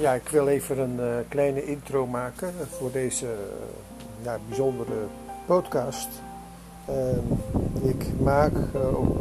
Ja, 0.00 0.12
ik 0.12 0.28
wil 0.28 0.48
even 0.48 0.78
een 0.78 0.96
uh, 1.00 1.14
kleine 1.28 1.64
intro 1.64 2.06
maken 2.06 2.52
voor 2.78 2.92
deze 2.92 3.26
ja, 4.22 4.38
bijzondere 4.48 5.06
podcast. 5.46 6.08
Uh, 6.88 6.94
ik 7.90 8.04
maak 8.20 8.52
op 8.94 9.20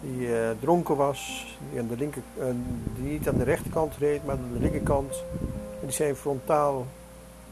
die 0.01 0.29
uh, 0.29 0.51
dronken 0.61 0.97
was, 0.97 1.47
die, 1.71 1.81
aan 1.81 1.87
de 1.87 1.97
linker, 1.97 2.23
uh, 2.39 2.45
die 2.97 3.13
niet 3.13 3.29
aan 3.29 3.39
de 3.39 3.45
rechterkant 3.45 3.97
reed, 3.97 4.25
maar 4.25 4.35
aan 4.35 4.53
de 4.53 4.61
linkerkant. 4.61 5.25
En 5.81 5.87
die 5.87 5.91
zijn 5.91 6.17
frontaal 6.17 6.87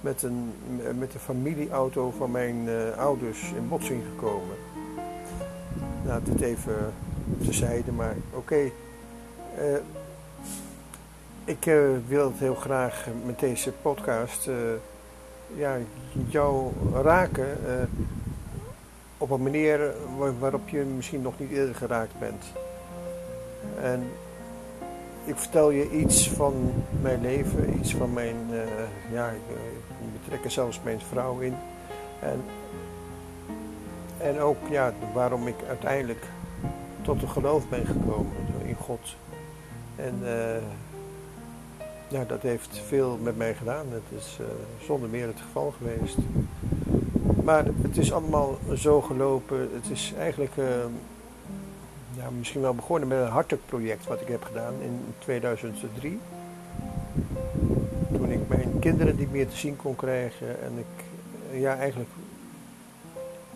met, 0.00 0.22
een, 0.22 0.52
met 0.98 1.12
de 1.12 1.18
familieauto 1.18 2.10
van 2.10 2.30
mijn 2.30 2.56
uh, 2.56 2.98
ouders 2.98 3.52
in 3.56 3.68
botsing 3.68 4.02
gekomen. 4.10 4.56
Nou, 6.04 6.20
dit 6.24 6.40
even 6.40 6.92
terzijde, 7.44 7.92
maar 7.92 8.14
oké. 8.34 8.70
Ik 11.44 11.64
wil 12.06 12.24
het 12.24 12.38
heel 12.38 12.54
graag 12.54 13.06
met 13.26 13.38
deze 13.38 13.72
podcast 13.72 14.48
ja, 15.54 15.76
jou 16.28 16.72
raken 17.02 17.58
uh, 17.66 17.72
op 19.18 19.30
een 19.30 19.42
manier 19.42 19.94
waarop 20.38 20.68
je 20.68 20.80
misschien 20.80 21.22
nog 21.22 21.38
niet 21.38 21.50
eerder 21.50 21.74
geraakt 21.74 22.18
bent. 22.18 22.44
En 23.80 24.02
ik 25.24 25.36
vertel 25.36 25.70
je 25.70 25.90
iets 25.90 26.30
van 26.30 26.72
mijn 27.00 27.20
leven, 27.20 27.78
iets 27.78 27.94
van 27.94 28.12
mijn, 28.12 28.36
uh, 28.50 28.60
ja, 29.12 29.28
ik, 29.28 29.56
ik 30.00 30.22
betrek 30.22 30.44
er 30.44 30.50
zelfs 30.50 30.80
mijn 30.84 31.00
vrouw 31.00 31.38
in. 31.38 31.54
En, 32.20 32.42
en 34.18 34.40
ook 34.40 34.68
ja, 34.70 34.92
waarom 35.14 35.46
ik 35.46 35.56
uiteindelijk 35.68 36.24
tot 37.02 37.22
een 37.22 37.28
geloof 37.28 37.68
ben 37.68 37.86
gekomen 37.86 38.32
in 38.64 38.74
God. 38.74 39.16
En 39.96 40.22
ja, 42.10 42.24
dat 42.24 42.42
heeft 42.42 42.80
veel 42.86 43.18
met 43.22 43.36
mij 43.36 43.54
gedaan. 43.54 43.86
Het 43.90 44.18
is 44.18 44.38
uh, 44.40 44.46
zonder 44.84 45.08
meer 45.08 45.26
het 45.26 45.40
geval 45.40 45.74
geweest. 45.78 46.16
Maar 47.44 47.64
het 47.82 47.96
is 47.96 48.12
allemaal 48.12 48.58
zo 48.74 49.00
gelopen. 49.00 49.58
Het 49.72 49.90
is 49.90 50.12
eigenlijk 50.18 50.56
uh, 50.56 50.66
ja, 52.16 52.30
misschien 52.38 52.60
wel 52.60 52.74
begonnen 52.74 53.08
met 53.08 53.18
een 53.18 53.26
hartelijk 53.26 53.66
project 53.66 54.06
wat 54.06 54.20
ik 54.20 54.28
heb 54.28 54.42
gedaan 54.42 54.74
in 54.80 55.00
2003. 55.18 56.20
Toen 58.12 58.30
ik 58.30 58.48
mijn 58.48 58.78
kinderen 58.78 59.16
niet 59.16 59.32
meer 59.32 59.48
te 59.48 59.56
zien 59.56 59.76
kon 59.76 59.96
krijgen 59.96 60.62
en 60.62 60.72
ik 60.78 61.04
ja, 61.60 61.76
eigenlijk 61.76 62.10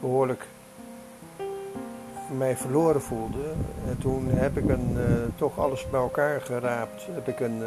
behoorlijk 0.00 0.46
mij 2.36 2.56
verloren 2.56 3.02
voelde. 3.02 3.52
En 3.88 3.98
toen 3.98 4.28
heb 4.28 4.56
ik 4.56 4.68
een, 4.68 4.96
toch 5.36 5.58
alles 5.58 5.90
bij 5.90 6.00
elkaar 6.00 6.40
geraapt. 6.40 7.06
Heb 7.14 7.28
ik 7.28 7.40
een 7.40 7.62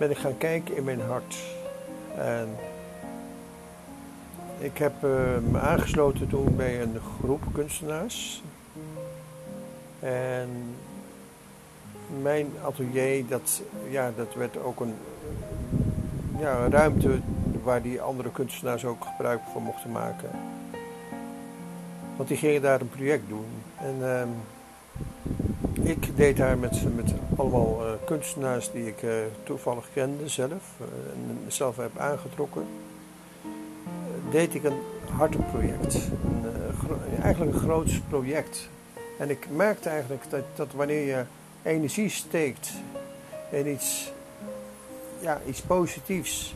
ben 0.00 0.10
ik 0.10 0.18
gaan 0.18 0.38
kijken 0.38 0.76
in 0.76 0.84
mijn 0.84 1.00
hart. 1.00 1.36
En 2.16 2.48
ik 4.58 4.78
heb 4.78 4.92
uh, 5.04 5.10
me 5.50 5.58
aangesloten 5.58 6.28
toen 6.28 6.56
bij 6.56 6.82
een 6.82 7.00
groep 7.18 7.42
kunstenaars. 7.52 8.42
En 9.98 10.48
mijn 12.22 12.46
atelier, 12.64 13.26
dat, 13.26 13.62
ja, 13.88 14.12
dat 14.16 14.34
werd 14.34 14.62
ook 14.62 14.80
een, 14.80 14.94
ja, 16.38 16.58
een 16.58 16.70
ruimte 16.70 17.20
waar 17.62 17.82
die 17.82 18.00
andere 18.00 18.30
kunstenaars 18.30 18.84
ook 18.84 19.04
gebruik 19.04 19.40
van 19.52 19.62
mochten 19.62 19.90
maken. 19.90 20.30
Want 22.16 22.28
die 22.28 22.38
gingen 22.38 22.62
daar 22.62 22.80
een 22.80 22.88
project 22.88 23.28
doen. 23.28 23.48
En 23.78 23.96
uh, 24.00 24.22
ik 25.90 26.16
deed 26.16 26.36
daar 26.36 26.58
met, 26.58 26.94
met 26.96 27.12
allemaal 27.36 27.86
uh, 27.86 27.92
kunstenaars 28.04 28.70
die 28.72 28.86
ik 28.86 29.02
uh, 29.02 29.12
toevallig 29.42 29.88
kende 29.92 30.28
zelf 30.28 30.50
uh, 30.80 30.86
en 31.12 31.52
zelf 31.52 31.76
heb 31.76 31.98
aangetrokken. 31.98 32.66
deed 34.30 34.54
ik 34.54 34.64
een 34.64 34.80
hartenproject. 35.10 35.94
Een, 35.94 37.22
eigenlijk 37.22 37.54
een 37.54 37.60
groot 37.60 38.00
project. 38.08 38.68
En 39.18 39.30
ik 39.30 39.46
merkte 39.50 39.88
eigenlijk 39.88 40.22
dat, 40.28 40.44
dat 40.54 40.68
wanneer 40.74 41.06
je 41.06 41.24
energie 41.62 42.08
steekt 42.08 42.72
in 43.50 43.68
iets, 43.68 44.12
ja, 45.20 45.40
iets 45.46 45.60
positiefs, 45.60 46.54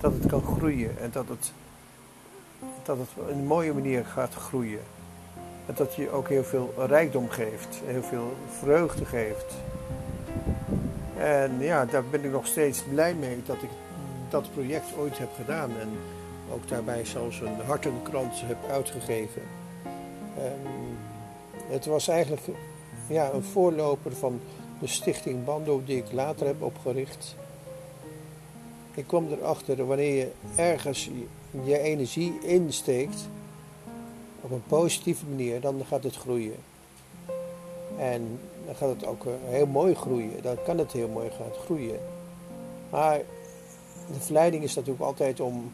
dat 0.00 0.12
het 0.12 0.26
kan 0.26 0.42
groeien 0.42 0.98
en 0.98 1.10
dat 1.12 1.28
het, 1.28 1.52
dat 2.82 2.98
het 2.98 3.08
op 3.16 3.28
een 3.28 3.46
mooie 3.46 3.72
manier 3.72 4.04
gaat 4.04 4.34
groeien. 4.34 4.80
Dat 5.74 5.94
je 5.94 6.10
ook 6.10 6.28
heel 6.28 6.44
veel 6.44 6.74
rijkdom 6.76 7.28
geeft, 7.28 7.80
heel 7.84 8.02
veel 8.02 8.32
vreugde 8.58 9.04
geeft. 9.04 9.54
En 11.16 11.60
ja, 11.60 11.84
daar 11.84 12.04
ben 12.04 12.24
ik 12.24 12.30
nog 12.30 12.46
steeds 12.46 12.82
blij 12.82 13.14
mee 13.14 13.42
dat 13.46 13.62
ik 13.62 13.70
dat 14.28 14.52
project 14.52 14.96
ooit 14.98 15.18
heb 15.18 15.28
gedaan. 15.36 15.70
En 15.80 15.88
ook 16.52 16.68
daarbij 16.68 17.04
zelfs 17.04 17.40
een 17.40 17.60
hartenkrant 17.66 18.40
heb 18.44 18.56
uitgegeven. 18.70 19.42
En 20.36 20.60
het 21.68 21.86
was 21.86 22.08
eigenlijk 22.08 22.46
ja, 23.06 23.30
een 23.32 23.44
voorloper 23.44 24.16
van 24.16 24.40
de 24.80 24.86
stichting 24.86 25.44
Bando 25.44 25.82
die 25.84 25.96
ik 25.96 26.12
later 26.12 26.46
heb 26.46 26.62
opgericht. 26.62 27.36
Ik 28.94 29.06
kwam 29.06 29.28
erachter 29.32 29.86
wanneer 29.86 30.16
je 30.16 30.30
ergens 30.56 31.10
je 31.64 31.78
energie 31.78 32.38
insteekt, 32.42 33.28
op 34.48 34.54
een 34.54 34.62
positieve 34.66 35.26
manier, 35.26 35.60
dan 35.60 35.82
gaat 35.86 36.02
het 36.02 36.16
groeien. 36.16 36.56
En 37.98 38.40
dan 38.66 38.74
gaat 38.74 38.88
het 38.88 39.06
ook 39.06 39.24
eh, 39.24 39.32
heel 39.44 39.66
mooi 39.66 39.94
groeien. 39.94 40.42
Dan 40.42 40.56
kan 40.64 40.78
het 40.78 40.92
heel 40.92 41.08
mooi 41.08 41.30
gaan 41.30 41.62
groeien. 41.64 42.00
Maar 42.90 43.18
de 44.12 44.20
verleiding 44.20 44.62
is 44.62 44.74
natuurlijk 44.74 45.04
altijd 45.04 45.40
om 45.40 45.72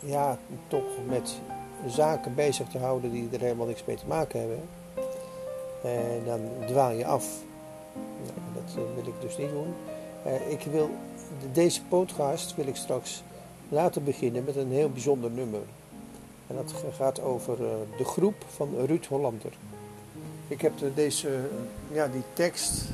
ja, 0.00 0.38
toch 0.68 0.84
met 1.08 1.40
zaken 1.86 2.34
bezig 2.34 2.68
te 2.68 2.78
houden 2.78 3.12
die 3.12 3.28
er 3.32 3.40
helemaal 3.40 3.66
niks 3.66 3.84
mee 3.84 3.96
te 3.96 4.06
maken 4.06 4.40
hebben. 4.40 4.60
En 5.82 6.22
dan 6.24 6.40
dwaal 6.66 6.90
je 6.90 7.06
af. 7.06 7.26
Nou, 8.22 8.38
dat 8.54 8.74
eh, 8.76 8.94
wil 8.94 9.06
ik 9.06 9.20
dus 9.20 9.36
niet 9.36 9.50
doen. 9.50 9.74
Uh, 10.26 10.50
ik 10.50 10.62
wil, 10.62 10.90
deze 11.52 11.82
podcast 11.84 12.54
wil 12.54 12.66
ik 12.66 12.76
straks 12.76 13.22
laten 13.68 14.04
beginnen 14.04 14.44
met 14.44 14.56
een 14.56 14.72
heel 14.72 14.90
bijzonder 14.90 15.30
nummer. 15.30 15.62
En 16.46 16.56
dat 16.56 16.74
gaat 16.96 17.20
over 17.20 17.60
uh, 17.60 17.68
de 17.96 18.04
groep 18.04 18.34
van 18.46 18.74
Ruud 18.86 19.06
Hollander. 19.06 19.52
Ik 20.48 20.60
heb 20.60 20.72
deze, 20.94 21.40
ja, 21.92 22.08
die 22.08 22.22
tekst, 22.32 22.84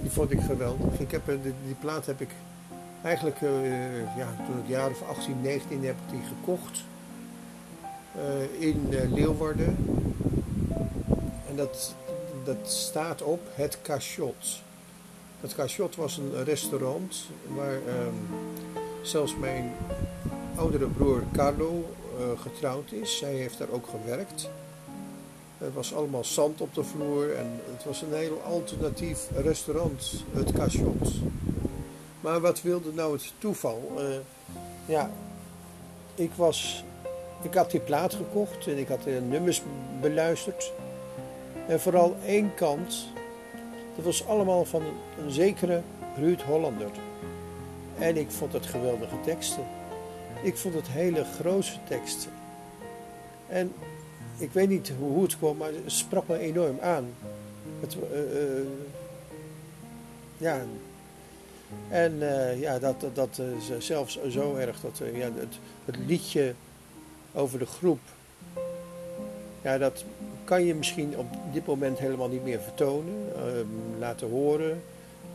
die 0.00 0.10
vond 0.10 0.30
ik 0.30 0.40
geweldig. 0.40 1.00
Ik 1.00 1.10
heb, 1.10 1.26
die, 1.26 1.52
die 1.64 1.74
plaat 1.80 2.06
heb 2.06 2.20
ik 2.20 2.30
eigenlijk, 3.02 3.40
ja, 4.16 4.36
toen 4.46 4.58
ik 4.58 4.68
jaar 4.68 4.90
of 4.90 5.02
18, 5.08 5.40
19 5.40 5.84
heb 5.84 5.94
ik 5.94 6.10
die 6.10 6.22
gekocht. 6.28 6.84
In 8.58 8.88
Leeuwarden. 9.14 9.76
En 11.48 11.56
dat, 11.56 11.94
dat 12.44 12.70
staat 12.70 13.22
op 13.22 13.40
het 13.54 13.78
Cachot. 13.82 14.62
Het 15.40 15.54
Cachot 15.54 15.96
was 15.96 16.16
een 16.16 16.44
restaurant 16.44 17.26
waar 17.54 17.74
um, 17.74 18.14
zelfs 19.02 19.36
mijn 19.36 19.72
oudere 20.56 20.86
broer 20.86 21.22
Carlo 21.32 21.84
getrouwd 22.38 22.92
is. 22.92 23.18
Zij 23.18 23.34
heeft 23.34 23.58
daar 23.58 23.70
ook 23.70 23.86
gewerkt. 23.86 24.48
Er 25.58 25.72
was 25.72 25.94
allemaal 25.94 26.24
zand 26.24 26.60
op 26.60 26.74
de 26.74 26.84
vloer 26.84 27.34
en 27.34 27.60
het 27.72 27.84
was 27.84 28.02
een 28.02 28.14
heel 28.14 28.40
alternatief 28.44 29.28
restaurant, 29.34 30.24
het 30.32 30.52
Cachot. 30.52 31.10
Maar 32.20 32.40
wat 32.40 32.62
wilde 32.62 32.92
nou 32.92 33.12
het 33.12 33.32
toeval? 33.38 33.92
Uh, 33.98 34.04
ja, 34.86 35.10
ik 36.14 36.30
was. 36.36 36.84
Ik 37.42 37.54
had 37.54 37.70
die 37.70 37.80
plaat 37.80 38.14
gekocht 38.14 38.66
en 38.66 38.78
ik 38.78 38.88
had 38.88 39.02
de 39.02 39.20
nummers 39.28 39.62
beluisterd. 40.00 40.72
En 41.68 41.80
vooral 41.80 42.16
één 42.26 42.54
kant, 42.54 43.06
dat 43.96 44.04
was 44.04 44.26
allemaal 44.26 44.64
van 44.64 44.82
een 45.24 45.30
zekere 45.30 45.82
Ruud 46.16 46.42
Hollander. 46.42 46.90
En 47.98 48.16
ik 48.16 48.30
vond 48.30 48.52
het 48.52 48.66
geweldige 48.66 49.20
teksten. 49.24 49.64
Ik 50.42 50.56
vond 50.56 50.74
het 50.74 50.88
hele 50.88 51.24
grote 51.24 51.72
teksten. 51.88 52.30
En 53.48 53.72
ik 54.36 54.52
weet 54.52 54.68
niet 54.68 54.92
hoe 54.98 55.22
het 55.22 55.38
kwam, 55.38 55.56
maar 55.56 55.72
het 55.72 55.92
sprak 55.92 56.28
me 56.28 56.38
enorm 56.38 56.78
aan. 56.80 57.14
Het, 57.80 57.96
uh, 58.12 58.18
uh, 58.18 58.66
ja. 60.36 60.60
En 61.88 62.12
uh, 62.12 62.60
ja, 62.60 62.78
dat, 62.78 63.04
dat, 63.14 63.40
is 63.58 63.86
zelfs 63.86 64.18
zo 64.28 64.54
erg 64.54 64.80
dat 64.80 65.00
ja, 65.14 65.30
het, 65.34 65.58
het 65.84 65.96
liedje 66.06 66.54
over 67.32 67.58
de 67.58 67.66
groep. 67.66 68.00
Ja, 69.62 69.78
dat 69.78 70.04
kan 70.44 70.64
je 70.64 70.74
misschien 70.74 71.16
op 71.16 71.26
dit 71.52 71.66
moment 71.66 71.98
helemaal 71.98 72.28
niet 72.28 72.44
meer 72.44 72.60
vertonen, 72.60 73.14
laten 73.98 74.28
horen. 74.28 74.82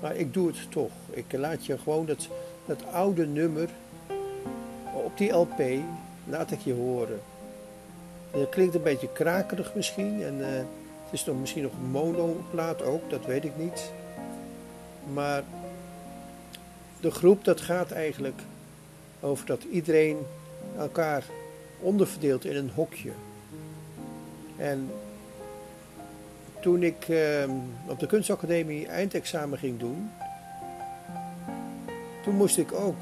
Maar 0.01 0.15
ik 0.15 0.33
doe 0.33 0.47
het 0.47 0.71
toch. 0.71 0.91
Ik 1.09 1.25
laat 1.29 1.65
je 1.65 1.77
gewoon 1.77 2.05
dat, 2.05 2.27
dat 2.65 2.85
oude 2.91 3.27
nummer 3.27 3.69
die 5.17 5.31
LP, 5.31 5.61
laat 6.25 6.51
ik 6.51 6.59
je 6.59 6.73
horen. 6.73 7.19
En 8.31 8.39
dat 8.39 8.49
klinkt 8.49 8.75
een 8.75 8.81
beetje 8.81 9.11
krakerig 9.11 9.75
misschien. 9.75 10.23
En 10.23 10.37
uh, 10.39 10.47
het 10.47 11.11
is 11.11 11.25
nog, 11.25 11.39
misschien 11.39 11.63
nog 11.63 11.71
een 11.71 11.91
monoplaat 11.91 12.81
ook, 12.81 13.09
dat 13.09 13.25
weet 13.25 13.45
ik 13.45 13.57
niet. 13.57 13.91
Maar 15.13 15.43
de 16.99 17.11
groep 17.11 17.43
dat 17.43 17.61
gaat 17.61 17.91
eigenlijk 17.91 18.41
over 19.19 19.45
dat 19.45 19.63
iedereen 19.63 20.17
elkaar 20.77 21.23
onderverdeelt 21.79 22.45
in 22.45 22.55
een 22.55 22.71
hokje. 22.75 23.11
En 24.57 24.91
toen 26.59 26.83
ik 26.83 27.07
uh, 27.07 27.43
op 27.87 27.99
de 27.99 28.07
kunstacademie 28.07 28.87
eindexamen 28.87 29.57
ging 29.57 29.79
doen, 29.79 30.11
toen 32.23 32.35
moest 32.35 32.57
ik 32.57 32.73
ook 32.73 33.01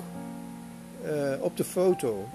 uh, 1.05 1.43
op 1.43 1.57
de 1.57 1.63
foto. 1.63 2.25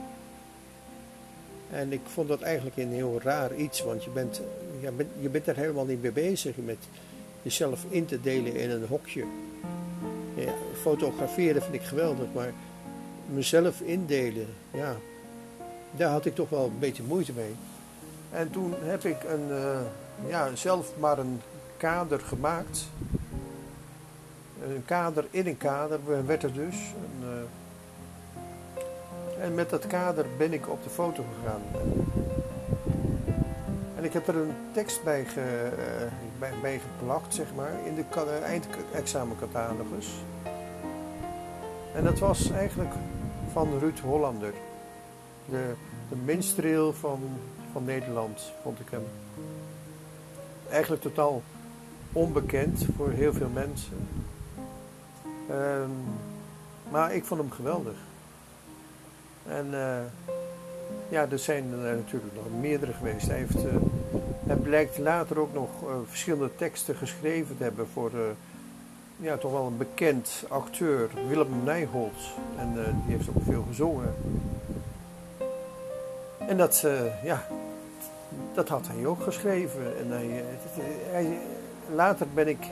En 1.71 1.93
ik 1.93 2.01
vond 2.05 2.29
dat 2.29 2.41
eigenlijk 2.41 2.77
een 2.77 2.93
heel 2.93 3.21
raar 3.23 3.55
iets, 3.55 3.83
want 3.83 4.05
je 4.05 4.11
bent, 4.11 4.41
ja, 4.81 4.91
je 5.21 5.29
bent 5.29 5.47
er 5.47 5.57
helemaal 5.57 5.85
niet 5.85 6.03
mee 6.03 6.13
bezig 6.13 6.57
met 6.57 6.79
jezelf 7.43 7.85
in 7.89 8.05
te 8.05 8.21
delen 8.21 8.55
in 8.55 8.71
een 8.71 8.87
hokje. 8.87 9.25
Ja, 10.35 10.53
fotograferen 10.81 11.63
vind 11.63 11.75
ik 11.75 11.83
geweldig, 11.83 12.27
maar 12.35 12.53
mezelf 13.27 13.81
indelen, 13.81 14.47
ja, 14.71 14.97
daar 15.97 16.11
had 16.11 16.25
ik 16.25 16.35
toch 16.35 16.49
wel 16.49 16.65
een 16.65 16.79
beetje 16.79 17.03
moeite 17.03 17.33
mee. 17.33 17.55
En 18.31 18.51
toen 18.51 18.75
heb 18.81 19.05
ik 19.05 19.25
een, 19.25 19.49
uh, 19.49 19.81
ja, 20.29 20.55
zelf 20.55 20.93
maar 20.99 21.19
een 21.19 21.41
kader 21.77 22.21
gemaakt. 22.21 22.89
Een 24.63 24.85
kader 24.85 25.25
in 25.31 25.47
een 25.47 25.57
kader 25.57 26.01
werd 26.27 26.43
er 26.43 26.53
dus. 26.53 26.77
En, 29.41 29.55
met 29.55 29.71
dat 29.71 29.87
kader 29.87 30.27
ben 30.37 30.53
ik 30.53 30.69
op 30.69 30.83
de 30.83 30.91
foto 30.91 31.25
gegaan. 31.35 31.61
En 33.97 34.05
ik 34.05 34.13
heb 34.13 34.29
er 34.29 34.37
een 34.37 34.55
tekst 34.73 35.05
bij, 35.05 35.25
ge, 35.25 35.71
uh, 36.41 36.61
bij, 36.61 36.79
geplakt, 36.79 37.35
zeg 37.35 37.47
maar, 37.55 37.73
in 37.85 37.95
de 37.95 38.05
eindexamencatalogus. 38.43 40.09
En 41.95 42.05
dat 42.05 42.19
was 42.19 42.51
eigenlijk 42.51 42.93
van 43.53 43.79
Ruud 43.79 43.99
Hollander. 43.99 44.53
De, 45.49 45.73
de 46.09 46.17
minstreel 46.25 46.93
van, 46.93 47.21
van 47.73 47.85
Nederland, 47.85 48.53
vond 48.63 48.81
ik 48.81 48.87
hem. 48.91 49.05
Eigenlijk 50.71 51.03
totaal 51.03 51.43
onbekend 52.13 52.87
voor 52.97 53.11
heel 53.11 53.33
veel 53.33 53.49
mensen. 53.49 54.09
Um, 55.51 55.91
maar 56.91 57.15
ik 57.15 57.25
vond 57.25 57.41
hem 57.41 57.51
geweldig. 57.51 57.95
En 59.47 59.67
uh, 59.71 59.99
ja, 61.09 61.27
er 61.31 61.39
zijn 61.39 61.73
er 61.73 61.97
natuurlijk 61.97 62.35
nog 62.35 62.61
meerdere 62.61 62.93
geweest. 62.93 63.27
Hij, 63.27 63.37
heeft, 63.37 63.65
uh, 63.65 63.73
hij 64.47 64.57
blijkt 64.57 64.99
later 64.99 65.39
ook 65.39 65.55
nog 65.55 65.69
uh, 65.83 65.89
verschillende 66.09 66.51
teksten 66.57 66.95
geschreven 66.95 67.57
te 67.57 67.63
hebben 67.63 67.87
voor 67.93 68.11
ja, 69.17 69.37
toch 69.37 69.53
wel 69.53 69.67
een 69.67 69.77
bekend 69.77 70.45
acteur, 70.49 71.11
Willem 71.29 71.65
Nijholt. 71.65 72.21
En 72.59 72.73
die 72.75 73.17
heeft 73.17 73.29
ook 73.29 73.45
veel 73.45 73.65
gezongen. 73.69 74.15
En 76.39 76.57
dat, 76.57 76.87
ja, 77.25 77.47
dat 78.55 78.69
had 78.69 78.87
hij 78.87 79.07
ook 79.07 79.23
geschreven. 79.23 79.99
En 79.99 80.07
hij, 81.11 81.39
later 81.95 82.27
ben 82.35 82.49
ik, 82.49 82.67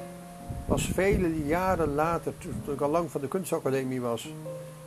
was 0.66 0.90
vele 0.94 1.46
jaren 1.46 1.94
later, 1.94 2.32
toen 2.38 2.74
ik 2.74 2.80
al 2.80 2.90
lang 2.90 3.10
van 3.10 3.20
de 3.20 3.28
kunstacademie 3.28 4.00
was, 4.00 4.32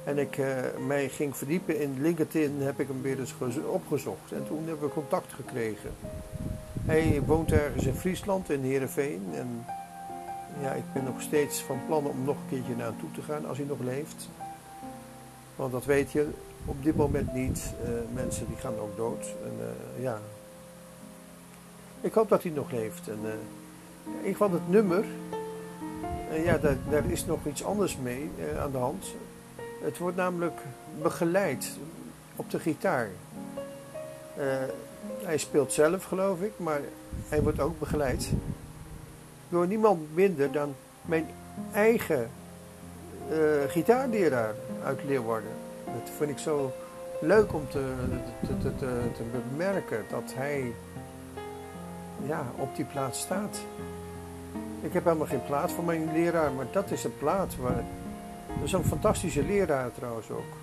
en 0.03 0.18
ik 0.18 0.38
uh, 0.38 0.48
mij 0.88 1.09
ging 1.09 1.38
verdiepen 1.38 1.80
in 1.80 2.01
LinkedIn, 2.01 2.62
heb 2.62 2.80
ik 2.80 2.88
hem 2.88 3.01
weer 3.01 3.19
eens 3.19 3.36
opgezocht. 3.65 4.31
En 4.31 4.48
toen 4.48 4.63
hebben 4.68 4.88
we 4.88 4.94
contact 4.94 5.33
gekregen. 5.33 5.92
Hij 6.86 7.21
woont 7.25 7.51
ergens 7.51 7.86
in 7.86 7.94
Friesland, 7.94 8.50
in 8.50 8.62
Heerenveen. 8.62 9.21
En 9.33 9.65
ja, 10.62 10.71
ik 10.71 10.83
ben 10.94 11.03
nog 11.03 11.21
steeds 11.21 11.62
van 11.62 11.80
plan 11.88 12.06
om 12.06 12.24
nog 12.24 12.36
een 12.36 12.50
keertje 12.50 12.75
naartoe 12.75 13.12
te 13.12 13.21
gaan 13.21 13.45
als 13.45 13.57
hij 13.57 13.68
nog 13.68 13.80
leeft. 13.80 14.30
Want 15.56 15.71
dat 15.71 15.86
weet 15.86 16.12
je 16.12 16.30
op 16.65 16.83
dit 16.83 16.95
moment 16.95 17.33
niet. 17.33 17.74
Uh, 17.83 17.89
mensen 18.13 18.48
die 18.48 18.57
gaan 18.57 18.80
ook 18.80 18.98
dood. 18.98 19.25
En, 19.44 19.53
uh, 19.59 20.03
ja. 20.03 20.19
Ik 22.01 22.13
hoop 22.13 22.30
dat 22.30 22.44
hij 22.44 22.51
nog 22.51 22.71
leeft. 22.71 23.07
En, 23.07 23.19
ik 24.21 24.38
vond 24.38 24.53
het 24.53 24.69
nummer, 24.69 25.06
ja, 26.44 26.57
daar, 26.57 26.77
daar, 26.89 27.06
is 27.06 27.25
nog 27.25 27.45
iets 27.45 27.63
anders 27.63 27.98
mee 27.98 28.30
aan 28.59 28.71
de 28.71 28.77
hand. 28.77 29.06
Het 29.81 29.98
wordt 29.98 30.18
namelijk 30.18 30.60
begeleid 31.01 31.72
op 32.36 32.51
de 32.51 32.60
gitaar. 32.60 33.10
Uh, 34.38 34.45
hij 35.24 35.38
speelt 35.38 35.74
zelf, 35.74 36.04
geloof 36.04 36.42
ik, 36.42 36.51
maar 36.57 36.81
hij 37.28 37.42
wordt 37.42 37.60
ook 37.60 37.80
begeleid 37.80 38.31
door 39.50 39.68
niemand 39.68 40.16
minder 40.16 40.51
dan 40.51 40.75
mijn 41.01 41.25
eigen 41.74 42.30
uh, 43.31 43.38
gitaarleraar 43.68 44.56
uit 44.83 45.04
Leeuwarden. 45.04 45.51
Dat 45.86 46.10
vind 46.18 46.30
ik 46.30 46.38
zo 46.38 46.72
leuk 47.22 47.54
om 47.54 47.69
te, 47.69 47.94
te, 48.48 48.57
te, 48.57 48.75
te, 49.16 49.24
bemerken 49.50 50.06
dat 50.10 50.34
hij 50.36 50.74
ja, 52.25 52.45
op 52.56 52.75
die 52.75 52.86
plaats 52.86 53.19
staat. 53.19 53.57
Ik 54.81 54.94
heb 54.94 55.04
helemaal 55.04 55.27
geen 55.27 55.45
plaat 55.45 55.72
voor 55.72 55.84
mijn 55.84 56.10
leraar, 56.13 56.51
maar 56.51 56.68
dat 56.72 56.92
is 56.92 57.04
een 57.04 57.18
plaat 57.18 57.56
waar 57.56 57.84
dat 58.56 58.63
is 58.63 58.71
een 58.71 58.83
fantastische 58.83 59.44
leraar 59.44 59.92
trouwens 59.94 60.30
ook. 60.30 60.53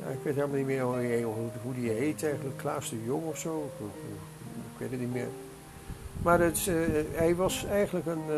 Ja, 0.00 0.06
ik 0.08 0.18
weet 0.22 0.34
helemaal 0.34 0.56
niet 0.56 0.66
meer 0.66 0.82
hoe, 1.22 1.48
hoe 1.62 1.74
die 1.74 1.90
heet 1.90 2.24
eigenlijk, 2.24 2.56
Klaas 2.56 2.90
de 2.90 3.04
Jong 3.04 3.24
of 3.24 3.38
zo. 3.38 3.70
Ik, 3.78 4.78
weet 4.78 4.90
het 4.90 5.00
niet 5.00 5.12
meer. 5.12 5.28
Maar 6.22 6.40
het, 6.40 6.66
uh, 6.66 6.76
hij 7.12 7.34
was 7.34 7.64
eigenlijk 7.64 8.06
een, 8.06 8.22
uh, 8.30 8.36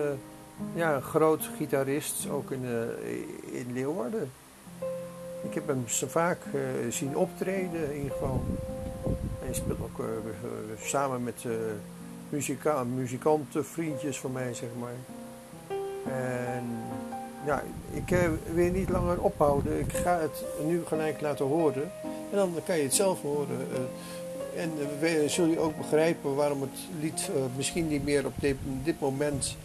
ja, 0.74 0.94
een 0.94 1.02
groot 1.02 1.50
gitarist, 1.56 2.28
ook 2.28 2.50
in, 2.50 2.64
uh, 2.64 3.58
in 3.58 3.72
Leeuwarden. 3.72 4.30
Ik 5.42 5.54
heb 5.54 5.66
hem 5.66 5.88
zo 5.88 6.06
vaak 6.06 6.38
zien 6.88 7.16
optreden 7.16 7.90
in 7.90 7.96
ieder 7.96 8.12
geval. 8.12 8.44
Hij 9.38 9.54
speelt 9.54 9.80
ook 9.80 10.04
samen 10.80 11.22
met 11.22 11.44
muzika 12.28 12.84
muzikanten, 12.84 13.66
vriendjes 13.66 14.20
van 14.20 14.32
mij, 14.32 14.54
zeg 14.54 14.68
maar. 14.78 14.94
En 16.12 16.64
ja, 17.44 17.62
ik 17.90 18.10
uh, 18.10 18.18
wil 18.54 18.70
niet 18.70 18.88
langer 18.88 19.20
ophouden. 19.20 19.78
Ik 19.78 19.92
ga 19.92 20.18
het 20.18 20.44
nu 20.66 20.82
gelijk 20.86 21.20
laten 21.20 21.46
horen. 21.46 21.92
En 22.02 22.36
dan 22.36 22.54
kan 22.64 22.76
je 22.76 22.82
het 22.82 22.94
zelf 22.94 23.22
horen. 23.22 23.66
Uh, 23.72 24.62
en 24.62 24.72
uh, 25.02 25.28
zul 25.28 25.46
je 25.46 25.58
ook 25.58 25.76
begrijpen 25.76 26.34
waarom 26.34 26.60
het 26.60 26.78
lied 27.00 27.30
misschien 27.56 27.88
niet 27.88 28.04
meer 28.04 28.26
op 28.26 28.32
dit, 28.36 28.56
dit 28.84 29.00
moment 29.00 29.56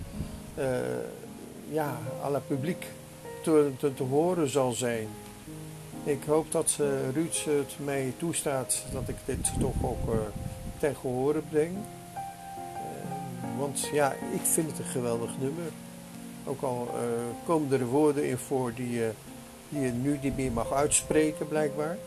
ja, 1.69 1.97
à 2.23 2.29
la 2.29 2.39
publiek 2.39 2.85
te, 3.43 3.71
te, 3.77 3.93
te, 3.93 4.03
horen 4.03 4.49
zal 4.49 4.71
zijn. 4.71 5.07
Ik 6.03 6.23
hoop 6.27 6.51
dat 6.51 6.77
Ruud 7.13 7.35
het 7.45 7.75
mij 7.85 8.13
toestaat 8.17 8.83
dat 8.91 9.07
ik 9.07 9.15
dit 9.25 9.59
toch 9.59 9.73
ook 9.81 10.15
ten 10.79 10.95
gehore 10.95 11.41
breng. 11.49 11.77
want 13.57 13.89
ja, 13.93 14.11
ik 14.11 14.41
vind 14.43 14.69
het 14.69 14.79
een 14.79 14.85
geweldig 14.85 15.31
nummer. 15.39 15.71
Ook 16.45 16.61
al 16.61 16.87
uh, 16.93 17.01
komen 17.45 17.79
er 17.79 17.85
woorden 17.85 18.27
in 18.27 18.37
voor 18.37 18.73
die 18.73 18.91
je, 18.91 19.11
die 19.69 19.81
je 19.81 19.91
nu 19.91 20.19
niet 20.21 20.37
meer 20.37 20.51
mag 20.51 20.71
uitspreken, 20.71 21.47
blijkbaar. 21.47 21.97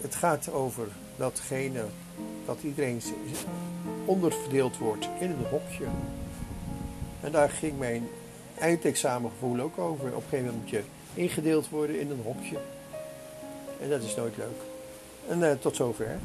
Het 0.00 0.14
gaat 0.14 0.52
over 0.52 0.88
datgene 1.16 1.84
dat 2.46 2.58
iedereen 2.62 3.02
onderverdeeld 4.04 4.78
wordt 4.78 5.08
in 5.20 5.30
een 5.30 5.46
hokje. 5.50 5.84
En 7.20 7.32
daar 7.32 7.50
ging 7.50 7.78
mijn 7.78 8.08
eindexamengevoel 8.58 9.60
ook 9.60 9.78
over. 9.78 10.06
Op 10.06 10.14
een 10.14 10.22
gegeven 10.22 10.44
moment 10.44 10.62
moet 10.62 10.70
je 10.70 10.82
ingedeeld 11.14 11.68
worden 11.68 12.00
in 12.00 12.10
een 12.10 12.22
hokje. 12.24 12.58
En 13.80 13.90
dat 13.90 14.02
is 14.02 14.14
nooit 14.14 14.36
leuk. 14.36 14.60
En 15.28 15.38
uh, 15.38 15.52
tot 15.60 15.76
zover. 15.76 16.18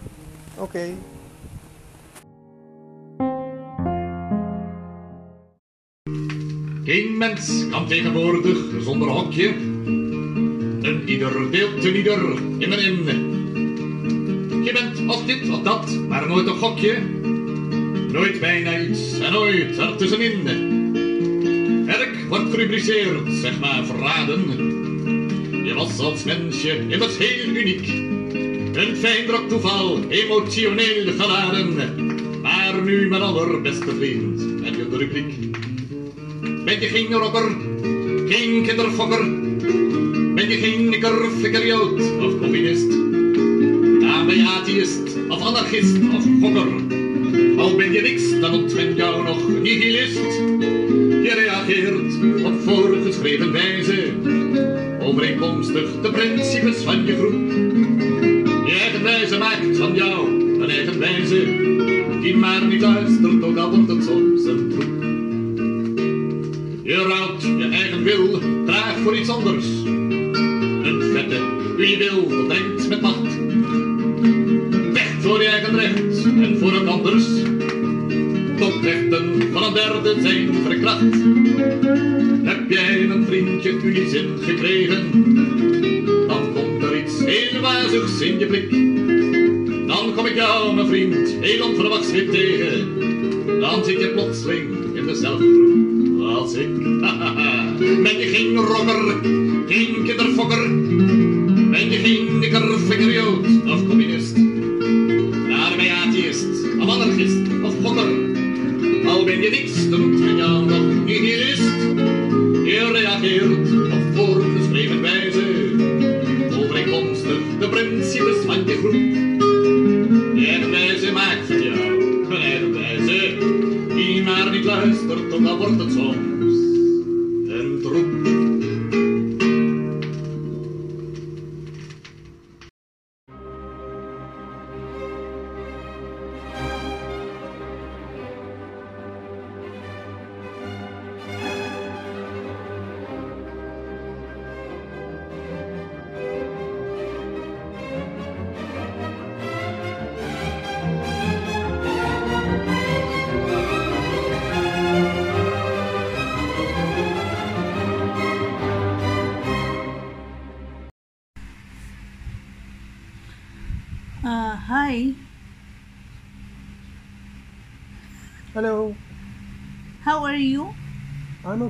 Oké. 0.58 0.94
Geen 6.92 7.18
mens 7.18 7.66
kan 7.70 7.88
tegenwoordig 7.88 8.58
zonder 8.84 9.08
hokje. 9.08 9.48
Een 10.82 11.02
ieder 11.06 11.52
deelt 11.52 11.84
een 11.84 11.96
ieder 11.96 12.20
in 12.58 12.72
en 12.72 12.80
in. 12.80 13.06
Je 14.64 14.72
bent 14.74 15.10
als 15.10 15.26
dit 15.26 15.50
of 15.50 15.62
dat, 15.62 16.00
maar 16.10 16.28
nooit 16.28 16.48
een 16.48 16.56
gokje. 16.56 16.98
Nooit 18.12 18.40
bijna 18.40 18.80
iets 18.80 19.20
en 19.20 19.32
nooit 19.32 19.78
ertussenin. 19.78 20.44
Werk 21.86 22.26
wordt 22.30 22.50
gerubriceerd, 22.50 23.34
zeg 23.34 23.60
maar 23.60 23.86
verraden. 23.86 24.42
Je 25.66 25.74
was 25.74 26.00
als 26.00 26.24
mensje 26.24 26.80
immers 26.88 27.18
heel 27.18 27.56
uniek. 27.56 27.88
Een 28.78 28.96
fijn 28.96 29.26
druk 29.26 29.50
toeval, 29.50 30.00
emotioneel 30.10 31.14
geladen. 31.18 31.76
Maar 32.42 32.82
nu 32.84 33.10
mijn 33.10 33.22
allerbeste 33.22 33.96
vriend 33.96 34.42
en 34.64 34.78
je 34.78 34.90
de 34.90 34.98
rubriek. 34.98 35.41
Ben 36.72 36.80
je 36.80 36.88
geen 36.88 37.14
rocker, 37.14 37.56
geen 38.28 38.64
kinderfokker? 38.64 39.30
Ben 40.36 40.50
je 40.50 40.58
geen 40.58 40.90
nikker, 40.90 41.30
fikkerjood 41.42 42.02
of 42.20 42.40
communist? 42.40 42.90
Dan 42.90 44.26
ben 44.26 44.38
je 44.38 44.48
atheïst 44.48 45.18
of 45.28 45.42
anarchist 45.42 45.98
of 46.16 46.24
gokker. 46.42 46.68
Al 47.58 47.76
ben 47.76 47.92
je 47.92 48.02
niks, 48.02 48.40
dan 48.40 48.70
men 48.76 48.96
jou 48.96 49.24
nog 49.24 49.50
nihilist. 49.62 50.40
Je 51.24 51.32
reageert 51.36 52.44
op 52.46 52.62
voorgeschreven 52.64 53.52
wijze, 53.52 54.14
overeenkomstig 55.02 56.02
de 56.02 56.12
principes 56.12 56.84
van 56.84 57.06
je 57.06 57.16
groep. 57.16 57.52
Je 58.68 58.78
eigen 58.80 59.04
wijze 59.04 59.38
maakt 59.38 59.78
van 59.78 59.96
jou 59.96 60.28
een 60.62 60.70
eigen 60.70 61.00
wijze, 61.00 61.46
die 62.22 62.36
maar 62.36 62.66
niet 62.66 62.82
luistert, 62.82 63.44
ook 63.44 63.58
al 63.58 63.70
wordt 63.70 63.90
het 63.90 64.04
soms 64.04 64.46
een 64.46 64.70
troep. 64.70 65.11
Anders. 69.30 69.66
Een 69.86 71.02
vette, 71.14 71.40
wie 71.78 71.98
wil, 71.98 72.46
brengt 72.48 72.90
met 72.90 73.02
macht. 73.02 73.34
Vecht 74.94 75.22
voor 75.22 75.42
je 75.42 75.48
eigen 75.48 75.76
recht 75.76 76.24
en 76.26 76.58
voor 76.58 76.74
een 76.74 76.88
anders. 76.88 77.26
Tot 78.58 78.84
rechten 78.84 79.52
van 79.52 79.64
een 79.64 79.74
derde 79.74 80.16
zijn 80.22 80.54
verkracht. 80.54 81.02
Heb 82.44 82.70
jij 82.70 83.10
een 83.10 83.26
vriendje 83.26 83.94
je 83.94 84.10
zin 84.10 84.38
gekregen? 84.42 85.12
Dan 86.28 86.54
komt 86.54 86.84
er 86.84 86.98
iets 86.98 87.20
heel 87.24 87.62
wazigs 87.62 88.22
in 88.22 88.40
je 88.40 88.46
blik. 88.46 88.70
Dan 89.88 90.14
kom 90.16 90.26
ik 90.26 90.36
jou, 90.36 90.76
mijn 90.76 90.88
vriend, 90.88 91.36
heel 91.40 91.68
onverwachts 91.68 92.12
weer 92.12 92.30
tegen. 92.30 92.88
Dan 93.60 93.84
zit 93.86 94.00
je 94.00 94.08
plotseling 94.08 94.96
in 94.96 95.06
dezelfde 95.06 95.44
groep 95.44 96.36
als 96.38 96.54
ik. 96.54 96.70
Je 98.04 98.28
geen 98.28 98.56
rocker, 98.58 99.41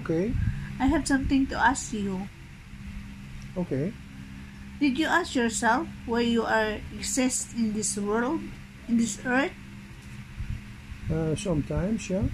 okay. 0.02 0.34
I 0.80 0.90
have 0.90 1.08
something 1.08 1.46
to 1.48 1.56
ask 1.58 1.94
you. 1.94 2.28
Okay. 3.58 3.94
Did 4.82 4.98
you 4.98 5.06
ask 5.06 5.36
yourself 5.36 5.88
why 6.10 6.22
you 6.26 6.42
are 6.42 6.82
exist 6.98 7.54
in 7.54 7.74
this 7.74 7.98
world, 7.98 8.42
in 8.90 8.98
this 8.98 9.22
earth? 9.26 9.54
Uh, 11.06 11.36
sometimes, 11.36 12.10
yeah. 12.10 12.26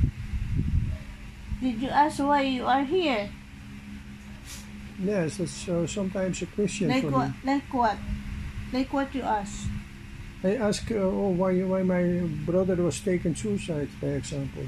Did 1.60 1.82
you 1.82 1.90
ask 1.90 2.24
why 2.24 2.48
you 2.48 2.64
are 2.64 2.84
here? 2.88 3.30
Yes, 5.04 5.38
that's 5.38 5.68
uh, 5.68 5.86
sometimes 5.86 6.42
a 6.42 6.46
question 6.48 6.88
Like 6.88 7.04
for 7.04 7.12
what? 7.12 7.30
me. 7.30 7.34
Like 7.44 7.74
what? 7.74 7.98
Like 8.72 8.94
what 8.94 9.14
you 9.14 9.22
ask? 9.22 9.68
I 10.44 10.56
ask, 10.56 10.90
uh, 10.92 11.04
oh, 11.04 11.36
why 11.36 11.58
why 11.68 11.84
my 11.84 12.24
brother 12.46 12.76
was 12.80 13.02
taken 13.02 13.36
suicide, 13.36 13.90
for 14.00 14.16
example. 14.16 14.64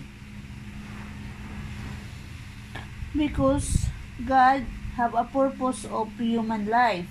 Because 3.19 3.91
God 4.23 4.63
have 4.95 5.11
a 5.11 5.27
purpose 5.27 5.83
of 5.83 6.07
human 6.15 6.71
life. 6.71 7.03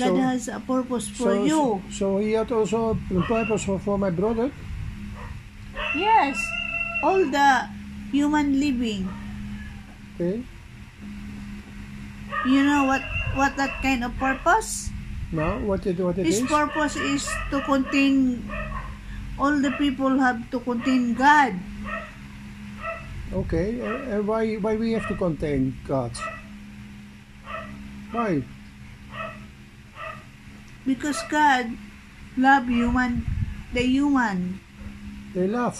God 0.00 0.16
So- 0.16 0.24
has 0.24 0.48
a 0.48 0.60
purpose 0.64 1.12
for 1.12 1.36
so, 1.36 1.44
you. 1.44 1.60
So, 1.92 1.92
so 1.92 2.06
he 2.24 2.32
had 2.32 2.48
also 2.48 2.96
a 2.96 3.22
purpose 3.28 3.68
for, 3.68 3.76
for 3.76 4.00
my 4.00 4.08
brother. 4.08 4.48
Yes, 5.92 6.40
all 7.04 7.20
the 7.20 7.68
human 8.08 8.56
living. 8.56 9.04
Okay. 10.16 10.40
You 12.48 12.64
know 12.64 12.88
what? 12.88 13.04
What 13.36 13.56
that 13.60 13.82
kind 13.82 14.04
of 14.04 14.16
purpose? 14.16 14.88
Now, 15.32 15.60
what 15.60 15.84
it 15.86 16.00
what 16.00 16.16
it 16.18 16.26
His 16.26 16.40
is? 16.40 16.48
purpose 16.48 16.96
is 16.96 17.28
to 17.52 17.60
contain 17.62 18.40
all 19.38 19.52
the 19.52 19.70
people 19.76 20.18
have 20.18 20.48
to 20.50 20.58
contain 20.60 21.14
God. 21.14 21.54
Okay. 23.32 23.78
Uh, 23.80 24.22
why 24.22 24.56
why 24.56 24.74
we 24.74 24.92
have 24.92 25.06
to 25.06 25.14
contain 25.14 25.78
God? 25.86 26.10
Why? 28.10 28.42
Because 30.82 31.22
God 31.30 31.70
love 32.36 32.66
human 32.66 33.22
the 33.72 33.82
human. 33.82 34.60
They 35.34 35.46
love. 35.46 35.78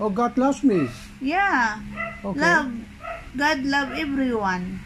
Oh, 0.00 0.10
God 0.10 0.36
loves 0.36 0.62
me. 0.62 0.88
Yeah. 1.20 1.80
Okay. 2.24 2.40
Love 2.40 2.72
God 3.36 3.64
love 3.64 3.92
everyone. 3.96 4.80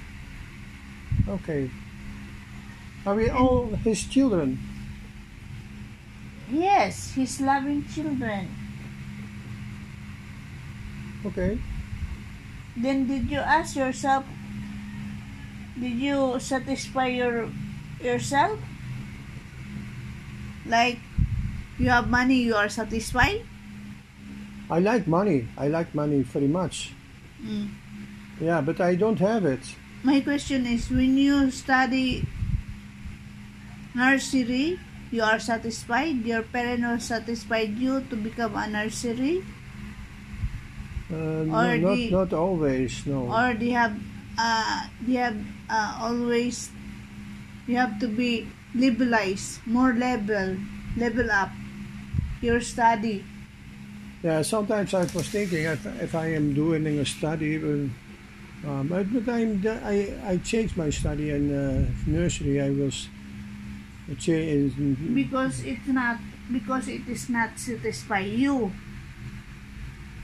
Okay. 1.28 1.70
Are 3.06 3.14
we 3.14 3.30
all 3.30 3.66
His 3.82 4.06
children? 4.06 4.58
Yes, 6.50 7.14
He's 7.14 7.40
loving 7.40 7.82
children. 7.90 8.46
Okay. 11.26 11.58
Then 12.76 13.08
did 13.08 13.30
you 13.30 13.40
ask 13.40 13.76
yourself 13.76 14.24
did 15.80 16.00
you 16.00 16.40
satisfy 16.40 17.08
your 17.08 17.48
yourself? 18.00 18.58
Like 20.64 20.98
you 21.78 21.88
have 21.90 22.08
money 22.08 22.40
you 22.40 22.56
are 22.56 22.68
satisfied? 22.68 23.44
I 24.70 24.80
like 24.80 25.06
money. 25.06 25.46
I 25.56 25.68
like 25.68 25.94
money 25.94 26.22
very 26.22 26.48
much. 26.48 26.92
Mm. 27.44 27.70
Yeah, 28.40 28.60
but 28.60 28.80
I 28.80 28.96
don't 28.96 29.20
have 29.20 29.44
it. 29.44 29.60
My 30.02 30.20
question 30.20 30.66
is 30.66 30.90
when 30.90 31.16
you 31.16 31.50
study 31.50 32.26
nursery, 33.94 34.80
you 35.10 35.22
are 35.22 35.38
satisfied? 35.38 36.24
Your 36.24 36.42
parents 36.42 36.84
are 36.84 37.00
satisfied 37.00 37.78
you 37.78 38.00
to 38.10 38.16
become 38.16 38.56
a 38.56 38.66
nursery? 38.66 39.44
Uh, 41.10 41.46
no, 41.46 41.76
not 41.76 41.94
the- 41.96 42.10
not 42.10 42.32
always. 42.32 43.06
No. 43.06 43.30
Or 43.30 43.54
they 43.54 43.70
have 43.70 43.94
uh 44.38 44.86
they 45.06 45.14
have 45.14 45.36
uh, 45.70 45.98
always 46.02 46.70
you 47.66 47.76
have 47.76 47.98
to 48.00 48.08
be 48.08 48.46
liberalized, 48.74 49.60
more 49.66 49.92
level, 49.94 50.56
level 50.96 51.30
up 51.30 51.50
your 52.42 52.60
study. 52.60 53.24
Yeah, 54.22 54.42
sometimes 54.42 54.94
I 54.94 55.04
was 55.14 55.28
thinking 55.28 55.64
if, 55.64 55.86
if 56.02 56.14
I 56.14 56.34
am 56.34 56.54
doing 56.54 56.86
a 56.86 57.04
study, 57.04 57.56
um, 58.66 58.88
but, 58.88 59.06
but 59.12 59.28
I'm 59.28 59.62
I 59.84 60.14
I 60.26 60.36
changed 60.38 60.76
my 60.76 60.90
study 60.90 61.30
in 61.30 61.54
uh, 61.54 61.86
nursery. 62.06 62.60
I 62.60 62.70
was. 62.70 63.08
Because 65.14 65.64
it's 65.64 65.88
not 65.88 66.18
because 66.52 66.86
it 66.86 67.08
is 67.08 67.28
not 67.28 67.58
satisfy 67.58 68.20
you. 68.20 68.70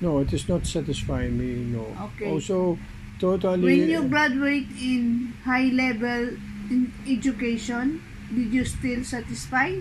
No, 0.02 0.18
it 0.18 0.32
is 0.32 0.49
not 0.49 0.66
satisfying 0.66 1.38
me. 1.38 1.54
No. 1.76 1.87
Okay. 2.11 2.30
Also, 2.30 2.78
totally. 3.21 3.62
When 3.62 3.88
you 3.88 4.02
graduate 4.09 4.66
in 4.80 5.32
high 5.44 5.71
level 5.71 6.35
in 6.71 6.92
education, 7.06 8.02
did 8.35 8.52
you 8.52 8.64
still 8.64 9.04
satisfy? 9.04 9.78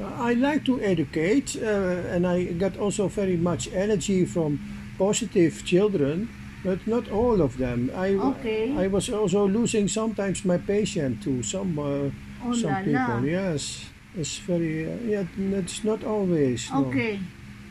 I 0.00 0.32
like 0.34 0.64
to 0.64 0.80
educate, 0.80 1.56
uh, 1.56 2.14
and 2.14 2.26
I 2.26 2.44
got 2.56 2.76
also 2.78 3.08
very 3.08 3.36
much 3.36 3.68
energy 3.72 4.24
from 4.24 4.58
positive 4.98 5.64
children, 5.64 6.28
but 6.64 6.86
not 6.86 7.10
all 7.10 7.40
of 7.42 7.56
them. 7.58 7.90
I 7.94 8.14
Okay. 8.14 8.72
I 8.76 8.86
was 8.86 9.08
also 9.10 9.46
losing 9.48 9.88
sometimes 9.88 10.44
my 10.44 10.58
patience 10.58 11.24
to 11.24 11.42
some 11.42 11.78
uh, 11.78 12.10
Oh 12.44 12.52
some 12.54 12.72
la 12.72 12.80
people. 12.82 13.20
la. 13.20 13.20
Yes, 13.20 13.90
it's 14.16 14.38
very 14.38 14.88
uh, 14.88 14.96
yeah. 15.04 15.24
It's 15.60 15.84
not 15.84 16.04
always. 16.04 16.70
no. 16.72 16.88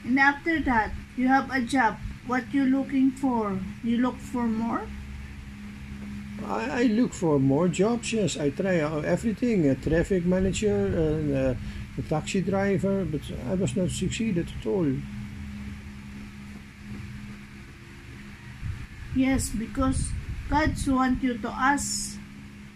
And 0.04 0.20
after 0.20 0.60
that, 0.62 0.92
you 1.16 1.28
have 1.28 1.50
a 1.52 1.62
job. 1.62 1.98
What 2.28 2.54
you 2.54 2.66
looking 2.66 3.12
for? 3.12 3.60
You 3.84 3.98
look 3.98 4.18
for 4.18 4.46
more? 4.48 4.88
I, 6.46 6.82
I 6.82 6.84
look 6.84 7.14
for 7.14 7.40
more 7.40 7.68
jobs. 7.68 8.14
Yes, 8.14 8.38
I 8.38 8.50
try 8.50 8.76
everything. 9.06 9.68
A 9.68 9.76
traffic 9.76 10.26
manager, 10.26 10.86
and, 10.88 11.36
uh, 11.36 11.54
a 11.98 12.02
taxi 12.04 12.42
driver, 12.42 13.06
but 13.06 13.22
I 13.50 13.56
was 13.56 13.76
not 13.76 13.90
succeeded 13.90 14.52
at 14.60 14.66
all. 14.66 14.92
Yes, 19.16 19.50
because 19.50 20.10
God 20.50 20.74
want 20.88 21.22
you 21.24 21.38
to 21.38 21.50
ask 21.50 22.18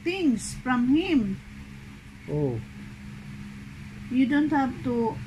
things 0.04 0.56
from 0.64 0.96
Him. 0.96 1.40
Oh, 2.30 2.60
You 4.12 4.26
don't 4.28 4.50
have 4.52 4.82
to 4.86 5.18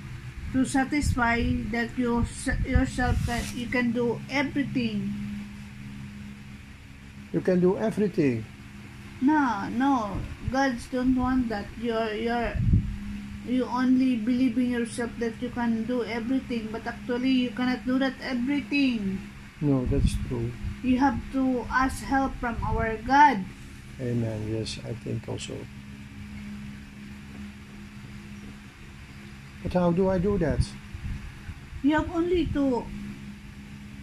to 0.56 0.64
satisfy 0.64 1.44
that 1.68 1.92
you 2.00 2.24
yourself 2.64 3.20
that 3.28 3.44
you 3.52 3.68
can 3.68 3.92
do 3.92 4.16
everything. 4.32 5.12
you 7.36 7.44
can 7.44 7.60
do 7.60 7.76
everything. 7.76 8.40
No, 9.20 9.68
no. 9.68 10.16
God 10.48 10.80
don't 10.88 11.12
want 11.12 11.52
that. 11.52 11.68
You're 11.76 12.16
you're 12.16 12.56
you 13.44 13.68
only 13.68 14.16
believe 14.16 14.56
in 14.56 14.72
yourself 14.72 15.12
that 15.20 15.36
you 15.44 15.52
can 15.52 15.84
do 15.84 16.00
everything, 16.08 16.72
but 16.72 16.88
actually 16.88 17.44
you 17.44 17.52
cannot 17.52 17.84
do 17.84 18.00
that 18.00 18.16
everything. 18.24 19.20
No, 19.60 19.84
that's 19.84 20.16
true. 20.24 20.48
You 20.80 20.96
have 21.04 21.20
to 21.36 21.68
ask 21.68 22.00
help 22.00 22.32
from 22.40 22.56
our 22.64 22.96
God. 23.04 23.44
Amen. 24.00 24.48
Yes, 24.48 24.80
I 24.88 24.96
think 25.04 25.28
also. 25.28 25.60
But 29.62 29.72
how 29.74 29.90
do 29.92 30.08
I 30.08 30.18
do 30.18 30.38
that? 30.38 30.60
You 31.82 31.92
have 31.96 32.10
only 32.14 32.46
to 32.46 32.84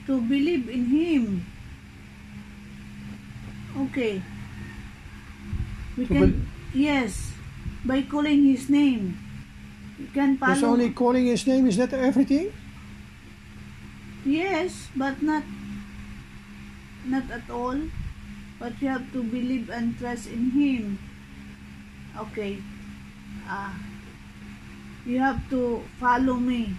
to 0.07 0.21
believe 0.21 0.69
in 0.69 0.85
Him. 0.85 1.45
Okay. 3.77 4.21
We 5.97 6.05
To 6.07 6.13
can 6.13 6.47
yes, 6.73 7.31
by 7.85 8.01
calling 8.03 8.43
His 8.45 8.69
name. 8.69 9.17
You 9.99 10.07
can 10.13 10.37
follow. 10.37 10.73
only 10.73 10.89
calling 10.91 11.25
his 11.27 11.45
name, 11.47 11.67
is 11.67 11.77
that 11.77 11.93
everything? 11.93 12.51
Yes, 14.25 14.89
but 14.95 15.21
not 15.21 15.43
not 17.05 17.29
at 17.31 17.49
all. 17.49 17.77
But 18.59 18.81
you 18.81 18.87
have 18.87 19.11
to 19.11 19.23
believe 19.23 19.69
and 19.69 19.97
trust 19.97 20.27
in 20.27 20.51
Him. 20.51 20.97
Okay. 22.17 22.59
Ah. 23.45 23.75
You 25.05 25.19
have 25.19 25.49
to 25.49 25.83
follow 25.99 26.35
me. 26.35 26.75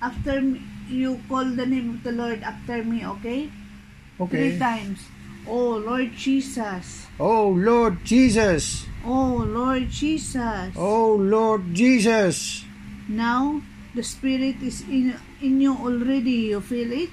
After 0.00 0.40
me, 0.40 0.62
you 0.88 1.20
call 1.28 1.44
the 1.44 1.66
name 1.66 1.90
of 1.90 2.02
the 2.02 2.12
Lord 2.12 2.42
after 2.42 2.82
me, 2.84 3.04
okay? 3.06 3.50
Okay. 4.20 4.50
Three 4.50 4.58
times. 4.58 5.00
Oh 5.46 5.76
Lord 5.80 6.12
Jesus. 6.14 7.06
Oh 7.18 7.48
Lord 7.48 8.04
Jesus. 8.04 8.86
Oh 9.04 9.44
Lord 9.46 9.88
Jesus. 9.88 10.74
Oh 10.76 11.14
Lord 11.16 11.74
Jesus. 11.74 12.64
Now 13.08 13.62
the 13.94 14.02
Spirit 14.02 14.60
is 14.60 14.82
in 14.82 15.16
in 15.40 15.60
you 15.60 15.72
already. 15.72 16.52
You 16.52 16.60
feel 16.60 16.92
it? 16.92 17.10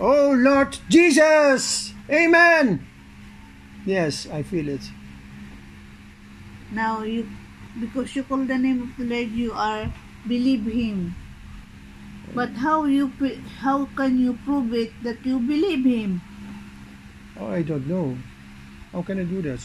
Oh 0.00 0.34
Lord 0.34 0.76
Jesus. 0.88 1.94
Amen. 2.10 2.86
Yes, 3.86 4.26
I 4.26 4.42
feel 4.42 4.68
it. 4.68 4.82
Now 6.72 7.02
you, 7.02 7.28
because 7.80 8.16
you 8.16 8.22
call 8.24 8.38
the 8.38 8.58
name 8.58 8.82
of 8.82 8.90
the 8.96 9.04
Lord, 9.04 9.30
you 9.30 9.52
are 9.52 9.92
believe 10.26 10.66
Him. 10.66 11.14
But 12.34 12.50
how 12.60 12.84
you 12.84 13.12
how 13.60 13.86
can 13.96 14.18
you 14.18 14.38
prove 14.44 14.74
it 14.74 14.92
that 15.02 15.24
you 15.24 15.38
believe 15.38 15.84
Him? 15.84 16.20
Oh, 17.38 17.48
I 17.48 17.62
don't 17.62 17.86
know. 17.86 18.16
How 18.92 19.02
can 19.02 19.20
I 19.20 19.24
do 19.24 19.42
that? 19.42 19.60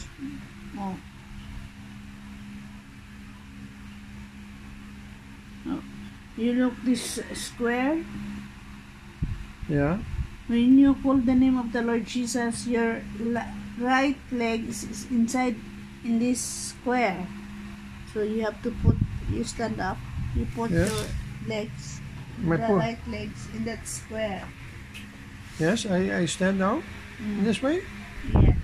Oh. 0.78 0.96
Oh. 5.68 5.82
You 6.36 6.52
look 6.52 6.74
this 6.84 7.20
square. 7.32 8.04
Yeah. 9.68 9.98
When 10.48 10.78
you 10.78 10.94
call 11.00 11.16
the 11.16 11.34
name 11.34 11.56
of 11.56 11.72
the 11.72 11.82
Lord 11.82 12.04
Jesus, 12.04 12.66
your 12.66 13.00
right 13.78 14.18
leg 14.30 14.68
is, 14.68 14.84
is 14.84 15.10
inside 15.10 15.56
in 16.04 16.18
this 16.18 16.40
square. 16.40 17.26
So 18.12 18.22
you 18.22 18.42
have 18.44 18.62
to 18.62 18.70
put 18.82 18.96
you 19.30 19.44
stand 19.44 19.80
up. 19.80 19.96
You 20.36 20.46
put 20.54 20.70
Yes. 20.70 20.90
your 20.90 21.06
legs 21.48 22.00
My 22.38 22.56
the 22.56 22.74
right 22.74 22.98
legs 23.08 23.48
in 23.54 23.64
that 23.64 23.86
square. 23.86 24.44
Yes, 25.58 25.86
I, 25.86 26.20
I 26.20 26.24
stand 26.26 26.58
now 26.58 26.82
in 27.20 27.44
this 27.44 27.62
way. 27.62 27.82
Yeah. 28.32 28.54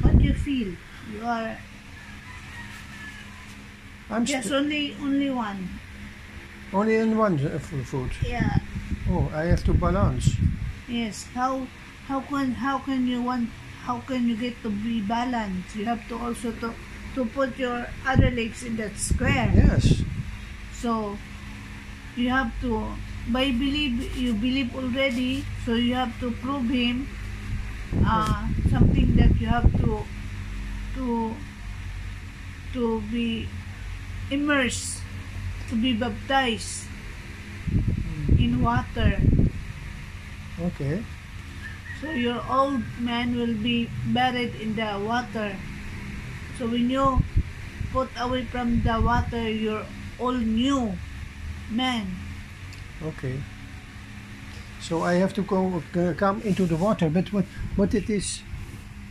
What 0.00 0.18
do 0.18 0.24
you 0.24 0.34
feel? 0.34 0.74
You 1.12 1.22
are 1.24 1.56
I'm 4.10 4.24
just 4.24 4.48
st- 4.48 4.54
only 4.62 4.96
only 5.02 5.30
one. 5.30 5.68
only 6.72 6.96
in 6.96 7.16
one 7.16 7.38
uh, 7.44 7.58
foot. 7.58 8.12
Yeah. 8.22 8.58
Oh, 9.10 9.30
I 9.34 9.44
have 9.46 9.64
to 9.64 9.74
balance. 9.74 10.30
Yes. 10.88 11.26
How 11.34 11.66
how 12.08 12.20
can 12.20 12.52
how 12.54 12.78
can 12.78 13.06
you 13.06 13.22
want 13.22 13.50
how 13.86 14.00
can 14.06 14.28
you 14.28 14.36
get 14.36 14.54
to 14.62 14.70
be 14.70 15.00
balanced? 15.00 15.74
You 15.76 15.84
have 15.86 16.06
to 16.08 16.18
also 16.18 16.52
to 16.62 16.74
to 17.16 17.24
put 17.24 17.56
your 17.58 17.88
other 18.06 18.30
legs 18.30 18.62
in 18.62 18.76
that 18.76 18.94
square. 19.00 19.50
Yes. 19.56 20.04
So 20.76 21.16
you 22.14 22.28
have 22.28 22.52
to 22.60 22.92
by 23.32 23.50
believe 23.50 24.14
you 24.14 24.36
believe 24.36 24.76
already. 24.76 25.42
So 25.64 25.74
you 25.74 25.96
have 25.96 26.12
to 26.20 26.30
prove 26.44 26.68
him 26.68 27.08
uh, 28.04 28.46
something 28.70 29.16
that 29.16 29.40
you 29.40 29.48
have 29.48 29.66
to 29.80 30.04
to 31.00 31.34
to 32.76 33.00
be 33.08 33.48
immersed, 34.30 35.00
to 35.72 35.74
be 35.74 35.96
baptized 35.96 36.84
in 38.36 38.60
water. 38.60 39.16
Okay. 40.60 41.00
So 42.00 42.12
your 42.12 42.44
old 42.44 42.84
man 43.00 43.40
will 43.40 43.56
be 43.56 43.88
buried 44.12 44.52
in 44.60 44.76
the 44.76 45.00
water. 45.00 45.56
So 46.58 46.66
when 46.66 46.88
you 46.88 47.22
put 47.92 48.08
away 48.18 48.44
from 48.44 48.82
the 48.82 49.00
water 49.00 49.48
your 49.50 49.84
old 50.18 50.40
new 50.40 50.92
man. 51.70 52.06
Okay. 53.02 53.40
So 54.80 55.02
I 55.02 55.14
have 55.14 55.34
to 55.34 55.42
go 55.42 55.82
uh, 55.94 56.14
come 56.14 56.40
into 56.42 56.64
the 56.66 56.76
water, 56.76 57.10
but 57.10 57.32
what 57.32 57.44
but 57.76 57.94
it 57.94 58.08
is, 58.08 58.42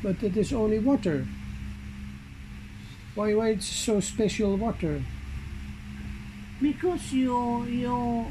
but 0.02 0.24
it 0.24 0.38
is 0.38 0.54
only 0.54 0.80
water. 0.80 1.28
Why 3.14 3.34
why 3.34 3.50
it's 3.50 3.68
so 3.68 4.00
special 4.00 4.58
water? 4.58 5.04
Because 6.62 7.14
you 7.14 7.66
you 7.66 8.26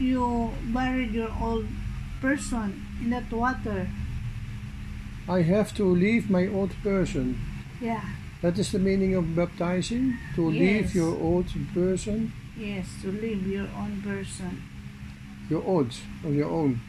you 0.00 0.50
buried 0.74 1.12
your 1.12 1.30
old 1.40 1.66
person 2.20 2.82
in 3.02 3.10
that 3.10 3.30
water. 3.30 3.88
I 5.28 5.42
have 5.42 5.74
to 5.76 5.84
leave 5.84 6.30
my 6.30 6.46
old 6.46 6.74
person. 6.82 7.38
Yeah. 7.80 8.02
That 8.42 8.58
is 8.58 8.70
the 8.72 8.78
meaning 8.78 9.14
of 9.14 9.34
baptizing. 9.34 10.18
To 10.36 10.50
Yes. 10.50 10.60
leave 10.60 10.94
your 10.94 11.14
old 11.18 11.46
person, 11.74 12.32
Yes, 12.58 12.86
to 13.02 13.10
leave 13.12 13.46
your 13.46 13.68
own 13.76 14.00
person. 14.02 14.62
your 15.50 15.62
old 15.64 15.92
or 16.24 16.30
your 16.32 16.50
own, 16.50 16.80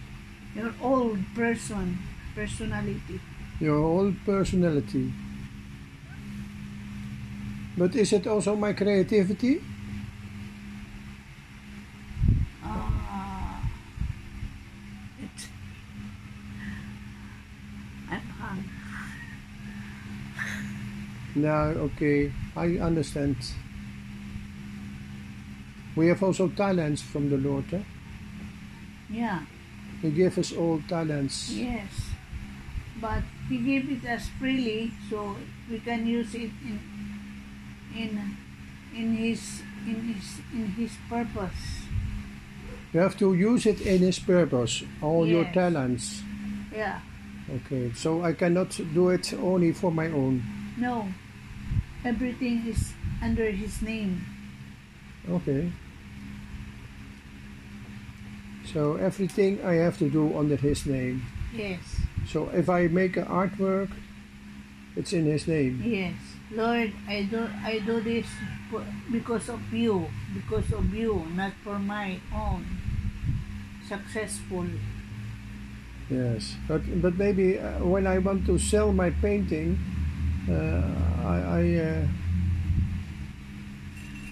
Your 0.56 0.74
old 0.82 1.20
person, 1.36 1.98
personality. 2.36 3.20
your 3.60 3.78
old 3.78 4.16
personality. 4.26 5.14
But 7.78 7.96
is 7.96 8.12
it 8.14 8.26
also 8.28 8.56
my 8.56 8.74
creativity? 8.74 9.62
Ah. 12.64 13.62
it. 15.22 15.48
I'm 18.10 18.22
hung. 18.42 18.64
No, 21.38 21.90
okay, 21.94 22.32
I 22.56 22.78
understand. 22.80 23.36
We 25.96 26.08
have 26.08 26.24
also 26.24 26.48
talents 26.50 27.02
from 27.02 27.30
the 27.30 27.38
Lord. 27.38 27.72
Eh? 27.74 27.82
Yeah. 29.10 29.42
He 30.02 30.10
gave 30.12 30.38
us 30.38 30.52
all 30.52 30.82
talents. 30.88 31.52
Yes. 31.52 32.10
but 33.02 33.22
He 33.50 33.58
gave 33.60 33.90
it 33.92 34.06
us 34.10 34.30
freely, 34.40 34.92
so 35.10 35.36
we 35.70 35.80
can 35.80 36.06
use 36.08 36.34
it 36.36 36.52
in 36.66 36.80
in 37.96 38.38
in 38.96 39.16
His 39.16 39.62
in 39.86 40.14
His 40.14 40.42
in 40.54 40.66
His 40.74 40.92
purpose. 41.10 41.86
You 42.94 43.00
have 43.02 43.18
to 43.18 43.34
use 43.34 43.66
it 43.66 43.82
in 43.82 44.00
His 44.00 44.20
purpose, 44.20 44.84
all 45.02 45.28
your 45.28 45.46
talents. 45.54 46.22
Yeah. 46.74 47.00
Okay, 47.50 47.92
so 47.96 48.24
I 48.24 48.34
cannot 48.34 48.72
do 48.94 49.10
it 49.10 49.34
only 49.34 49.72
for 49.74 49.92
my 49.92 50.08
own. 50.08 50.42
No. 50.78 51.08
Everything 52.08 52.64
is 52.68 52.94
under 53.22 53.52
His 53.52 53.82
name. 53.82 54.24
Okay. 55.28 55.72
So 58.64 58.96
everything 58.96 59.60
I 59.60 59.76
have 59.84 60.00
to 60.00 60.10
do 60.10 60.32
under 60.38 60.56
His 60.56 60.86
name. 60.86 61.28
Yes. 61.52 61.84
So 62.32 62.48
if 62.56 62.70
I 62.70 62.88
make 62.88 63.18
an 63.18 63.26
artwork, 63.26 63.92
it's 64.96 65.12
in 65.12 65.26
His 65.26 65.48
name. 65.52 65.84
Yes. 65.84 66.16
Lord, 66.50 66.96
I 67.08 67.28
do 67.28 67.44
I 67.60 67.80
do 67.84 68.00
this 68.00 68.26
for, 68.72 68.80
because 69.12 69.50
of 69.52 69.60
you, 69.74 70.08
because 70.32 70.72
of 70.72 70.88
you, 70.96 71.28
not 71.36 71.52
for 71.60 71.76
my 71.76 72.24
own 72.32 72.64
successful. 73.84 74.64
Yes, 76.10 76.56
but 76.72 76.88
but 77.02 77.20
maybe 77.20 77.60
uh, 77.60 77.84
when 77.84 78.08
I 78.08 78.20
want 78.20 78.46
to 78.48 78.56
sell 78.56 78.96
my 78.96 79.12
painting, 79.12 79.76
I 80.50 81.38
I, 81.60 81.62
uh, 81.76 82.08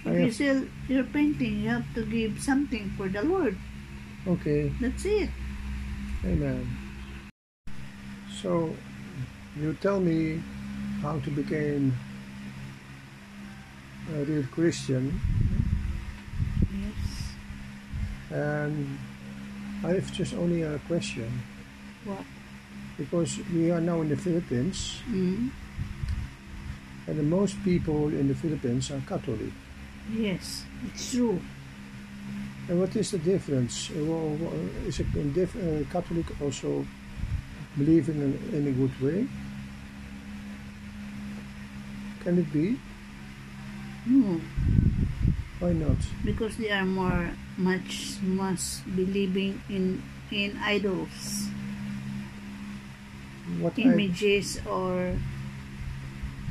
I 0.06 0.12
you 0.24 0.32
sell 0.32 0.64
your 0.88 1.04
painting, 1.04 1.60
you 1.60 1.68
have 1.70 1.84
to 1.94 2.04
give 2.06 2.40
something 2.40 2.90
for 2.96 3.08
the 3.08 3.22
Lord. 3.22 3.56
okay, 4.26 4.72
That's 4.80 5.04
it. 5.04 5.30
amen. 6.24 6.64
So 8.32 8.72
you 9.60 9.74
tell 9.80 10.00
me 10.00 10.40
how 11.02 11.18
to 11.20 11.30
become 11.30 11.92
a 14.14 14.24
real 14.24 14.44
Christian, 14.54 15.20
Yes. 16.72 17.34
and 18.30 18.98
I 19.84 19.92
have 20.00 20.08
just 20.12 20.32
only 20.34 20.62
a 20.62 20.78
question 20.88 21.28
What? 22.04 22.24
because 22.96 23.38
we 23.52 23.70
are 23.70 23.80
now 23.80 24.00
in 24.00 24.08
the 24.08 24.16
Philippines, 24.16 25.02
Mm. 25.10 25.50
And 27.06 27.18
the 27.18 27.22
most 27.22 27.62
people 27.64 28.08
in 28.08 28.28
the 28.28 28.34
Philippines 28.34 28.90
are 28.90 29.00
Catholic. 29.06 29.52
Yes, 30.12 30.64
it's 30.86 31.12
true. 31.12 31.40
And 32.68 32.80
what 32.80 32.94
is 32.96 33.12
the 33.12 33.18
difference? 33.18 33.90
Uh, 33.90 34.86
Is 34.86 34.98
a 35.00 35.04
uh, 35.06 35.84
Catholic 35.92 36.26
also 36.40 36.84
believing 37.78 38.16
in, 38.22 38.32
in 38.52 38.66
a 38.66 38.72
good 38.72 38.94
way? 39.00 39.26
Can 42.24 42.38
it 42.38 42.52
be? 42.52 42.78
No, 44.06 44.40
Why 45.60 45.72
not? 45.72 45.96
because 46.24 46.56
they 46.56 46.70
are 46.70 46.84
more 46.84 47.30
much 47.56 48.18
much 48.22 48.82
believing 48.94 49.62
in 49.70 50.02
in 50.30 50.58
idols, 50.58 51.46
What 53.60 53.78
I, 53.78 53.82
images 53.82 54.58
or 54.66 55.14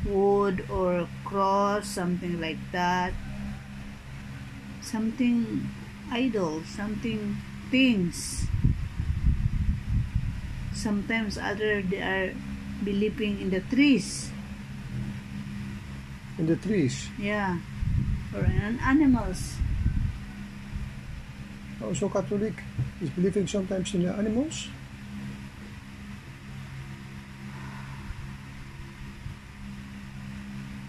wood 0.06 0.66
or 0.70 1.08
cross, 1.24 1.88
something 1.88 2.40
like 2.40 2.60
that. 2.72 3.14
Something 4.82 5.70
idol, 6.12 6.62
something 6.64 7.38
things. 7.72 8.46
Sometimes 10.74 11.38
other 11.38 11.82
they 11.82 12.02
are 12.02 12.34
believing 12.84 13.42
in 13.42 13.50
the 13.50 13.62
trees. 13.62 14.30
in 16.38 16.46
the 16.48 16.56
trees? 16.56 17.08
Yeah. 17.18 17.58
Or 18.36 18.44
in 18.44 18.80
animals. 18.80 19.56
Also, 21.84 22.10
Catholic 22.10 22.54
is 23.02 23.10
believing 23.12 23.48
sometimes 23.48 23.94
in 23.94 24.04
the 24.04 24.12
animals. 24.14 24.68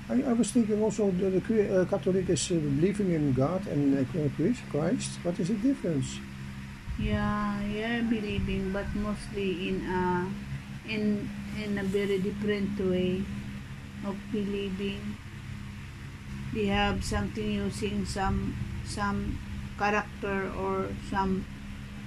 I, 0.09 0.23
I 0.23 0.33
was 0.33 0.53
thinking 0.53 0.81
also 0.83 1.11
that 1.11 1.35
the 1.35 1.83
uh, 1.83 1.85
Catholic 1.87 2.31
is 2.31 2.51
uh, 2.51 2.55
believing 2.55 3.11
in 3.13 3.33
God 3.33 3.67
and 3.67 3.99
uh, 3.99 4.71
Christ. 4.71 5.19
What 5.25 5.39
is 5.41 5.49
the 5.49 5.55
difference? 5.55 6.21
Yeah, 6.99 7.59
yeah, 7.67 8.01
believing, 8.03 8.73
but 8.73 8.87
mostly 8.95 9.69
in 9.69 9.83
a 9.85 10.31
in 10.89 11.29
in 11.59 11.77
a 11.79 11.83
very 11.83 12.19
different 12.23 12.79
way 12.79 13.23
of 14.07 14.17
believing. 14.31 15.19
They 16.55 16.67
have 16.67 17.03
something 17.05 17.51
using 17.67 18.07
some 18.07 18.55
some 18.87 19.39
character 19.77 20.49
or 20.57 20.89
some 21.11 21.45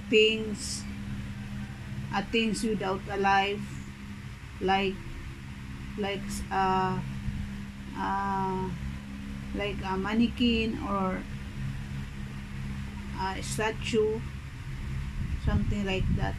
things, 0.08 0.82
uh, 2.14 2.22
things 2.32 2.64
without 2.64 3.04
a 3.12 3.18
life, 3.20 3.62
like 4.60 4.96
like 5.98 6.24
uh, 6.50 6.98
uh, 7.96 8.68
like 9.54 9.76
a 9.84 9.96
mannequin 9.96 10.78
or 10.88 11.22
a 13.20 13.42
statue 13.42 14.20
something 15.44 15.84
like 15.86 16.04
that. 16.16 16.34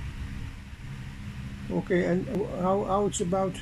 Okay, 1.71 2.05
and 2.05 2.27
how, 2.61 2.83
how 2.83 3.05
it's 3.05 3.21
about 3.21 3.53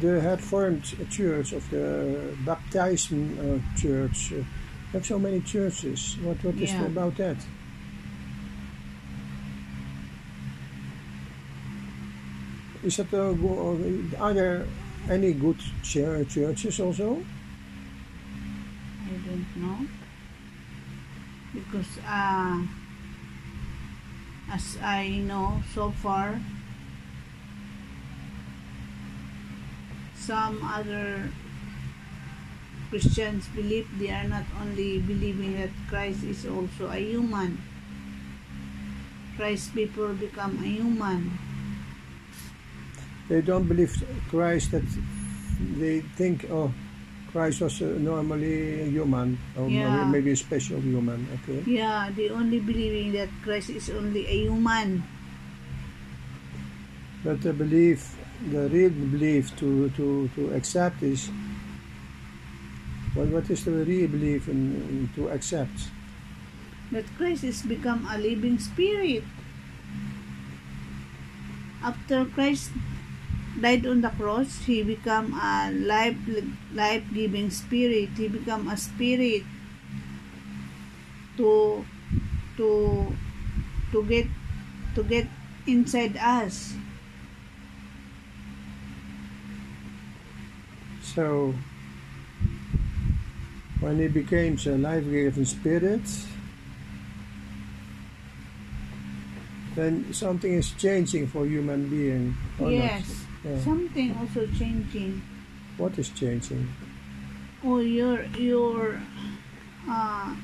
the 0.00 0.20
Hervormd 0.20 1.10
Church 1.10 1.52
of 1.52 1.68
the 1.70 2.34
Baptism 2.44 3.38
uh, 3.40 3.78
Church? 3.80 4.32
Uh, 4.32 4.44
have 4.92 5.06
so 5.06 5.18
many 5.18 5.40
churches. 5.40 6.18
What 6.22 6.36
what 6.44 6.54
is 6.56 6.70
Yeah. 6.70 6.84
about 6.86 7.16
that? 7.16 7.36
Is 12.82 12.96
that 12.96 13.14
uh, 13.14 13.32
go- 13.32 13.78
are 14.18 14.34
there 14.34 14.66
any 15.08 15.32
good 15.32 15.58
ch- 15.82 16.28
churches 16.28 16.80
also? 16.80 17.22
I 19.04 19.10
don't 19.26 19.56
know. 19.56 19.86
Because 21.54 21.98
uh, 22.06 22.62
as 24.50 24.78
I 24.82 25.08
know 25.08 25.62
so 25.74 25.90
far, 25.90 26.40
some 30.14 30.62
other 30.62 31.28
Christians 32.90 33.48
believe 33.56 33.88
they 33.98 34.10
are 34.10 34.28
not 34.28 34.44
only 34.60 34.98
believing 35.00 35.56
that 35.58 35.70
Christ 35.88 36.22
is 36.24 36.46
also 36.46 36.88
a 36.88 36.96
human. 36.96 37.58
Christ 39.36 39.74
people 39.74 40.12
become 40.14 40.58
a 40.62 40.66
human. 40.68 41.38
They 43.28 43.40
don't 43.40 43.66
believe 43.68 43.92
Christ 44.28 44.72
that 44.72 44.82
they 45.78 46.00
think 46.18 46.46
oh 46.50 46.72
Christ 47.32 47.62
was 47.62 47.80
uh, 47.80 47.96
normally 47.98 48.82
a 48.82 48.86
human 48.92 49.38
or 49.56 49.68
Yeah. 49.68 50.04
maybe 50.04 50.32
a 50.32 50.36
special 50.36 50.80
human. 50.80 51.26
Okay. 51.42 51.64
Yeah, 51.64 52.10
they 52.14 52.28
only 52.28 52.60
believing 52.60 53.12
that 53.16 53.28
Christ 53.42 53.70
is 53.70 53.88
only 53.88 54.26
a 54.28 54.36
human. 54.44 55.02
But 57.24 57.40
the 57.40 57.52
belief, 57.54 58.18
the 58.50 58.68
real 58.68 58.90
belief 58.90 59.56
to, 59.64 59.88
to, 59.96 60.28
to 60.34 60.52
accept 60.52 61.02
is, 61.02 61.30
what, 63.14 63.28
what 63.28 63.48
is 63.48 63.64
the 63.64 63.70
real 63.86 64.08
belief 64.08 64.48
in, 64.48 64.76
in 64.90 65.10
to 65.16 65.28
accept? 65.30 65.88
that 66.92 67.06
Christ 67.16 67.44
is 67.44 67.62
become 67.62 68.04
a 68.12 68.18
living 68.18 68.58
spirit. 68.58 69.24
After 71.82 72.26
Christ 72.26 72.68
died 73.60 73.86
on 73.86 74.00
the 74.00 74.10
cross, 74.10 74.64
he 74.64 74.82
become 74.82 75.32
a 75.34 75.70
life 75.72 76.16
life 76.72 77.04
giving 77.12 77.50
spirit. 77.50 78.10
He 78.16 78.28
become 78.28 78.68
a 78.68 78.76
spirit 78.76 79.42
to 81.36 81.84
to 82.56 82.68
to 83.92 83.98
get 84.04 84.26
to 84.94 85.02
get 85.02 85.26
inside 85.66 86.16
us. 86.16 86.74
So, 91.02 91.54
when 93.80 93.98
he 93.98 94.08
became 94.08 94.56
a 94.64 94.70
life-giving 94.78 95.44
spirit, 95.44 96.00
then 99.74 100.12
something 100.14 100.52
is 100.54 100.70
changing 100.72 101.26
for 101.26 101.44
human 101.44 101.88
being. 101.88 102.34
or 102.58 102.70
not? 102.70 103.21
Yeah. 103.44 103.58
something 103.60 104.16
also 104.20 104.46
changing. 104.58 105.22
What 105.76 105.98
is 105.98 106.10
changing? 106.10 106.68
Oh, 107.64 107.78
your 107.80 108.22
your 108.38 109.00
uh, 109.88 110.34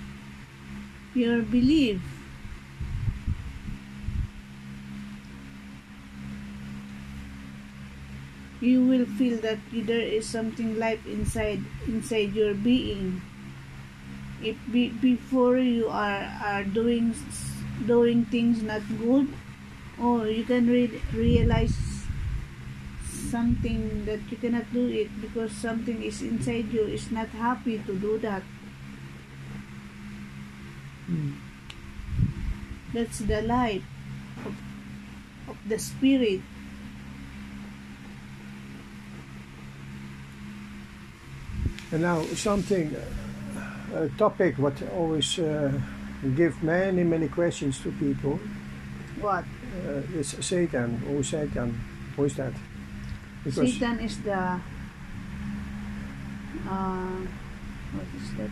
your 1.14 1.42
belief. 1.42 2.00
you 8.60 8.84
will 8.84 9.06
feel 9.06 9.38
that 9.38 9.58
there 9.72 10.00
is 10.00 10.26
something 10.28 10.78
life 10.78 11.06
inside 11.06 11.62
inside 11.86 12.34
your 12.34 12.54
being 12.54 13.20
if 14.42 14.56
be, 14.72 14.88
before 14.88 15.58
you 15.58 15.88
are 15.88 16.22
are 16.44 16.64
doing 16.64 17.14
doing 17.86 18.24
things 18.26 18.62
not 18.62 18.82
good 18.98 19.28
or 20.00 20.26
you 20.28 20.44
can 20.44 20.66
re- 20.68 21.00
realize 21.14 21.97
something 23.30 24.04
that 24.04 24.20
you 24.30 24.36
cannot 24.36 24.64
do 24.72 24.88
it 24.88 25.08
because 25.20 25.52
something 25.52 26.02
is 26.02 26.22
inside 26.22 26.72
you 26.72 26.84
is 26.84 27.10
not 27.10 27.28
happy 27.28 27.78
to 27.78 27.94
do 27.94 28.18
that 28.18 28.42
that's 32.92 33.18
the 33.20 33.42
life 33.42 33.82
of, 34.44 34.54
of 35.48 35.56
the 35.68 35.78
spirit 35.78 36.40
And 41.90 42.02
now 42.02 42.22
something, 42.34 42.94
a 43.94 44.08
topic 44.18 44.58
what 44.58 44.74
always 44.92 45.38
uh, 45.38 45.72
give 46.36 46.62
many 46.62 47.02
many 47.02 47.28
questions 47.28 47.80
to 47.80 47.92
people 47.92 48.38
what 49.20 49.44
uh, 49.86 50.18
is 50.18 50.36
Satan. 50.40 50.98
Who 50.98 51.18
is 51.20 51.28
Satan? 51.28 51.80
Who 52.16 52.24
is 52.24 52.36
that? 52.36 52.52
Because 53.44 53.72
Satan 53.72 54.00
is 54.00 54.22
the 54.22 54.60
uh, 56.68 57.20
what 57.92 58.06
is 58.16 58.34
that 58.36 58.50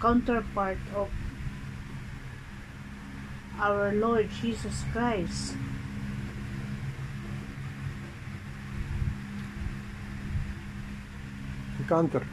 counterpart 0.00 0.78
of 0.94 1.10
our 3.58 3.92
Lord 3.92 4.28
Jesus 4.40 4.84
Christ. 4.92 5.54
the 11.78 11.94
counter, 11.94 12.26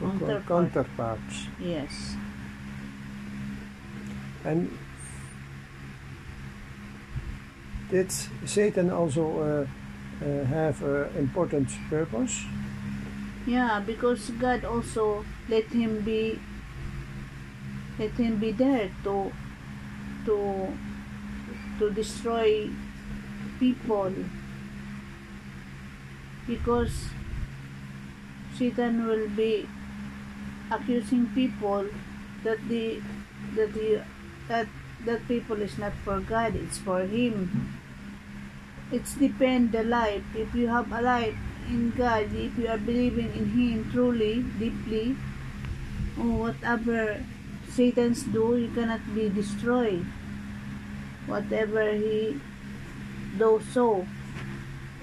Counterpart. 0.00 0.46
counterparts. 0.46 1.46
Yes. 1.60 2.16
And 4.44 4.70
did 7.90 8.10
Satan 8.46 8.90
also 8.90 9.24
uh, 9.40 9.66
uh, 10.24 10.44
have 10.44 10.82
an 10.82 11.16
important 11.16 11.68
purpose? 11.90 12.44
Yeah, 13.46 13.80
because 13.84 14.30
God 14.40 14.64
also 14.64 15.24
let 15.48 15.64
him 15.68 16.00
be 16.00 16.40
let 17.98 18.12
him 18.12 18.38
be 18.38 18.52
there 18.52 18.90
to 19.04 19.30
to 20.24 20.68
to 21.78 21.90
destroy 21.90 22.70
people 23.60 24.12
because 26.46 27.08
Satan 28.56 29.06
will 29.06 29.28
be 29.28 29.68
accusing 30.70 31.26
people 31.34 31.86
that 32.44 32.58
the 32.68 33.00
that 33.56 33.72
the 33.74 34.02
that 34.48 34.68
that 35.06 35.26
people 35.28 35.60
is 35.62 35.78
not 35.78 35.92
for 36.04 36.20
God, 36.20 36.56
it's 36.56 36.78
for 36.78 37.02
him. 37.02 37.78
It's 38.92 39.14
depend 39.14 39.72
the 39.72 39.82
life. 39.82 40.22
If 40.36 40.54
you 40.54 40.68
have 40.68 40.92
a 40.92 41.00
life 41.00 41.36
in 41.68 41.90
God, 41.96 42.28
if 42.34 42.56
you 42.58 42.68
are 42.68 42.78
believing 42.78 43.32
in 43.32 43.50
Him 43.50 43.90
truly, 43.90 44.44
deeply, 44.58 45.16
whatever 46.16 47.24
Satan's 47.68 48.22
do, 48.22 48.56
you 48.56 48.68
cannot 48.70 49.02
be 49.14 49.28
destroyed. 49.28 50.04
Whatever 51.26 51.92
he 51.92 52.38
do 53.38 53.60
so. 53.72 54.06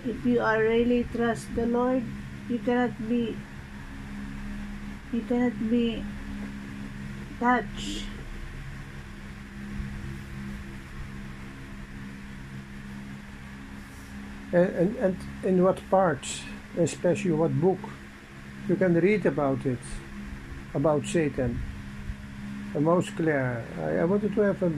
If 0.06 0.26
you 0.26 0.40
are 0.40 0.62
really 0.62 1.04
trust 1.12 1.54
the 1.56 1.66
Lord, 1.66 2.04
you 2.48 2.60
cannot 2.60 2.94
be 3.10 3.36
you 5.12 5.22
cannot 5.28 5.58
be 5.70 6.04
touched. 7.40 8.06
And, 14.54 14.70
and, 14.76 14.96
and 14.98 15.18
in 15.44 15.64
what 15.64 15.80
parts, 15.90 16.42
especially 16.78 17.32
what 17.32 17.60
book, 17.60 17.80
you 18.68 18.76
can 18.76 18.94
read 18.96 19.26
about 19.26 19.66
it, 19.66 19.80
about 20.74 21.06
Satan. 21.06 21.62
The 22.74 22.82
most 22.82 23.16
clear. 23.16 23.64
I, 23.80 23.98
I 23.98 24.06
wanted 24.06 24.34
to 24.36 24.42
have 24.42 24.64
a 24.64 24.72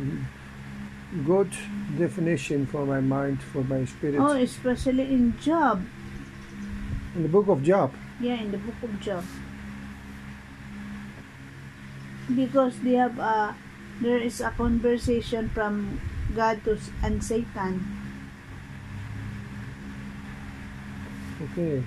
good 1.26 1.52
definition 1.98 2.66
for 2.66 2.86
my 2.86 3.02
mind, 3.02 3.42
for 3.42 3.64
my 3.64 3.86
spirit. 3.86 4.20
Oh, 4.20 4.34
especially 4.34 5.14
in 5.14 5.38
Job. 5.40 5.86
In 7.16 7.24
the 7.24 7.30
book 7.30 7.48
of 7.48 7.62
Job. 7.62 7.94
Yeah, 8.20 8.42
in 8.42 8.52
the 8.52 8.58
book 8.58 8.82
of 8.82 9.00
Job. 9.00 9.24
Because 12.34 12.80
they 12.80 12.94
have 12.94 13.20
a 13.20 13.56
there 14.02 14.18
is 14.18 14.42
a 14.42 14.50
conversation 14.50 15.50
from 15.50 16.02
God 16.34 16.64
to 16.66 16.80
and 17.04 17.24
Satan. 17.24 18.03
Okay. 21.44 21.84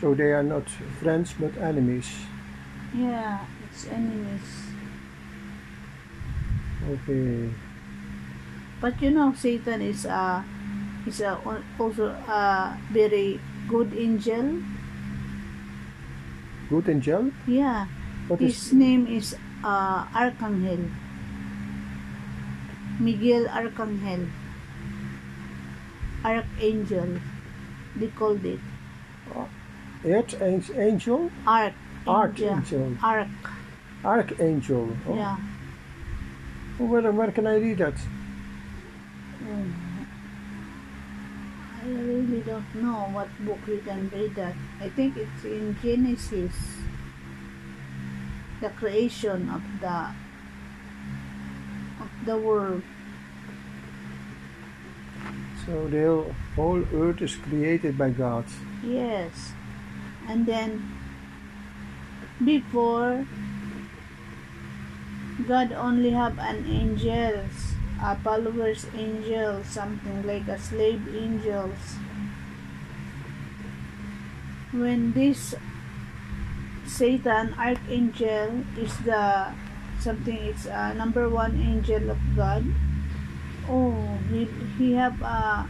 So 0.00 0.14
they 0.14 0.32
are 0.32 0.42
not 0.42 0.68
friends 0.68 1.32
but 1.38 1.56
enemies. 1.58 2.08
Yeah, 2.94 3.44
it's 3.64 3.86
enemies. 3.86 4.72
Okay. 6.90 7.50
But 8.80 9.00
you 9.00 9.10
know, 9.10 9.32
Satan 9.34 9.80
is 9.80 10.04
a 10.06 10.44
is 11.06 11.20
a 11.20 11.38
also 11.78 12.08
a 12.26 12.76
very 12.92 13.40
good 13.68 13.94
angel. 13.94 14.62
Good 16.70 16.88
angel? 16.88 17.32
Yeah, 17.46 17.86
What 18.28 18.40
his 18.40 18.56
is 18.56 18.72
name 18.72 19.06
is 19.06 19.36
uh, 19.62 20.06
Archangel. 20.14 20.88
Miguel 23.00 23.48
Archangel. 23.48 24.26
Archangel. 26.24 27.18
They 27.96 28.06
called 28.08 28.44
it. 28.44 28.60
Earth 30.04 30.40
an- 30.40 30.64
angel? 30.76 31.30
Arch. 31.46 31.74
Archangel. 32.06 32.96
Arch. 33.02 33.28
Archangel. 34.04 34.96
Oh, 35.08 35.14
Yeah. 35.14 35.36
Where, 36.78 37.12
where 37.12 37.30
can 37.32 37.46
I 37.46 37.56
read 37.56 37.78
that? 37.78 37.94
Mm. 39.44 39.72
I 41.82 41.88
really 41.88 42.40
don't 42.40 42.74
know 42.74 43.08
what 43.12 43.28
book 43.44 43.58
you 43.66 43.82
can 43.84 44.10
read 44.14 44.34
that. 44.36 44.54
I 44.80 44.88
think 44.88 45.16
it's 45.16 45.44
in 45.44 45.76
Genesis. 45.82 46.54
The 48.62 48.70
creation 48.70 49.48
of 49.50 49.62
the 49.80 50.08
the 52.24 52.36
world. 52.36 52.82
So 55.66 55.88
the 55.88 56.34
whole- 56.56 56.86
earth 56.94 57.22
is 57.22 57.36
created 57.36 57.96
by 57.96 58.10
God. 58.10 58.44
Yes. 58.82 59.52
And 60.28 60.46
then 60.46 60.82
before 62.44 63.26
God 65.46 65.72
only 65.72 66.10
have 66.10 66.38
an 66.38 66.64
angels, 66.66 67.74
a 68.02 68.16
followers 68.16 68.86
angel, 68.96 69.62
something 69.64 70.26
like 70.26 70.48
a 70.48 70.58
slave 70.58 71.00
angels. 71.14 71.96
When 74.72 75.12
this 75.12 75.54
Satan 76.86 77.54
archangel 77.54 78.64
is 78.76 78.96
the 79.04 79.52
something 80.00 80.36
it's 80.36 80.66
a 80.66 80.94
number 80.94 81.28
one 81.28 81.60
angel 81.60 82.10
of 82.10 82.18
God. 82.34 82.64
Oh, 83.68 83.92
he 84.30 84.48
he 84.78 84.92
have 84.94 85.20
a 85.22 85.68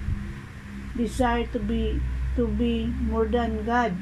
desire 0.96 1.46
to 1.52 1.58
be 1.58 2.00
to 2.36 2.46
be 2.46 2.86
more 3.10 3.26
than 3.26 3.64
God. 3.66 3.94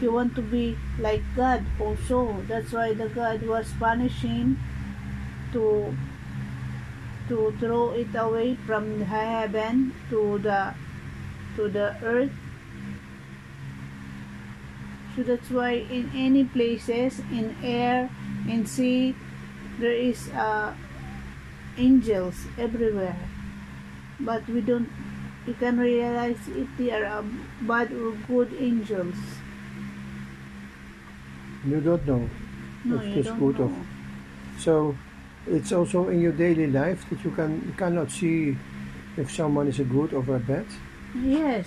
He 0.00 0.08
want 0.08 0.34
to 0.34 0.42
be 0.42 0.78
like 0.98 1.22
God 1.36 1.64
also. 1.78 2.40
That's 2.48 2.72
why 2.72 2.94
the 2.94 3.08
God 3.12 3.44
was 3.44 3.68
punishing 3.78 4.56
to 5.52 5.94
to 7.28 7.52
throw 7.60 7.92
it 7.92 8.10
away 8.16 8.56
from 8.66 9.02
heaven 9.04 9.92
to 10.08 10.38
the 10.40 10.74
to 11.56 11.68
the 11.68 11.94
earth. 12.02 12.39
So 15.16 15.22
that's 15.22 15.50
why 15.50 15.72
in 15.90 16.10
any 16.14 16.44
places, 16.44 17.18
in 17.32 17.54
air, 17.62 18.08
in 18.48 18.66
sea, 18.66 19.14
there 19.78 19.92
is 19.92 20.28
uh, 20.30 20.74
angels 21.76 22.46
everywhere. 22.58 23.16
But 24.20 24.46
we 24.48 24.60
don't, 24.60 24.88
you 25.46 25.54
can 25.54 25.78
realize 25.78 26.38
if 26.48 26.68
they 26.78 26.90
are 26.92 27.04
uh, 27.04 27.24
bad 27.62 27.92
or 27.92 28.12
good 28.28 28.52
angels. 28.58 29.16
You 31.66 31.80
don't 31.80 32.06
know. 32.06 32.28
No, 32.84 32.96
If 33.00 33.06
you 33.06 33.14
it's 33.20 33.28
don't 33.28 33.38
good 33.38 33.58
know. 33.58 33.64
of- 33.66 33.86
So 34.58 34.96
it's 35.46 35.72
also 35.72 36.08
in 36.08 36.20
your 36.20 36.32
daily 36.32 36.66
life 36.66 37.08
that 37.10 37.24
you 37.24 37.30
can 37.30 37.52
you 37.66 37.72
cannot 37.76 38.10
see 38.10 38.56
if 39.16 39.30
someone 39.32 39.68
is 39.68 39.80
a 39.80 39.84
good 39.84 40.12
or 40.14 40.24
a 40.36 40.38
bad. 40.38 40.66
Yes, 41.14 41.66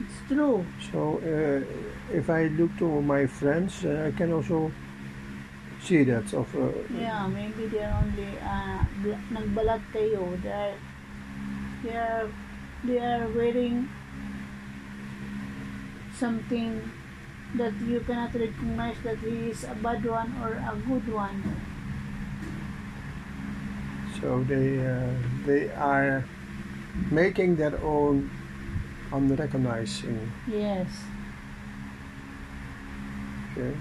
it's 0.00 0.18
true. 0.28 0.64
So 0.90 1.18
uh, 1.18 1.60
if 2.12 2.30
I 2.30 2.46
look 2.48 2.76
to 2.78 3.00
my 3.00 3.26
friends, 3.26 3.84
uh, 3.84 4.10
I 4.12 4.16
can 4.16 4.32
also 4.32 4.70
see 5.82 6.04
that 6.04 6.32
of 6.34 6.46
uh, 6.54 6.68
Yeah, 6.94 7.26
maybe 7.26 7.66
they're 7.66 7.92
only 7.92 8.38
uh, 8.38 8.84
nagbalat 9.32 9.82
kayo. 9.92 10.36
They're 10.42 10.76
they 11.82 11.96
are 11.96 12.28
they 12.84 12.98
are 13.02 13.26
wearing 13.34 13.88
something 16.14 16.78
that 17.58 17.74
you 17.82 18.00
cannot 18.06 18.32
recognize 18.34 18.96
that 19.02 19.18
he 19.18 19.50
is 19.50 19.64
a 19.64 19.74
bad 19.74 20.06
one 20.06 20.30
or 20.40 20.54
a 20.56 20.74
good 20.86 21.06
one. 21.12 21.42
so 24.22 24.42
they 24.46 24.78
uh, 24.78 25.10
they 25.44 25.68
are 25.74 26.24
making 27.10 27.56
their 27.56 27.74
own 27.82 28.30
unrecognizing. 29.10 30.30
Yes. 30.46 30.86
Okay. 33.52 33.76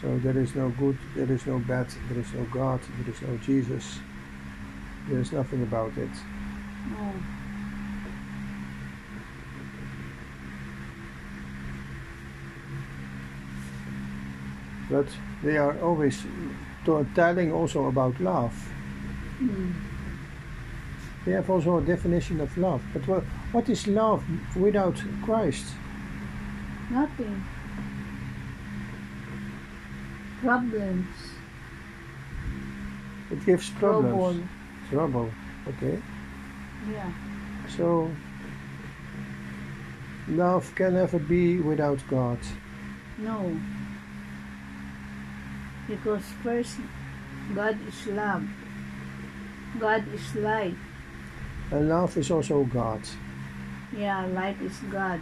So 0.00 0.18
there 0.18 0.36
is 0.38 0.54
no 0.54 0.70
good, 0.70 0.98
there 1.14 1.30
is 1.30 1.46
no 1.46 1.58
bad, 1.60 1.86
there 2.10 2.20
is 2.20 2.32
no 2.34 2.44
God, 2.44 2.80
there 2.98 3.14
is 3.14 3.22
no 3.22 3.36
Jesus. 3.38 4.00
There 5.08 5.20
is 5.20 5.32
nothing 5.32 5.62
about 5.62 5.96
it. 5.96 6.10
No. 6.90 7.12
But 14.90 15.06
they 15.42 15.56
are 15.56 15.78
always 15.80 16.24
telling 17.14 17.52
also 17.52 17.86
about 17.86 18.20
love. 18.20 18.54
Mm. 19.40 19.72
They 21.24 21.32
have 21.32 21.48
also 21.48 21.78
a 21.78 21.82
definition 21.82 22.40
of 22.40 22.56
love. 22.58 22.82
But 22.92 23.06
what, 23.08 23.22
what 23.52 23.68
is 23.68 23.86
love 23.86 24.22
without 24.56 25.02
Christ? 25.22 25.66
Nothing. 26.94 27.44
Problems. 30.40 31.06
It 33.32 33.44
gives 33.44 33.68
problems. 33.70 34.46
Trouble. 34.90 35.26
Trouble. 35.26 35.30
Okay. 35.66 36.00
Yeah. 36.92 37.10
So 37.76 38.08
love 40.28 40.72
can 40.76 40.94
never 40.94 41.18
be 41.18 41.58
without 41.58 41.98
God. 42.08 42.38
No. 43.18 43.58
Because 45.88 46.22
first, 46.44 46.78
God 47.56 47.76
is 47.88 48.06
love. 48.06 48.46
God 49.80 50.04
is 50.14 50.34
light. 50.36 50.76
And 51.72 51.88
love 51.88 52.16
is 52.16 52.30
also 52.30 52.62
God. 52.62 53.00
Yeah, 53.96 54.26
light 54.26 54.62
is 54.62 54.78
God. 54.92 55.20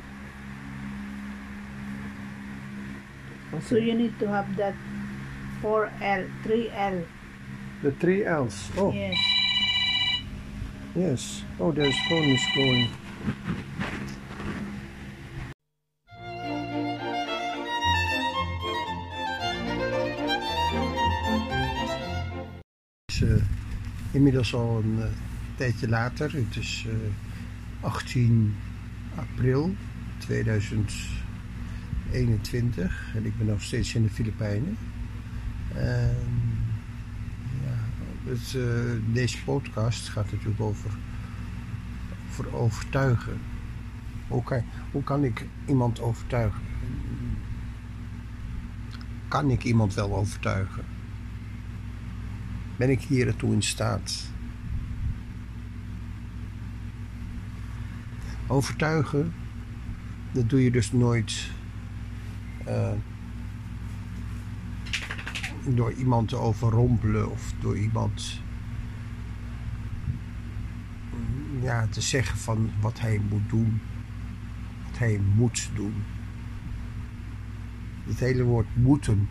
So 3.61 3.77
Okay. 3.77 3.85
you 3.87 3.95
need 3.95 4.19
to 4.19 4.27
have 4.29 4.49
that 4.57 4.75
4L, 5.61 6.27
3L. 6.45 7.05
The 7.83 7.91
three 7.93 8.25
L's. 8.25 8.71
Oh, 8.79 8.93
Yes. 8.93 9.17
yes. 10.95 11.43
Oh, 11.61 11.73
there's 11.73 11.97
phone 12.09 12.31
is 12.31 12.43
going. 12.55 12.89
Het 23.05 23.15
is 23.15 23.23
eh, 23.23 23.43
inmiddels 24.13 24.55
al 24.55 24.81
een 24.85 24.99
eh, 25.03 25.09
tijdje 25.57 25.89
later. 25.89 26.33
Het 26.33 26.57
is 26.57 26.87
eh, 26.89 26.95
18 27.85 28.55
april 29.17 29.75
2021 32.13 33.15
en 33.15 33.25
ik 33.25 33.39
ben 33.39 33.47
nog 33.47 33.63
steeds 33.63 33.95
in 33.95 34.03
de 34.03 34.11
Filipijnen. 34.11 34.77
En 35.75 36.17
ja, 37.65 37.79
het, 38.31 38.55
eh, 38.55 39.15
deze 39.15 39.45
podcast 39.45 40.09
gaat 40.09 40.33
natuurlijk 40.33 40.61
over, 40.61 40.91
over 42.31 42.55
overtuigen. 42.55 43.41
Hoe 44.29 44.43
kan, 44.43 44.63
hoe 44.91 45.03
kan 45.03 45.25
ik 45.25 45.47
iemand 45.67 46.01
overtuigen? 46.01 46.63
Kan 49.29 49.51
ik 49.51 49.65
iemand 49.65 49.95
wel 49.95 50.17
overtuigen? 50.17 50.85
Ben 52.77 52.91
ik 52.91 53.01
hier 53.01 53.27
ertoe 53.27 53.53
in 53.53 53.63
staat? 53.63 54.31
Overtuigen, 58.47 59.35
dat 60.33 60.49
doe 60.49 60.65
je 60.65 60.71
dus 60.71 60.93
nooit 60.93 61.51
eh, 62.65 62.93
door 65.65 65.93
iemand 65.93 66.29
te 66.29 66.37
overrompelen 66.37 67.31
of 67.31 67.53
door 67.61 67.79
iemand 67.79 68.41
ja, 71.61 71.87
te 71.87 72.01
zeggen 72.01 72.39
van 72.39 72.71
wat 72.81 73.01
hij 73.01 73.21
moet 73.31 73.49
doen, 73.49 73.81
wat 74.87 74.99
hij 74.99 75.21
moet 75.35 75.71
doen. 75.75 75.95
Het 78.05 78.19
hele 78.19 78.43
woord 78.43 78.67
moeten 78.77 79.29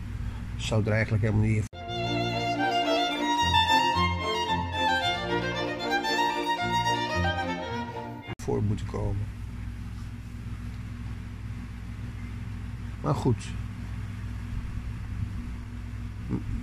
zou 0.56 0.84
er 0.84 0.92
eigenlijk 0.92 1.22
helemaal 1.22 1.46
niet 1.46 1.56
in 1.56 1.64
voor 8.42 8.62
moeten 8.62 8.86
komen. 8.86 9.41
Maar 13.02 13.14
goed. 13.14 13.48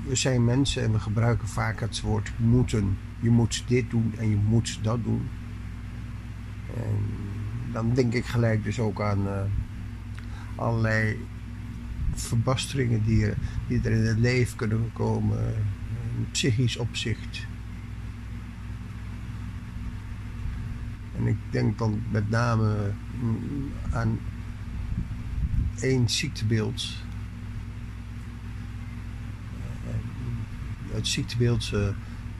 We 0.08 0.16
zijn 0.16 0.46
mensen 0.46 0.84
en 0.84 0.92
we 0.92 1.00
gebruiken 1.00 1.48
vaak 1.48 1.80
het 1.80 2.02
woord 2.02 2.32
moeten. 2.38 2.98
Je 3.20 3.30
moet 3.30 3.64
dit 3.68 3.90
doen 3.90 4.14
en 4.18 4.30
je 4.30 4.36
moet 4.36 4.80
dat 4.82 5.04
doen. 5.04 5.30
En 6.76 7.06
dan 7.72 7.94
denk 7.94 8.14
ik 8.14 8.26
gelijk 8.26 8.64
dus 8.64 8.80
ook 8.80 9.02
aan 9.02 9.28
eh, 9.28 9.42
allerlei 10.56 11.26
verbasteringen 12.14 13.04
die 13.04 13.26
er, 13.26 13.38
die 13.68 13.82
er 13.82 13.92
in 13.92 14.06
het 14.06 14.20
leven 14.20 14.58
kunnen 14.58 14.92
komen. 14.94 15.56
In 16.18 16.28
psychisch 16.32 16.78
opzicht. 16.78 17.48
En 21.18 21.28
ik 21.28 21.38
denk 21.50 21.78
dan 21.78 22.02
met 22.12 22.30
name 22.30 22.92
mm, 23.22 23.72
aan 23.92 24.20
één 25.82 26.10
ziektebeeld. 26.10 26.96
Eh, 29.86 30.96
Het 30.96 31.08
ziektebeeld 31.08 31.72
uh, 31.74 31.88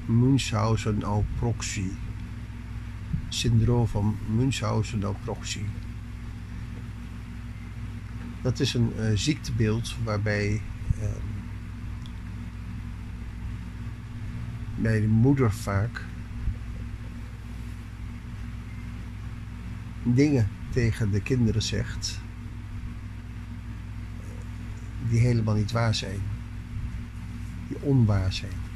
Munchausen-Alproxie. 0.06 1.92
Syndroom 3.30 3.88
van 3.88 4.18
Munchausen-Alproxie. 4.36 5.66
Dat 8.42 8.60
is 8.60 8.74
een 8.74 8.94
eh, 8.98 9.12
ziektebeeld 9.16 9.96
waarbij 10.04 10.62
bij 14.76 15.02
de 15.02 15.08
moeder 15.08 15.52
vaak 15.52 16.06
dingen 20.04 20.48
tegen 20.70 21.12
de 21.12 21.22
kinderen 21.22 21.62
zegt 21.62 22.20
die 25.10 25.20
helemaal 25.20 25.56
niet 25.56 25.72
waar 25.72 25.96
zijn, 25.96 26.20
die 27.68 27.78
onwaar 27.82 28.34
zijn. 28.34 28.68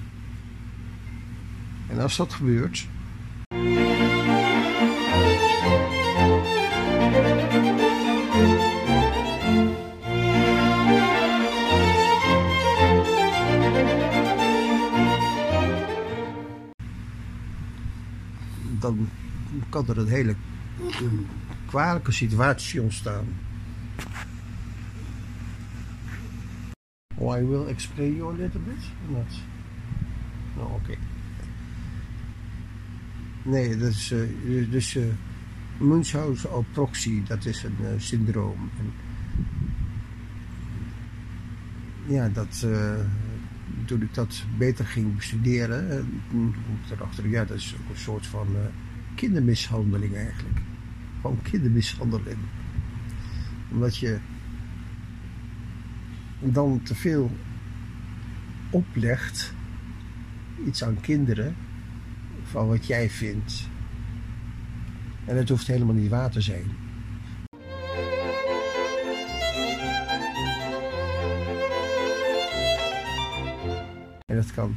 En 1.87 1.99
als 1.99 2.17
dat 2.17 2.33
gebeurt, 2.33 2.87
dan 18.79 19.09
kan 19.69 19.87
er 19.87 19.97
een 19.97 20.07
hele 20.07 20.35
kwalijke 21.65 22.11
situatie 22.11 22.81
ontstaan. 22.81 23.25
Oh, 27.23 27.29
I 27.29 27.41
will 27.41 27.67
explain 27.67 28.15
you 28.15 28.29
a 28.29 28.31
little 28.31 28.59
bit. 28.59 28.83
or 29.07 29.17
Not. 29.17 29.33
No, 30.57 30.63
oké. 30.63 30.97
Nee, 33.43 33.77
dat 33.77 33.89
is 33.89 34.11
uh, 34.11 34.71
dus 34.71 34.95
uh, 34.95 35.03
Munchausen-Alproxie, 35.77 37.23
dat 37.23 37.45
is 37.45 37.63
een 37.63 37.75
uh, 37.81 37.87
syndroom. 37.97 38.69
En 38.79 38.93
ja, 42.07 42.29
dat, 42.29 42.65
eh, 42.65 42.95
toen 43.85 44.01
ik 44.01 44.13
dat 44.13 44.43
beter 44.57 44.85
ging 44.85 45.15
bestuderen, 45.15 45.89
eh, 45.89 45.97
toen 46.29 46.51
kwam 46.51 46.77
ik 46.83 46.91
erachter, 46.91 47.29
ja, 47.29 47.45
dat 47.45 47.57
is 47.57 47.75
ook 47.81 47.89
een 47.89 48.01
soort 48.01 48.27
van 48.27 48.47
eh, 48.47 48.61
kindermishandeling 49.15 50.15
eigenlijk. 50.15 50.59
Gewoon 51.21 51.41
kindermishandeling. 51.41 52.37
Omdat 53.71 53.97
je 53.97 54.19
dan 56.51 56.81
te 56.83 56.95
veel 56.95 57.31
oplegt, 58.69 59.53
iets 60.65 60.83
aan 60.83 61.01
kinderen, 61.01 61.55
van 62.43 62.67
wat 62.67 62.85
jij 62.85 63.09
vindt. 63.09 63.69
En 65.25 65.37
het 65.37 65.49
hoeft 65.49 65.67
helemaal 65.67 65.95
niet 65.95 66.09
waar 66.09 66.29
te 66.29 66.41
zijn. 66.41 66.65
En 74.25 74.35
dat 74.35 74.53
kan 74.53 74.75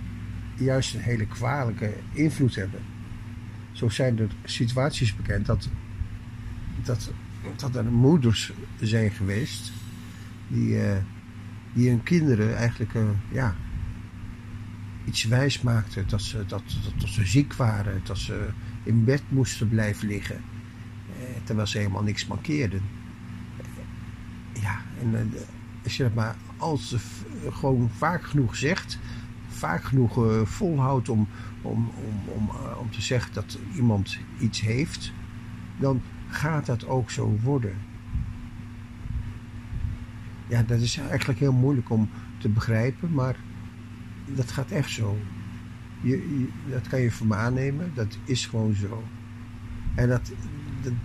juist 0.57 0.95
een 0.95 1.01
hele 1.01 1.27
kwalijke 1.27 1.93
invloed 2.13 2.55
hebben. 2.55 2.81
Zo 3.73 3.89
zijn 3.89 4.19
er 4.19 4.31
situaties 4.45 5.17
bekend 5.17 5.47
dat, 5.47 5.69
dat, 6.83 7.13
dat 7.57 7.77
er 7.77 7.85
moeders 7.85 8.53
zijn 8.81 9.11
geweest 9.11 9.73
die, 10.49 10.83
eh, 10.83 10.97
die 11.77 11.89
hun 11.89 12.03
kinderen 12.03 12.57
eigenlijk 12.57 12.95
eh, 12.95 13.03
ja, 13.33 13.55
iets 15.05 15.25
wijs 15.25 15.63
maakten. 15.63 16.09
Dat 16.09 16.23
ze, 16.23 16.37
dat, 16.47 16.63
dat, 16.85 17.01
dat 17.01 17.09
ze 17.09 17.27
ziek 17.27 17.55
waren, 17.55 18.01
dat 18.05 18.19
ze 18.19 18.49
in 18.83 19.05
bed 19.05 19.23
moesten 19.29 19.69
blijven 19.69 20.09
liggen. 20.09 20.37
eh, 20.37 21.25
terwijl 21.45 21.67
ze 21.67 21.79
helemaal 21.79 22.03
niks 22.03 22.27
mankeerden. 22.27 22.81
Ja, 24.63 24.81
en 25.03 25.15
eh, 25.15 25.41
als 25.85 25.97
je 25.97 26.03
dat 26.03 26.15
maar 26.15 26.37
als, 26.57 26.97
gewoon 27.51 27.91
vaak 27.97 28.25
genoeg 28.25 28.57
zegt, 28.57 28.99
vaak 29.49 29.85
genoeg 29.85 30.27
eh, 30.27 30.41
volhoudt 30.45 31.09
om, 31.09 31.29
om, 31.63 31.91
om, 32.07 32.29
om, 32.35 32.49
eh, 32.49 32.79
om 32.79 32.91
te 32.91 33.03
zeggen 33.03 33.33
dat 33.35 33.59
iemand 33.75 34.19
iets 34.39 34.61
heeft, 34.61 35.13
dan 35.79 36.03
gaat 36.29 36.67
dat 36.67 36.87
ook 36.87 37.11
zo 37.11 37.39
worden. 37.43 37.77
Ja, 40.49 40.63
dat 40.63 40.81
is 40.81 40.99
eigenlijk 40.99 41.39
heel 41.39 41.53
moeilijk 41.53 41.91
om 41.91 42.09
te 42.39 42.49
begrijpen, 42.49 43.13
maar 43.13 43.37
dat 44.35 44.51
gaat 44.51 44.71
echt 44.71 44.91
zo. 44.91 45.19
Je, 46.03 46.47
dat 46.71 46.89
kan 46.89 47.01
je 47.01 47.13
van 47.13 47.27
me 47.27 47.35
aannemen, 47.35 47.91
dat 47.95 48.19
is 48.25 48.47
gewoon 48.47 48.75
zo. 48.75 49.03
En 49.95 50.09
dat, 50.09 50.33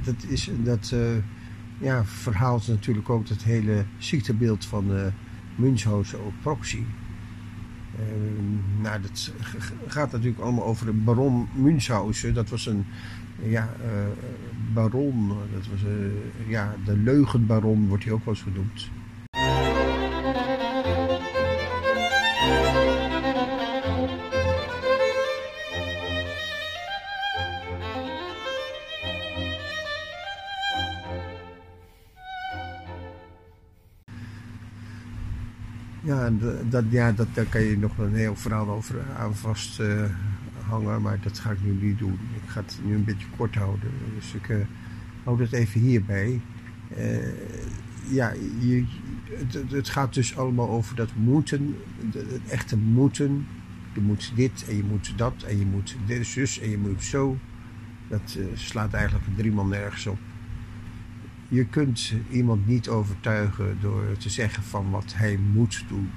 dat, 0.03 0.23
is, 0.27 0.51
dat 0.63 0.91
eh, 0.93 1.15
ja, 1.77 2.05
verhaalt 2.05 2.67
natuurlijk 2.67 3.09
ook 3.09 3.27
het 3.27 3.43
hele 3.43 3.85
ziektebeeld 3.97 4.65
van 4.65 4.95
eh 4.95 5.05
Münchhausen 5.55 6.25
op 6.25 6.33
proxy. 6.41 6.83
Eh, 7.95 8.03
nou, 8.81 9.01
dat 9.01 9.33
gaat 9.87 10.11
natuurlijk 10.11 10.41
allemaal 10.41 10.65
over 10.65 10.85
de 10.85 10.91
baron 10.91 11.47
Münchhausen. 11.55 12.33
Dat 12.33 12.49
was 12.49 12.65
een 12.65 12.85
ja, 13.43 13.69
eh, 13.83 13.89
baron, 14.73 15.27
dat 15.27 15.67
was, 15.67 15.79
ja, 16.47 16.75
de 16.85 16.97
leugenbaron 16.97 17.87
wordt 17.87 18.03
hij 18.03 18.13
ook 18.13 18.25
wel 18.25 18.33
eens 18.33 18.43
genoemd. 18.43 18.89
En 36.32 36.38
de- 36.38 36.61
dat, 36.69 36.84
ja 36.89 37.11
dat, 37.11 37.27
daar 37.34 37.45
kan 37.45 37.61
je 37.61 37.77
nog 37.77 37.97
een 37.97 38.13
heel 38.15 38.36
verhaal 38.36 38.69
over 38.69 38.95
aan 39.17 39.36
vast 39.36 39.79
eh, 39.79 40.03
hangen, 40.67 41.01
maar 41.01 41.19
dat 41.23 41.39
ga 41.39 41.51
ik 41.51 41.57
nu 41.63 41.71
niet 41.88 41.97
doen. 41.99 42.19
Ik 42.43 42.49
ga 42.49 42.61
het 42.61 42.79
nu 42.86 42.95
een 42.95 43.03
beetje 43.03 43.27
kort 43.38 43.55
houden, 43.55 43.89
dus 44.15 44.34
ik 44.34 44.49
eh, 44.49 44.57
hou 45.23 45.38
dat 45.38 45.51
even 45.51 45.82
hierbij. 45.82 46.41
Eh, 46.97 47.27
ja, 48.09 48.34
je, 48.59 48.86
het, 49.29 49.71
het- 49.71 49.89
gaat 49.89 50.13
dus 50.13 50.38
allemaal 50.38 50.69
over 50.69 50.95
dat 50.95 51.09
moeten, 51.15 51.75
het 52.13 52.41
echte 52.49 52.77
moeten. 52.77 53.45
Je 53.93 54.01
moet 54.01 54.32
dit 54.36 54.65
en 54.69 54.75
je 54.75 54.84
moet 54.84 55.13
dat 55.15 55.43
en 55.47 55.59
je 55.59 55.65
moet 55.65 55.95
dit 56.05 56.25
zus 56.25 56.59
en 56.59 56.69
je 56.69 56.77
moet 56.77 57.03
zo. 57.03 57.38
Dat 58.07 58.38
eh, 58.39 58.45
slaat 58.53 58.93
eigenlijk 58.93 59.25
driemaal 59.38 59.65
nergens 59.65 60.07
op. 60.07 60.17
Je 61.47 61.65
kunt 61.65 62.13
iemand 62.29 62.67
niet 62.67 62.89
overtuigen 62.89 63.77
door 63.82 64.03
te 64.17 64.29
zeggen 64.29 64.63
van 64.63 64.89
wat 64.89 65.13
hij 65.15 65.38
moet 65.53 65.84
doen. 65.88 66.09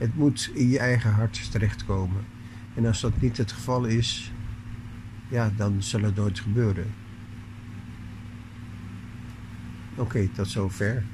Het 0.00 0.16
moet 0.16 0.50
in 0.54 0.68
je 0.68 0.78
eigen 0.78 1.10
hart 1.10 1.50
terechtkomen. 1.50 2.24
En 2.74 2.86
als 2.86 3.00
dat 3.00 3.20
niet 3.20 3.36
het 3.36 3.52
geval 3.52 3.84
is, 3.84 4.32
ja, 5.28 5.52
dan 5.56 5.82
zal 5.82 6.00
het 6.00 6.16
nooit 6.16 6.40
gebeuren. 6.40 6.86
Oké, 9.96 10.28
tot 10.28 10.48
zover. 10.48 11.04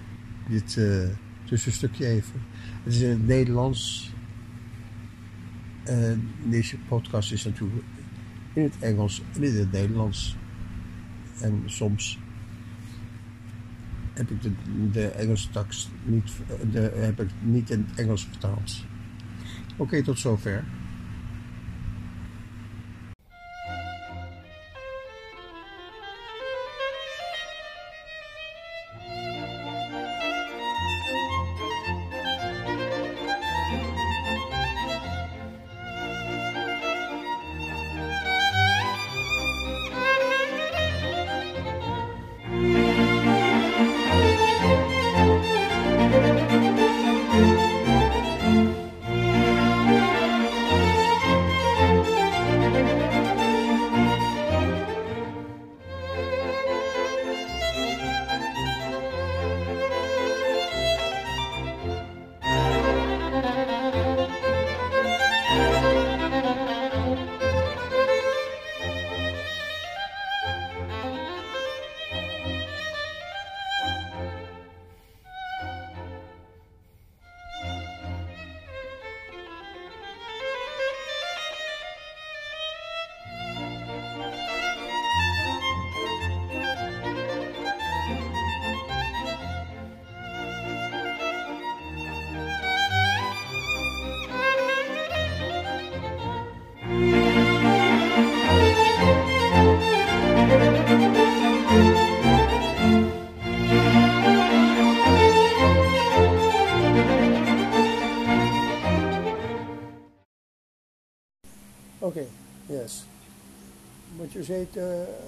Dit 0.49 0.76
eh, 0.76 1.09
tussenstukje 1.45 2.07
even. 2.07 2.43
Het 2.82 2.95
is 2.95 3.01
in 3.01 3.11
het 3.11 3.26
Nederlands. 3.26 4.12
Eh, 5.84 6.12
deze 6.45 6.76
podcast 6.78 7.32
is 7.32 7.45
natuurlijk 7.45 7.84
in 8.53 8.62
het 8.62 8.78
Engels 8.78 9.22
en 9.34 9.43
in 9.43 9.57
het 9.57 9.72
Nederlands. 9.72 10.37
En 11.41 11.62
soms 11.64 12.18
heb 14.16 14.30
ik 14.30 14.42
de, 14.42 14.52
de 14.90 15.06
Engelse 15.06 15.50
tekst 15.50 15.88
niet, 16.04 16.32
de, 16.70 16.92
heb 16.94 17.20
ik 17.20 17.28
niet 17.40 17.70
in 17.70 17.86
het 17.88 17.98
Engels 17.98 18.26
vertaald. 18.26 18.84
Oké, 19.76 20.02
tot 20.02 20.18
zover. 20.18 20.64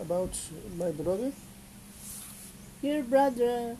About 0.09 0.33
my 0.81 0.89
brother? 0.89 1.37
Your 2.81 3.05
brother 3.05 3.77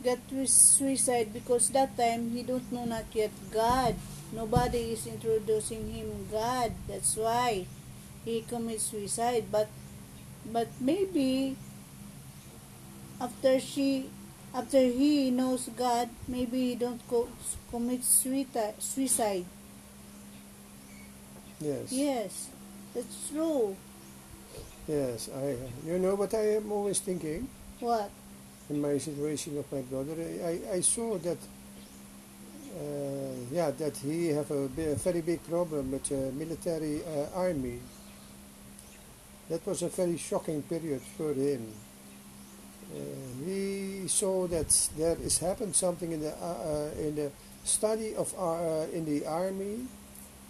got 0.00 0.24
suicide 0.48 1.36
because 1.36 1.68
that 1.76 1.92
time 1.92 2.32
he 2.32 2.40
don't 2.40 2.72
know 2.72 2.88
not 2.88 3.04
yet 3.12 3.36
God. 3.52 3.92
Nobody 4.32 4.96
is 4.96 5.04
introducing 5.04 5.92
him 5.92 6.08
God. 6.32 6.72
That's 6.88 7.20
why 7.20 7.68
he 8.24 8.48
commits 8.48 8.88
suicide. 8.88 9.52
But 9.52 9.68
but 10.48 10.72
maybe 10.80 11.60
after 13.20 13.60
she 13.60 14.08
after 14.56 14.80
he 14.80 15.28
knows 15.28 15.68
God, 15.76 16.08
maybe 16.24 16.72
he 16.72 16.74
don't 16.80 17.04
go 17.12 17.28
commit 17.68 18.04
suicide. 18.04 18.80
suicide. 18.80 19.44
Yes. 21.60 21.92
Yes, 21.92 22.32
that's 22.94 23.28
true. 23.28 23.76
Yes. 24.88 25.28
I. 25.36 25.56
You 25.86 25.98
know 25.98 26.14
what 26.14 26.32
I 26.34 26.56
am 26.56 26.72
always 26.72 26.98
thinking 27.00 27.48
What? 27.80 28.10
in 28.70 28.80
my 28.80 28.98
situation 28.98 29.58
of 29.58 29.70
my 29.72 29.82
brother. 29.82 30.14
I, 30.44 30.76
I 30.76 30.80
saw 30.80 31.18
that. 31.18 31.38
Uh, 32.78 33.34
yeah, 33.50 33.70
that 33.72 33.96
he 33.96 34.28
have 34.28 34.50
a, 34.50 34.68
bi- 34.68 34.82
a 34.82 34.94
very 34.94 35.20
big 35.20 35.42
problem 35.48 35.90
with 35.90 36.04
the 36.04 36.30
military 36.32 37.00
uh, 37.04 37.26
army. 37.34 37.80
That 39.48 39.66
was 39.66 39.82
a 39.82 39.88
very 39.88 40.16
shocking 40.16 40.62
period 40.62 41.00
for 41.16 41.32
him. 41.32 41.66
Uh, 42.92 43.44
he 43.44 44.06
saw 44.06 44.46
that 44.48 44.68
there 44.96 45.16
is 45.22 45.38
happened 45.38 45.74
something 45.74 46.12
in 46.12 46.20
the 46.20 46.32
uh, 46.32 46.44
uh, 46.46 46.90
in 47.00 47.16
the 47.16 47.30
study 47.64 48.14
of 48.14 48.32
uh, 48.38 48.86
in 48.92 49.04
the 49.04 49.26
army 49.26 49.86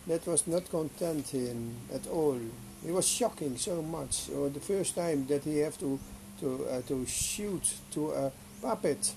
that 0.06 0.26
was 0.26 0.46
not 0.46 0.68
content 0.70 1.28
him 1.28 1.74
at 1.94 2.06
all. 2.08 2.38
It 2.86 2.92
was 2.92 3.08
shocking 3.08 3.56
so 3.56 3.82
much. 3.82 4.30
Or 4.30 4.48
the 4.48 4.60
first 4.60 4.94
time 4.94 5.26
that 5.26 5.44
he 5.44 5.58
have 5.58 5.78
to 5.78 5.98
to 6.40 6.66
uh, 6.66 6.82
to 6.82 7.06
shoot 7.06 7.74
to 7.92 8.12
a 8.12 8.32
puppet 8.62 9.12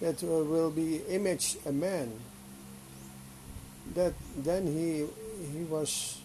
that 0.00 0.22
will 0.22 0.70
be 0.70 1.02
image 1.08 1.56
a 1.66 1.72
man. 1.72 2.12
That 3.94 4.14
then 4.36 4.66
he 4.66 5.06
he 5.52 5.64
was 5.64 6.20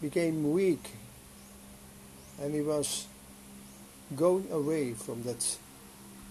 became 0.00 0.52
weak 0.52 0.90
and 2.40 2.54
he 2.54 2.60
was 2.60 3.06
going 4.14 4.46
away 4.52 4.92
from 4.92 5.22
that 5.22 5.56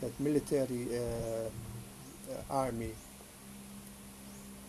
that 0.02 0.20
military 0.20 0.88
uh, 0.94 1.00
uh, 1.00 2.42
army. 2.50 2.92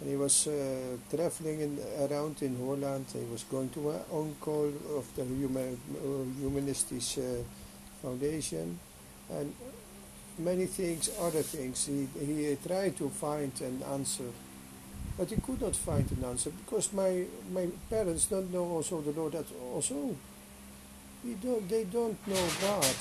And 0.01 0.11
he 0.11 0.17
was 0.17 0.47
uh, 0.47 0.97
traveling 1.09 1.61
in, 1.61 1.79
around 1.99 2.43
in 2.43 2.57
Holland. 2.59 3.07
He 3.13 3.25
was 3.33 3.45
going 3.45 3.71
to 3.71 3.91
an 3.91 4.01
on-call 4.13 4.73
of 4.97 5.07
the 5.17 5.25
human, 5.25 5.81
uh, 5.95 6.45
Humanistisch 6.45 7.19
uh, 7.19 7.43
Foundation, 8.03 8.79
and 9.31 9.55
many 10.39 10.67
things, 10.67 11.11
other 11.19 11.43
things. 11.43 11.87
He, 11.87 12.09
he 12.21 12.57
tried 12.67 12.97
to 12.99 13.09
find 13.09 13.53
an 13.63 13.83
answer, 13.91 14.31
but 15.17 15.31
he 15.31 15.37
could 15.37 15.63
not 15.63 15.75
find 15.75 16.11
an 16.11 16.25
answer 16.25 16.51
because 16.51 16.93
my 16.93 17.25
my 17.53 17.67
parents 17.89 18.27
don't 18.27 18.53
know 18.53 18.65
also 18.65 19.01
the 19.01 19.13
Lord 19.13 19.35
at 19.35 19.47
also. 19.73 20.15
We 21.25 21.35
don't, 21.35 21.69
they 21.69 21.85
don't 21.85 22.19
know 22.29 22.47
God. 22.61 22.95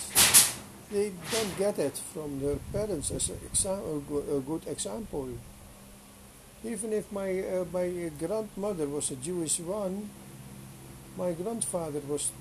They 0.92 1.12
don't 1.32 1.58
get 1.60 1.78
it 1.78 1.98
from 2.14 2.40
their 2.40 2.56
parents 2.72 3.12
as 3.12 3.30
a, 3.30 3.34
exa- 3.34 4.38
a 4.38 4.40
good 4.40 4.68
example. 4.68 5.30
Even 6.66 6.94
if 6.94 7.12
my 7.12 7.30
uh, 7.42 7.66
my 7.72 8.10
grandmother 8.18 8.88
was 8.88 9.12
a 9.12 9.16
Jewish 9.16 9.60
one, 9.60 10.10
my 11.16 11.32
grandfather 11.34 12.02
was, 12.08 12.32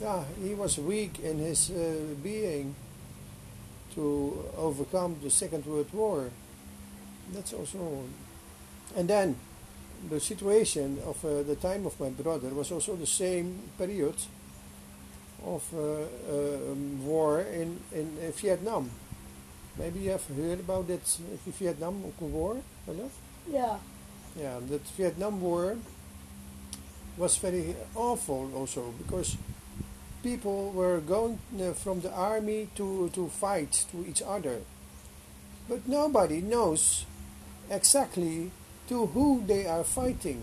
yeah, 0.00 0.24
he 0.42 0.54
was 0.54 0.78
weak 0.78 1.20
in 1.20 1.38
his 1.38 1.70
uh, 1.70 2.14
being 2.22 2.74
to 3.94 4.42
overcome 4.56 5.16
the 5.22 5.30
Second 5.30 5.66
World 5.66 5.92
War. 5.92 6.30
That's 7.32 7.52
also, 7.52 8.04
and 8.96 9.08
then 9.08 9.36
the 10.08 10.20
situation 10.20 10.98
of 11.06 11.24
uh, 11.24 11.42
the 11.42 11.56
time 11.56 11.86
of 11.86 11.98
my 12.00 12.10
brother 12.10 12.48
was 12.50 12.72
also 12.72 12.96
the 12.96 13.06
same 13.06 13.60
period 13.76 14.14
of 15.44 15.62
uh, 15.74 16.06
um, 16.32 17.04
war 17.04 17.40
in, 17.40 17.80
in 17.92 18.16
uh, 18.18 18.30
Vietnam. 18.32 18.90
Maybe 19.78 20.00
you 20.00 20.10
have 20.10 20.26
heard 20.26 20.60
about 20.60 20.88
that 20.88 21.02
uh, 21.20 21.50
Vietnam 21.50 22.02
War, 22.20 22.56
my 22.86 22.94
Yeah. 23.50 23.78
Yeah, 24.38 24.60
that 24.68 24.82
Vietnam 24.96 25.40
War 25.40 25.76
was 27.16 27.36
very 27.38 27.74
awful 27.94 28.50
also 28.54 28.92
because 28.98 29.36
people 30.22 30.70
were 30.72 31.00
going 31.00 31.38
uh, 31.60 31.72
from 31.72 32.00
the 32.00 32.12
army 32.12 32.68
to, 32.76 33.08
to 33.14 33.28
fight 33.28 33.86
to 33.90 34.04
each 34.06 34.22
other. 34.22 34.60
But 35.68 35.88
nobody 35.88 36.40
knows 36.40 37.06
exactly 37.70 38.50
to 38.88 39.06
who 39.06 39.42
they 39.46 39.66
are 39.66 39.84
fighting. 39.84 40.42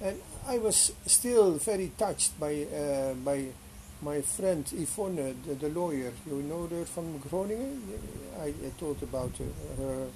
And 0.00 0.20
I 0.46 0.58
was 0.58 0.92
still 1.06 1.52
very 1.52 1.92
touched 1.98 2.38
by, 2.40 2.64
uh, 2.64 3.14
by 3.14 3.46
my 4.02 4.20
friend 4.20 4.64
Yvonne, 4.72 5.36
the, 5.46 5.54
the 5.54 5.68
lawyer. 5.68 6.12
You 6.26 6.42
know 6.42 6.66
her 6.66 6.84
from 6.84 7.18
Groningen? 7.18 7.82
I, 8.40 8.48
I 8.48 8.70
told 8.78 9.02
about 9.02 9.32
uh, 9.40 9.82
her. 9.82 10.06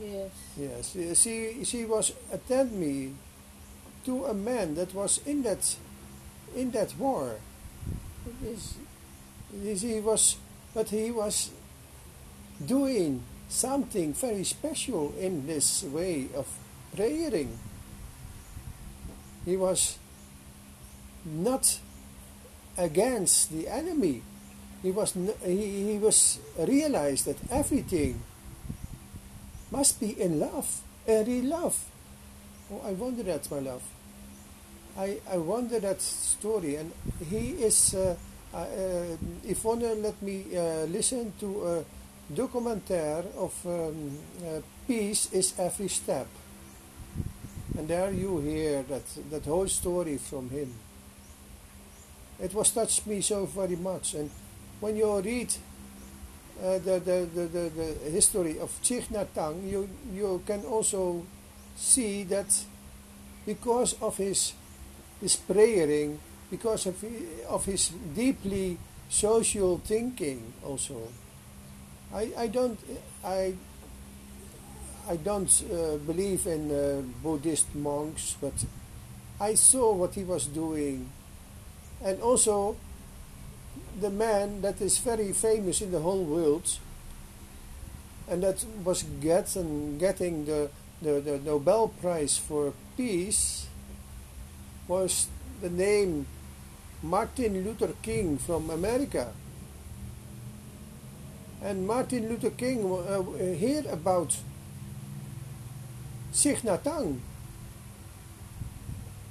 Yes. 0.00 0.30
Yes, 0.58 1.20
she 1.22 1.64
she 1.64 1.84
was 1.84 2.12
attend 2.32 2.72
me 2.72 3.14
to 4.04 4.26
a 4.26 4.34
man 4.34 4.74
that 4.76 4.94
was 4.94 5.20
in 5.26 5.42
that 5.42 5.76
in 6.54 6.70
that 6.72 6.96
war. 6.98 7.36
Is- 8.44 8.76
he 9.82 10.00
was, 10.00 10.36
but 10.74 10.90
he 10.90 11.10
was 11.10 11.50
doing 12.64 13.22
something 13.48 14.12
very 14.12 14.44
special 14.44 15.14
in 15.18 15.46
this 15.46 15.82
way 15.84 16.28
of 16.34 16.46
praying. 16.94 17.58
He 19.44 19.56
was 19.56 19.98
not 21.24 21.78
against 22.78 23.50
the 23.52 23.68
enemy. 23.68 24.22
He 24.82 24.90
was 24.90 25.14
he, 25.44 25.92
he 25.92 25.98
was 25.98 26.38
realized 26.58 27.26
that 27.26 27.36
everything 27.50 28.20
must 29.70 30.00
be 30.00 30.20
in 30.20 30.40
love, 30.40 30.80
a 31.06 31.24
real 31.24 31.44
love. 31.44 31.84
Oh, 32.72 32.82
I 32.84 32.92
wonder 32.92 33.22
that, 33.24 33.50
my 33.50 33.58
love. 33.58 33.82
I, 34.98 35.18
I 35.30 35.36
wonder 35.36 35.78
that 35.80 36.00
story, 36.00 36.76
and 36.76 36.92
he 37.28 37.50
is. 37.62 37.94
Uh, 37.94 38.16
uh, 38.54 38.58
uh, 38.58 39.16
Yvonne 39.44 40.02
let 40.02 40.22
me 40.22 40.44
uh, 40.56 40.86
listen 40.86 41.32
to 41.38 41.66
a 41.66 41.84
documentaire 42.32 43.26
of 43.36 43.54
um, 43.66 44.18
uh, 44.46 44.60
Peace 44.86 45.30
is 45.32 45.52
Every 45.58 45.88
Step. 45.88 46.26
And 47.76 47.86
there 47.86 48.10
you 48.10 48.38
hear 48.40 48.82
that, 48.84 49.04
that 49.30 49.44
whole 49.44 49.68
story 49.68 50.16
from 50.16 50.48
him. 50.48 50.72
It 52.40 52.54
was 52.54 52.70
touched 52.70 53.06
me 53.06 53.20
so 53.20 53.44
very 53.44 53.76
much. 53.76 54.14
And 54.14 54.30
when 54.80 54.96
you 54.96 55.20
read 55.20 55.52
uh, 56.62 56.78
the, 56.78 57.00
the, 57.00 57.28
the, 57.34 57.70
the, 57.70 58.10
history 58.10 58.58
of 58.58 58.70
Hanh, 58.82 59.70
you, 59.70 59.88
you 60.12 60.42
can 60.46 60.64
also 60.64 61.24
see 61.76 62.24
that 62.24 62.64
because 63.44 63.94
of 64.00 64.16
his, 64.16 64.54
his 65.20 65.36
praying, 65.36 66.18
because 66.50 66.86
of, 66.86 67.04
of 67.48 67.64
his 67.64 67.90
deeply 68.14 68.78
social 69.08 69.78
thinking 69.78 70.52
also. 70.64 71.08
I, 72.14 72.30
I 72.38 72.46
don't 72.46 72.78
I 73.24 73.54
I 75.08 75.16
don't 75.16 75.50
uh, 75.70 75.96
believe 75.98 76.46
in 76.46 76.70
uh, 76.70 77.02
Buddhist 77.22 77.74
monks, 77.74 78.36
but 78.40 78.54
I 79.40 79.54
saw 79.54 79.92
what 79.94 80.14
he 80.14 80.24
was 80.24 80.46
doing, 80.46 81.10
and 82.02 82.20
also 82.20 82.76
the 83.98 84.10
man 84.10 84.60
that 84.60 84.80
is 84.80 84.98
very 84.98 85.32
famous 85.32 85.80
in 85.80 85.90
the 85.90 86.00
whole 86.00 86.24
world, 86.24 86.78
and 88.28 88.42
that 88.42 88.64
was 88.84 89.02
getting 89.20 90.44
the, 90.44 90.70
the, 91.00 91.20
the 91.20 91.40
Nobel 91.44 91.88
Prize 91.88 92.36
for 92.36 92.72
Peace, 92.96 93.66
was 94.88 95.28
the 95.60 95.70
name 95.70 96.26
Martin 97.02 97.64
Luther 97.64 97.94
King 98.02 98.38
from 98.38 98.70
America. 98.70 99.32
And 101.62 101.86
Martin 101.86 102.28
Luther 102.28 102.50
King 102.50 102.84
uh, 102.84 103.22
heard 103.58 103.86
about 103.86 104.36
Thich. 106.32 107.18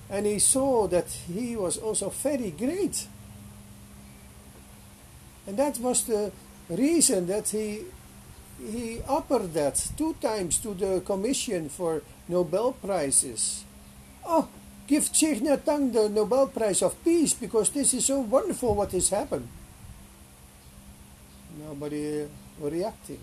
And 0.10 0.26
he 0.26 0.40
saw 0.40 0.88
that 0.88 1.08
he 1.10 1.56
was 1.56 1.78
also 1.78 2.10
very 2.10 2.52
great. 2.52 3.08
And 5.48 5.58
that 5.58 5.78
was 5.80 6.04
the 6.04 6.32
reason 6.70 7.28
that 7.28 7.50
he 7.50 7.86
he 8.60 9.02
offered 9.08 9.54
that 9.54 9.76
two 9.98 10.16
times 10.22 10.58
to 10.60 10.74
the 10.74 11.02
Commission 11.02 11.70
for 11.70 12.02
Nobel 12.28 12.74
Prizes. 12.74 13.64
Oh, 14.26 14.48
give 14.88 15.04
Hanh 15.04 15.94
the 15.94 16.10
Nobel 16.10 16.48
Prize 16.48 16.82
of 16.82 17.04
Peace 17.04 17.34
because 17.34 17.70
this 17.70 17.94
is 17.94 18.06
so 18.06 18.20
wonderful 18.20 18.74
what 18.74 18.92
has 18.92 19.10
happened. 19.10 19.48
Nobody 21.60 22.28
reacting. 22.60 23.20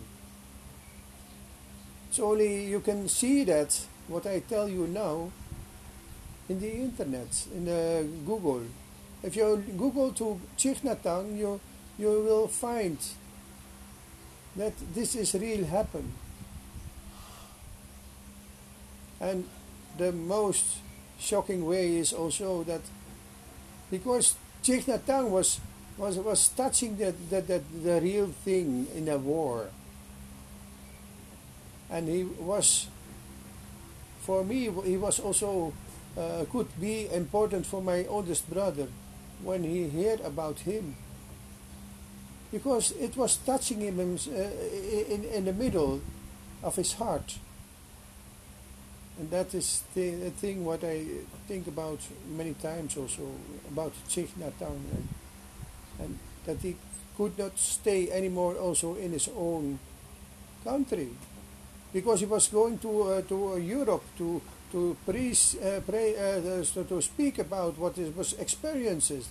It's 2.08 2.20
only 2.20 2.66
you 2.66 2.80
can 2.80 3.08
see 3.08 3.44
that 3.44 3.86
what 4.08 4.26
I 4.26 4.40
tell 4.40 4.68
you 4.68 4.86
now 4.86 5.32
in 6.48 6.60
the 6.60 6.72
internet, 6.72 7.46
in 7.54 7.64
the 7.64 8.06
Google. 8.26 8.62
If 9.22 9.36
you 9.36 9.64
Google 9.78 10.12
to 10.12 10.40
Hanh, 10.58 11.38
you 11.38 11.60
you 12.02 12.20
will 12.20 12.48
find 12.48 12.98
that 14.56 14.72
this 14.92 15.14
is 15.14 15.34
real 15.34 15.64
happen. 15.64 16.12
And 19.20 19.46
the 19.96 20.10
most 20.10 20.82
shocking 21.20 21.64
way 21.64 21.96
is 21.96 22.12
also 22.12 22.64
that 22.64 22.80
because 23.88 24.34
Thich 24.64 24.84
Nhat 24.90 25.28
was 25.30 25.60
was 25.96 26.18
was 26.18 26.48
touching 26.48 26.96
the, 26.96 27.14
the, 27.30 27.40
the, 27.40 27.62
the 27.84 28.00
real 28.00 28.26
thing 28.26 28.88
in 28.96 29.08
a 29.08 29.18
war. 29.18 29.70
And 31.88 32.08
he 32.08 32.24
was 32.24 32.88
for 34.26 34.42
me 34.42 34.70
he 34.84 34.96
was 34.96 35.20
also 35.20 35.72
uh, 36.18 36.44
could 36.50 36.68
be 36.80 37.06
important 37.14 37.64
for 37.64 37.80
my 37.80 38.04
oldest 38.06 38.50
brother 38.50 38.88
when 39.44 39.62
he 39.62 39.88
heard 39.88 40.20
about 40.22 40.66
him 40.66 40.96
because 42.52 42.92
it 42.92 43.16
was 43.16 43.38
touching 43.38 43.80
him 43.80 43.98
in, 43.98 44.18
uh, 44.28 45.12
in, 45.12 45.24
in 45.24 45.44
the 45.46 45.52
middle 45.52 46.02
of 46.62 46.76
his 46.76 46.92
heart. 46.92 47.38
And 49.18 49.30
that 49.30 49.54
is 49.54 49.82
the, 49.94 50.10
the 50.10 50.30
thing 50.30 50.64
what 50.64 50.84
I 50.84 51.04
think 51.48 51.66
about 51.66 51.98
many 52.28 52.54
times 52.54 52.96
also 52.96 53.26
about 53.70 53.92
Thich 54.08 54.28
Nhat 54.38 54.52
Hanh 54.60 54.68
and, 54.68 55.08
and 55.98 56.18
that 56.44 56.58
he 56.58 56.76
could 57.16 57.38
not 57.38 57.58
stay 57.58 58.10
anymore 58.10 58.56
also 58.56 58.96
in 58.96 59.12
his 59.12 59.28
own 59.36 59.78
country. 60.62 61.08
Because 61.92 62.20
he 62.20 62.26
was 62.26 62.48
going 62.48 62.78
to 62.78 63.02
uh, 63.02 63.22
to 63.22 63.52
uh, 63.52 63.56
Europe 63.56 64.04
to 64.16 64.40
to 64.72 64.96
preach, 65.04 65.56
uh, 65.56 65.80
pray, 65.86 66.16
uh, 66.16 66.64
to, 66.64 66.84
to 66.84 67.02
speak 67.02 67.38
about 67.38 67.76
what 67.76 67.94
his 67.96 68.16
was 68.16 68.32
experiences, 68.34 69.28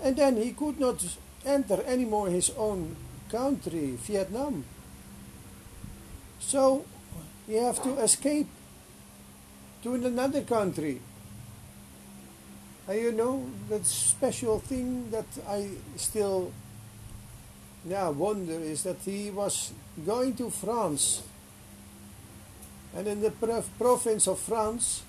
and 0.00 0.14
then 0.14 0.36
he 0.36 0.52
could 0.52 0.78
not 0.78 1.04
enter 1.46 1.82
anymore 1.86 2.28
his 2.28 2.50
own 2.58 2.96
country, 3.30 3.96
Vietnam. 4.02 4.64
So 6.40 6.84
he 7.46 7.54
have 7.54 7.82
to 7.82 7.96
escape 7.98 8.48
to 9.82 9.94
another 9.94 10.42
country. 10.42 11.00
And 12.88 13.00
you 13.00 13.12
know 13.12 13.46
that 13.68 13.86
special 13.86 14.58
thing 14.60 15.10
that 15.10 15.26
I 15.48 15.70
still 15.96 16.52
yeah 17.86 18.08
wonder 18.08 18.58
is 18.58 18.82
that 18.82 18.98
he 19.04 19.30
was 19.30 19.72
going 20.04 20.34
to 20.36 20.50
France 20.50 21.22
and 22.96 23.06
in 23.06 23.20
the 23.20 23.30
province 23.78 24.26
of 24.26 24.38
France, 24.38 25.02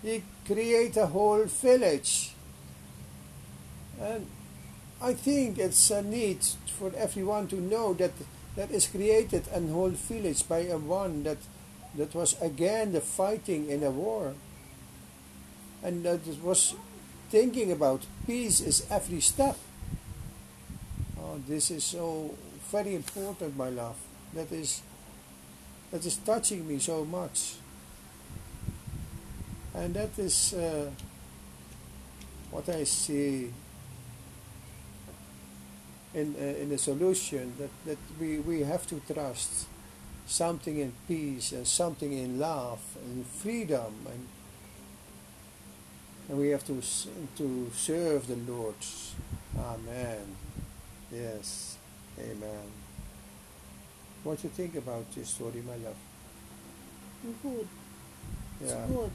he 0.00 0.22
create 0.46 0.96
a 0.96 1.06
whole 1.06 1.44
village. 1.44 2.30
And 4.00 4.26
I 5.00 5.14
think 5.14 5.58
it's 5.58 5.90
a 5.90 6.02
need 6.02 6.44
for 6.78 6.92
everyone 6.96 7.46
to 7.48 7.56
know 7.60 7.94
that 7.94 8.12
that 8.56 8.70
is 8.72 8.88
created 8.88 9.44
a 9.54 9.60
whole 9.60 9.90
village 9.90 10.48
by 10.48 10.66
a 10.66 10.76
one 10.76 11.22
that 11.22 11.38
that 11.94 12.14
was 12.14 12.40
again 12.42 12.92
the 12.92 13.00
fighting 13.00 13.70
in 13.70 13.84
a 13.84 13.90
war. 13.90 14.34
And 15.82 16.04
that 16.04 16.20
was 16.42 16.74
thinking 17.30 17.70
about 17.70 18.06
peace 18.26 18.60
is 18.60 18.84
every 18.90 19.20
step. 19.20 19.56
Oh, 21.20 21.40
this 21.46 21.70
is 21.70 21.84
so 21.84 22.34
very 22.72 22.96
important, 22.96 23.56
my 23.56 23.68
love. 23.68 23.96
That 24.34 24.50
is 24.50 24.82
that 25.92 26.04
is 26.04 26.16
touching 26.16 26.66
me 26.66 26.80
so 26.80 27.04
much. 27.04 27.54
And 29.74 29.94
that 29.94 30.18
is 30.18 30.54
uh, 30.54 30.90
what 32.50 32.68
I 32.68 32.82
see 32.82 33.52
in, 36.14 36.34
uh, 36.38 36.44
in 36.62 36.72
a 36.72 36.78
solution 36.78 37.54
that, 37.58 37.70
that 37.86 37.98
we, 38.20 38.38
we 38.38 38.60
have 38.60 38.86
to 38.88 39.00
trust 39.12 39.66
something 40.26 40.78
in 40.78 40.92
peace 41.06 41.52
and 41.52 41.66
something 41.66 42.12
in 42.12 42.38
love 42.38 42.80
and 43.04 43.26
freedom 43.26 43.94
and 44.06 44.28
and 46.28 46.38
we 46.38 46.48
have 46.50 46.64
to 46.66 46.80
to 47.36 47.70
serve 47.74 48.26
the 48.26 48.36
Lord. 48.36 48.74
Amen. 49.58 50.36
Yes. 51.10 51.78
Amen. 52.18 52.68
What 54.24 54.42
do 54.42 54.48
you 54.48 54.54
think 54.54 54.74
about 54.76 55.10
this 55.14 55.30
story, 55.30 55.62
my 55.66 55.76
love? 55.76 55.96
Good. 57.42 57.68
It's 58.60 58.72
good. 58.72 59.10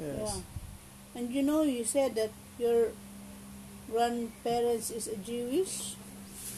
Yes. 0.00 0.18
Yeah. 0.18 1.20
And 1.20 1.32
you 1.32 1.42
know, 1.42 1.62
you 1.62 1.84
said 1.84 2.14
that 2.16 2.30
your 2.58 2.88
grandparents 3.90 4.90
is 4.90 5.08
a 5.08 5.16
Jewish. 5.16 5.94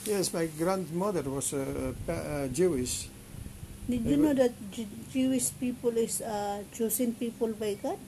Yes, 0.04 0.32
my 0.32 0.46
grandmother 0.58 1.22
was 1.22 1.52
a, 1.52 1.94
uh, 2.08 2.48
Jewish. 2.48 3.08
Did 3.88 4.04
you 4.04 4.16
know 4.16 4.34
that 4.34 4.52
J- 4.70 4.86
Jewish 5.12 5.50
people 5.58 5.96
is 5.96 6.20
uh, 6.22 6.62
chosen 6.74 7.14
people 7.14 7.52
by 7.54 7.74
God? 7.82 7.98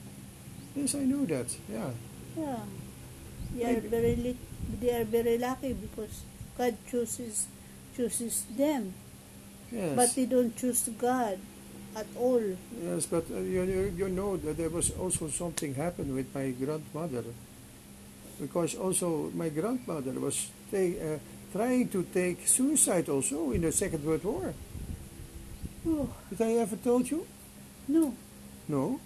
Yes, 0.77 0.95
I 0.95 1.05
know 1.05 1.25
that. 1.27 1.47
Yeah. 1.70 1.91
Yeah. 2.37 2.61
They 3.55 3.64
are 3.77 3.81
very 3.81 4.16
li- 4.16 4.39
they 4.81 4.91
are 4.91 5.05
very 5.05 5.39
lucky 5.39 5.72
because 5.72 6.22
God 6.59 6.75
chooses 6.91 7.47
chooses 7.97 8.43
them, 8.57 8.95
Yes. 9.70 9.95
but 9.95 10.14
they 10.14 10.27
don't 10.27 10.55
choose 10.57 10.89
God 10.99 11.39
at 11.95 12.07
all. 12.18 12.43
Yes, 12.83 13.07
but 13.07 13.22
uh, 13.31 13.39
you, 13.39 13.62
you, 13.62 13.83
you 13.97 14.09
know 14.09 14.37
that 14.37 14.57
there 14.57 14.68
was 14.70 14.91
also 14.99 15.29
something 15.29 15.75
happened 15.75 16.12
with 16.14 16.35
my 16.35 16.51
grandmother. 16.51 17.22
Because 18.41 18.74
also 18.74 19.30
my 19.35 19.49
grandmother 19.49 20.12
was 20.18 20.51
ta- 20.70 20.76
uh, 21.01 21.18
trying 21.53 21.89
to 21.89 22.03
take 22.12 22.47
suicide 22.47 23.09
also 23.09 23.53
in 23.53 23.62
the 23.62 23.72
Second 23.72 24.05
World 24.05 24.24
War. 24.24 24.55
Oh, 25.87 26.09
Did 26.30 26.41
I 26.43 26.53
ever 26.55 26.76
told 26.76 27.11
you? 27.11 27.26
no. 27.89 28.14
No. 28.66 28.99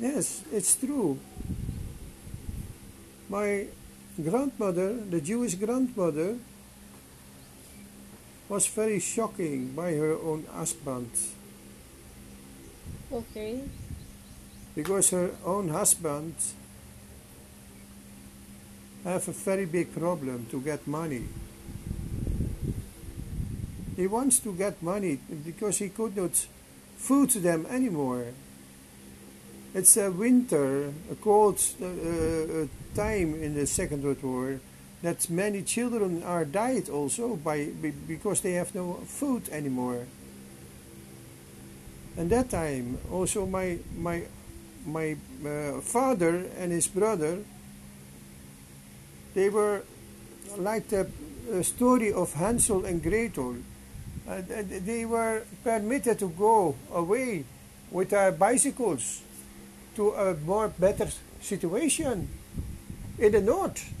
Yes, 0.00 0.42
it's 0.50 0.74
true. 0.76 1.18
My 3.28 3.66
grandmother, 4.22 4.94
the 4.94 5.20
Jewish 5.20 5.54
grandmother, 5.54 6.36
was 8.48 8.66
very 8.66 8.98
shocking 9.00 9.72
by 9.72 9.92
her 9.94 10.14
own 10.18 10.44
husband 10.52 11.10
Okay. 13.12 13.62
Because 14.74 15.10
her 15.10 15.30
own 15.44 15.68
husband 15.68 16.34
have 19.04 19.28
a 19.28 19.32
very 19.32 19.66
big 19.66 19.94
problem 19.94 20.46
to 20.50 20.60
get 20.60 20.86
money. 20.86 21.24
He 23.96 24.06
wants 24.06 24.40
to 24.40 24.52
get 24.52 24.82
money 24.82 25.18
because 25.44 25.78
he 25.78 25.88
could 25.90 26.16
not 26.16 26.46
food 26.96 27.30
them 27.30 27.66
anymore. 27.66 28.26
It's 29.74 29.96
a 29.96 30.10
winter, 30.10 30.92
a 31.10 31.14
cold 31.20 31.60
uh, 31.80 31.86
uh, 31.86 32.66
time 32.94 33.34
in 33.42 33.54
the 33.54 33.66
Second 33.66 34.02
World 34.02 34.22
War 34.22 34.60
that 35.02 35.28
many 35.28 35.62
children 35.62 36.22
are 36.22 36.44
died 36.44 36.88
also 36.88 37.36
by 37.36 37.66
because 38.08 38.40
they 38.40 38.52
have 38.52 38.74
no 38.74 38.94
food 39.06 39.48
anymore. 39.50 40.06
And 42.16 42.30
that 42.30 42.50
time 42.50 42.98
also 43.12 43.44
my 43.44 43.78
my 43.98 44.22
my 44.86 45.16
uh, 45.44 45.80
father 45.80 46.46
and 46.58 46.72
his 46.72 46.86
brother 46.86 47.38
they 49.34 49.48
were 49.48 49.82
like 50.56 50.88
the 50.88 51.08
uh, 51.52 51.62
story 51.62 52.12
of 52.12 52.32
Hansel 52.34 52.84
and 52.84 53.02
Gretel. 53.02 53.56
Uh, 54.26 54.40
they 54.46 55.04
were 55.04 55.42
permitted 55.62 56.18
to 56.20 56.28
go 56.28 56.76
away 56.92 57.44
with 57.90 58.10
their 58.10 58.32
bicycles 58.32 59.22
to 59.96 60.10
a 60.12 60.34
more 60.34 60.68
better 60.68 61.08
situation 61.40 62.28
in 63.18 63.32
the 63.32 63.40
north. 63.40 63.92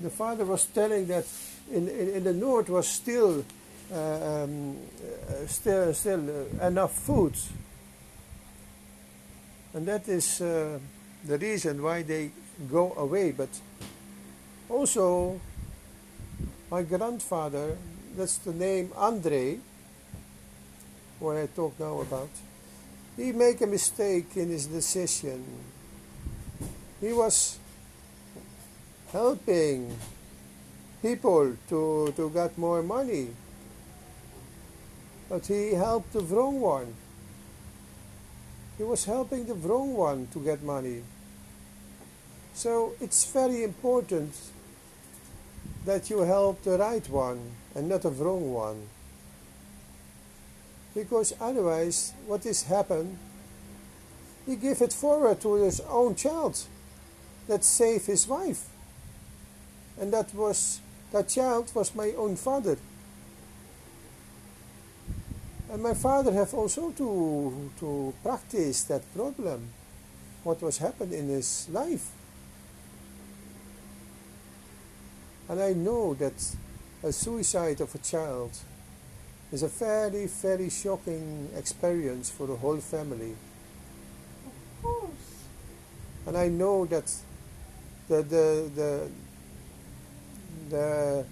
The 0.00 0.10
father 0.10 0.44
was 0.44 0.66
telling 0.66 1.06
that 1.08 1.26
in, 1.72 1.88
in, 1.88 2.08
in 2.10 2.24
the 2.24 2.32
north 2.32 2.68
was 2.68 2.86
still 2.86 3.44
uh, 3.92 4.44
um, 4.44 4.76
uh, 5.28 5.46
still 5.46 5.94
still 5.94 6.48
uh, 6.60 6.66
enough 6.66 6.92
food, 6.92 7.34
and 9.76 9.86
that 9.86 10.08
is 10.08 10.40
uh, 10.40 10.78
the 11.26 11.36
reason 11.36 11.82
why 11.82 12.02
they 12.02 12.30
go 12.72 12.94
away. 12.96 13.32
But 13.32 13.50
also, 14.70 15.38
my 16.70 16.82
grandfather, 16.82 17.76
that's 18.16 18.38
the 18.38 18.54
name 18.54 18.90
Andre, 18.96 19.58
what 21.20 21.36
I 21.36 21.46
talk 21.48 21.78
now 21.78 22.00
about, 22.00 22.30
he 23.18 23.32
make 23.32 23.60
a 23.60 23.66
mistake 23.66 24.34
in 24.36 24.48
his 24.48 24.66
decision. 24.66 25.44
He 26.98 27.12
was 27.12 27.58
helping 29.12 29.94
people 31.02 31.54
to, 31.68 32.14
to 32.16 32.30
get 32.30 32.56
more 32.56 32.82
money. 32.82 33.28
But 35.28 35.46
he 35.46 35.74
helped 35.74 36.14
the 36.14 36.20
wrong 36.20 36.62
one. 36.62 36.94
He 38.76 38.84
was 38.84 39.04
helping 39.04 39.46
the 39.46 39.54
wrong 39.54 39.94
one 39.94 40.28
to 40.32 40.38
get 40.38 40.62
money. 40.62 41.02
So 42.54 42.92
it's 43.00 43.30
very 43.30 43.62
important 43.64 44.34
that 45.84 46.10
you 46.10 46.20
help 46.20 46.62
the 46.62 46.78
right 46.78 47.08
one 47.08 47.52
and 47.74 47.88
not 47.88 48.02
the 48.02 48.10
wrong 48.10 48.52
one. 48.52 48.88
Because 50.94 51.34
otherwise, 51.40 52.12
what 52.26 52.44
is 52.44 52.64
happened? 52.64 53.18
He 54.46 54.56
give 54.56 54.80
it 54.80 54.92
forward 54.92 55.40
to 55.42 55.54
his 55.54 55.80
own 55.80 56.14
child 56.14 56.58
that 57.48 57.64
save 57.64 58.06
his 58.06 58.26
wife. 58.26 58.66
And 59.98 60.12
that 60.12 60.34
was 60.34 60.80
that 61.12 61.28
child 61.28 61.70
was 61.74 61.94
my 61.94 62.12
own 62.12 62.36
father. 62.36 62.78
And 65.70 65.82
my 65.82 65.94
father 65.94 66.32
have 66.32 66.54
also 66.54 66.90
to 66.92 67.70
to 67.80 68.14
practice 68.22 68.84
that 68.84 69.02
problem, 69.14 69.70
what 70.44 70.62
was 70.62 70.78
happened 70.78 71.12
in 71.12 71.28
his 71.28 71.68
life. 71.70 72.10
And 75.48 75.60
I 75.60 75.72
know 75.72 76.14
that 76.14 76.56
a 77.02 77.12
suicide 77.12 77.80
of 77.80 77.94
a 77.94 77.98
child 77.98 78.50
is 79.52 79.62
a 79.62 79.68
very, 79.68 80.26
very 80.26 80.70
shocking 80.70 81.48
experience 81.56 82.30
for 82.30 82.46
the 82.46 82.56
whole 82.56 82.78
family. 82.78 83.36
Of 84.46 84.82
course. 84.82 85.10
And 86.26 86.36
I 86.36 86.48
know 86.48 86.86
that 86.86 87.12
the 88.08 88.22
the 88.22 88.70
the 88.74 89.10
the, 90.68 91.24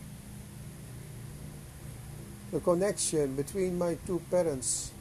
the 2.54 2.60
connection 2.60 3.34
between 3.34 3.76
my 3.76 3.98
two 4.06 4.22
parents 4.30 4.92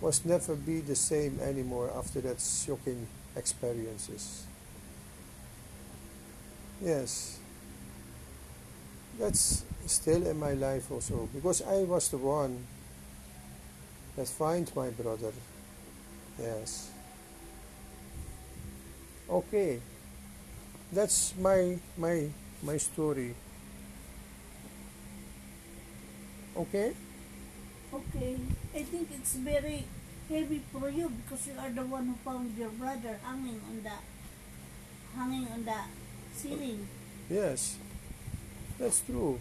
was 0.00 0.24
never 0.24 0.56
be 0.56 0.80
the 0.80 0.96
same 0.96 1.38
anymore 1.38 1.92
after 1.96 2.20
that 2.20 2.40
shocking 2.40 3.06
experiences. 3.36 4.42
Yes. 6.82 7.38
That's 9.16 9.62
still 9.86 10.26
in 10.26 10.40
my 10.40 10.54
life 10.54 10.90
also 10.90 11.28
because 11.32 11.62
I 11.62 11.86
was 11.86 12.08
the 12.08 12.18
one 12.18 12.66
that 14.16 14.26
find 14.26 14.68
my 14.74 14.90
brother. 14.90 15.32
Yes. 16.36 16.90
Okay. 19.30 19.78
That's 20.92 21.32
my 21.38 21.78
my 21.96 22.26
my 22.64 22.76
story. 22.76 23.36
Okay? 26.58 26.92
Okay. 27.92 28.36
I 28.74 28.82
think 28.82 29.08
it's 29.14 29.34
very 29.34 29.84
heavy 30.28 30.60
for 30.72 30.88
you 30.90 31.08
because 31.08 31.46
you 31.46 31.54
are 31.58 31.70
the 31.70 31.84
one 31.86 32.06
who 32.06 32.14
found 32.24 32.56
your 32.58 32.70
brother 32.70 33.18
hanging 33.24 33.60
on 33.64 33.82
the 33.82 33.96
hanging 35.16 35.48
on 35.48 35.64
the 35.64 35.80
ceiling. 36.34 36.86
Yes. 37.30 37.76
That's 38.78 39.00
true. 39.00 39.40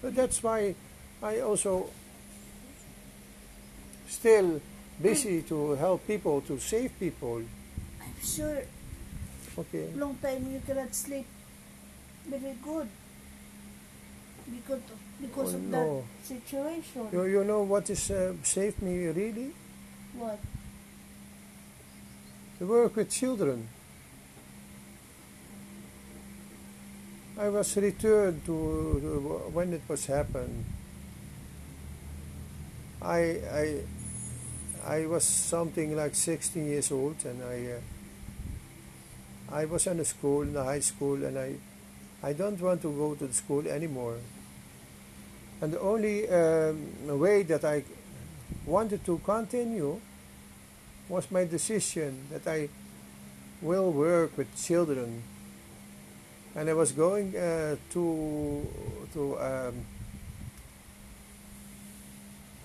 But 0.00 0.14
that's 0.14 0.42
why 0.42 0.74
I 1.22 1.40
also 1.40 1.90
still 4.08 4.60
busy 5.02 5.42
mm. 5.42 5.48
to 5.48 5.72
help 5.76 6.06
people 6.06 6.40
to 6.42 6.58
save 6.58 6.98
people. 6.98 7.42
I'm 8.00 8.14
sure 8.22 8.62
Okay. 9.58 9.88
long 9.96 10.14
time 10.20 10.52
you 10.52 10.60
cannot 10.66 10.94
sleep 10.94 11.24
very 12.28 12.54
good 12.62 12.88
because 14.52 14.84
of, 14.92 15.00
because 15.20 15.54
Oh, 15.54 15.56
of 15.56 15.62
no. 15.62 16.04
that 16.20 16.26
situation. 16.26 17.08
You, 17.12 17.24
you 17.24 17.44
know 17.44 17.62
what 17.62 17.88
is 17.90 18.10
uh, 18.10 18.34
saved 18.42 18.82
me 18.82 19.06
really? 19.06 19.52
What? 20.14 20.38
To 22.58 22.66
work 22.66 22.96
with 22.96 23.10
children. 23.10 23.68
I 27.38 27.48
was 27.50 27.76
returned 27.76 28.44
to, 28.46 28.52
to 29.00 29.50
when 29.52 29.72
it 29.72 29.82
was 29.88 30.06
happened. 30.06 30.64
I 33.02 33.20
I 33.52 33.80
I 34.84 35.06
was 35.06 35.24
something 35.24 35.96
like 35.96 36.14
16 36.14 36.66
years 36.66 36.90
old, 36.92 37.24
and 37.24 37.42
I 37.42 37.72
uh, 37.72 37.80
I 39.50 39.64
was 39.64 39.86
in 39.86 39.98
a 40.00 40.04
school, 40.04 40.42
in 40.42 40.56
a 40.56 40.62
high 40.64 40.80
school, 40.80 41.24
and 41.24 41.36
I 41.38 41.56
I 42.22 42.32
don't 42.32 42.60
want 42.60 42.82
to 42.82 42.92
go 42.92 43.14
to 43.14 43.26
the 43.26 43.34
school 43.34 43.66
anymore. 43.68 44.18
And 45.60 45.72
the 45.72 45.80
only 45.80 46.28
um, 46.28 47.18
way 47.18 47.42
that 47.44 47.64
I 47.64 47.84
wanted 48.66 49.04
to 49.06 49.18
continue 49.18 50.00
was 51.08 51.30
my 51.30 51.44
decision 51.44 52.26
that 52.30 52.46
I 52.46 52.68
will 53.62 53.90
work 53.90 54.36
with 54.36 54.54
children. 54.56 55.22
And 56.54 56.68
I 56.68 56.74
was 56.74 56.92
going 56.92 57.36
uh, 57.36 57.76
to 57.90 58.66
to 59.12 59.38
um, 59.38 59.74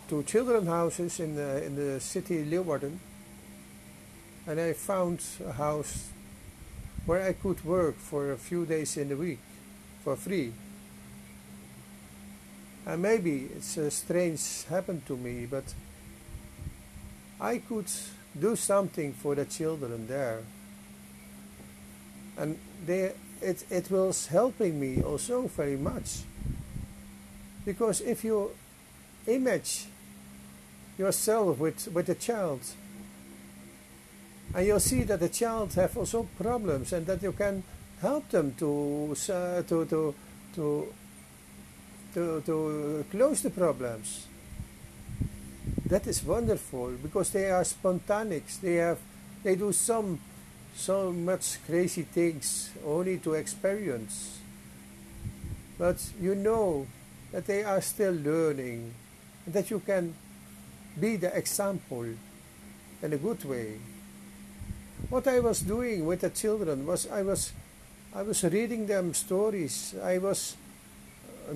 to 0.10 0.24
children 0.24 0.66
houses 0.66 1.20
in 1.20 1.36
the 1.36 1.64
in 1.66 1.76
the 1.76 2.00
city 2.00 2.44
Leeuwarden, 2.44 3.00
and 4.48 4.60
I 4.60 4.74
found 4.74 5.22
a 5.46 5.54
house 5.54 6.10
where 7.06 7.24
I 7.24 7.34
could 7.34 7.64
work 7.64 7.98
for 7.98 8.32
a 8.32 8.38
few 8.38 8.66
days 8.66 8.98
in 8.98 9.10
the 9.10 9.16
week 9.16 9.40
for 10.04 10.16
free. 10.16 10.54
And 12.86 13.02
maybe 13.02 13.50
it's 13.56 13.78
a 13.78 13.92
strange 13.92 14.66
happened 14.66 15.06
to 15.08 15.16
me, 15.16 15.46
but 15.46 15.64
I 17.40 17.60
could 17.60 17.88
do 18.40 18.56
something 18.56 19.14
for 19.14 19.36
the 19.36 19.46
children 19.46 20.08
there. 20.08 20.42
And 22.38 22.58
they, 22.86 23.14
it, 23.42 23.66
it 23.70 23.92
was 23.92 24.28
helping 24.28 24.80
me 24.80 25.02
also 25.04 25.48
very 25.48 25.78
much. 25.78 26.22
Because 27.66 28.02
if 28.02 28.24
you 28.24 28.52
image 29.28 29.86
yourself 30.98 31.60
with, 31.60 31.88
with 31.94 32.10
a 32.10 32.16
child, 32.16 32.62
and 34.54 34.66
you'll 34.66 34.80
see 34.80 35.04
that 35.04 35.20
the 35.20 35.30
child 35.30 35.74
have 35.74 35.98
also 35.98 36.28
problems 36.38 36.94
and 36.94 37.06
that 37.06 37.22
you 37.22 37.32
can 37.32 37.64
help 38.02 38.28
them 38.30 38.54
to, 38.56 39.16
uh, 39.30 39.62
to, 39.64 39.86
to, 39.86 40.16
to, 40.56 40.94
to, 42.14 42.42
to 42.46 43.06
close 43.12 43.42
the 43.42 43.50
problems 43.50 44.28
that 45.92 46.08
is 46.08 46.24
wonderful 46.24 46.92
because 47.04 47.32
they 47.32 47.52
are 47.52 47.66
spontaneous. 47.66 48.56
They 48.58 48.76
have, 48.76 48.98
they 49.44 49.56
do 49.58 49.74
some, 49.74 50.22
so 50.74 51.12
much 51.12 51.58
crazy 51.68 52.04
things 52.04 52.72
only 52.86 53.18
to 53.18 53.34
experience. 53.34 54.40
But 55.78 55.98
you 56.22 56.34
know 56.34 56.88
that 57.34 57.46
they 57.46 57.66
are 57.66 57.82
still 57.82 58.14
learning, 58.14 58.94
that 59.48 59.70
you 59.70 59.80
can 59.80 60.16
be 60.98 61.18
the 61.18 61.36
example 61.36 62.06
in 63.04 63.14
a 63.14 63.18
good 63.18 63.44
way. 63.44 63.74
What 65.10 65.28
I 65.28 65.42
was 65.42 65.60
doing 65.60 66.06
with 66.06 66.22
the 66.22 66.30
children 66.30 66.86
was 66.86 67.06
I 67.12 67.24
was, 67.24 67.52
I 68.16 68.22
was 68.22 68.44
reading 68.46 68.88
them 68.88 69.14
stories. 69.14 69.94
I 70.02 70.20
was 70.20 70.56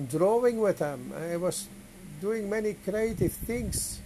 drawing 0.08 0.60
with 0.60 0.78
them. 0.78 1.12
I 1.16 1.36
was 1.36 1.68
doing 2.20 2.48
many 2.48 2.74
creative 2.74 3.32
things. 3.32 4.00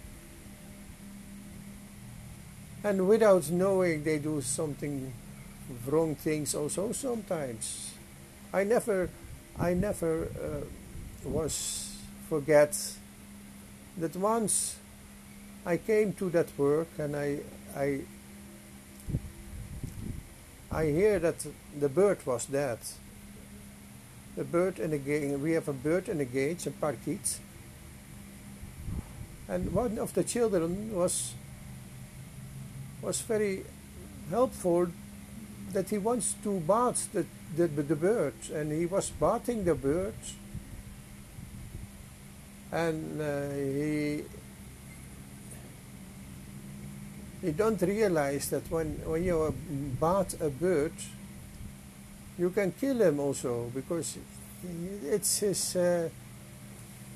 And 2.83 3.07
without 3.07 3.49
knowing 3.49 4.03
they 4.03 4.19
do 4.19 4.41
something 4.41 5.13
wrong 5.85 6.15
things 6.15 6.55
also 6.55 6.91
sometimes. 6.91 7.93
I 8.53 8.63
never 8.63 9.09
i 9.59 9.73
never 9.73 10.27
uh, 10.41 11.29
was 11.29 11.95
forget 12.29 12.75
that 13.97 14.15
once 14.15 14.77
i 15.65 15.77
came 15.77 16.13
to 16.13 16.29
that 16.29 16.47
work 16.57 16.87
and 16.97 17.15
i 17.15 17.37
i 17.75 17.99
i 20.71 20.85
hear 20.85 21.19
that 21.19 21.45
the 21.79 21.89
bird 21.89 22.17
was 22.25 22.45
dead 22.45 22.79
the 24.41 24.45
bird 24.45 24.79
in 24.79 24.89
the 24.89 24.97
gate 24.97 25.37
we 25.39 25.51
have 25.51 25.67
a 25.67 25.73
bird 25.73 26.09
in 26.09 26.19
a 26.19 26.25
cage 26.25 26.65
a 26.65 26.71
parkit 26.71 27.37
and 29.47 29.71
one 29.71 29.99
of 29.99 30.15
the 30.15 30.23
children 30.23 30.95
was 30.95 31.35
was 33.03 33.21
very 33.21 33.63
helpful 34.31 34.87
that 35.73 35.91
he 35.91 35.99
wants 35.99 36.33
to 36.41 36.59
bath 36.61 37.07
the, 37.13 37.23
the, 37.55 37.67
the 37.67 37.95
birds 37.95 38.49
and 38.49 38.71
he 38.71 38.87
was 38.87 39.11
bathing 39.11 39.63
the 39.63 39.75
birds 39.75 40.33
and 42.71 43.21
uh, 43.21 43.49
he 47.41 47.51
don't 47.51 47.81
realize 47.81 48.49
that 48.49 48.63
when, 48.71 48.87
when 49.05 49.23
you 49.23 49.53
bath 49.99 50.41
a 50.41 50.49
bird 50.49 50.93
you 52.41 52.49
can 52.49 52.71
kill 52.71 52.99
him 53.01 53.19
also 53.19 53.71
because 53.73 54.17
it's 55.03 55.39
his 55.39 55.75
uh, 55.75 56.09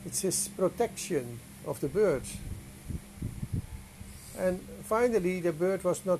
it's 0.05 0.21
his 0.21 0.47
protection 0.49 1.39
of 1.65 1.79
the 1.79 1.87
bird 1.87 2.23
and 4.37 4.59
finally 4.83 5.39
the 5.39 5.51
bird 5.51 5.83
was 5.83 6.05
not 6.05 6.19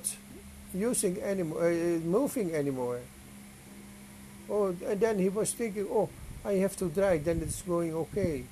using 0.74 1.20
anymore, 1.22 1.68
uh, 1.68 1.98
moving 2.04 2.54
anymore. 2.54 3.00
Oh, 4.48 4.74
and 4.86 5.00
then 5.00 5.18
he 5.18 5.28
was 5.28 5.52
thinking, 5.52 5.86
oh, 5.90 6.08
I 6.44 6.54
have 6.54 6.76
to 6.76 6.88
dry, 6.88 7.18
then 7.18 7.40
it's 7.42 7.62
going 7.62 7.94
okay. 7.94 8.44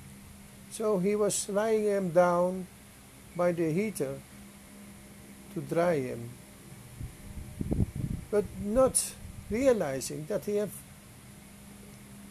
So 0.70 0.98
he 0.98 1.14
was 1.14 1.48
lying 1.48 1.84
him 1.84 2.10
down 2.10 2.66
by 3.36 3.52
the 3.52 3.72
heater 3.72 4.18
to 5.54 5.60
dry 5.60 6.00
him, 6.00 6.30
but 8.30 8.44
not 8.64 9.14
realizing 9.50 10.26
that 10.26 10.44
he 10.44 10.56
have 10.56 10.72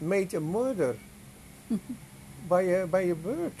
made 0.04 0.34
a 0.34 0.40
murder 0.40 0.96
by 2.48 2.62
a, 2.62 2.86
by 2.86 3.00
a 3.02 3.14
bird. 3.14 3.52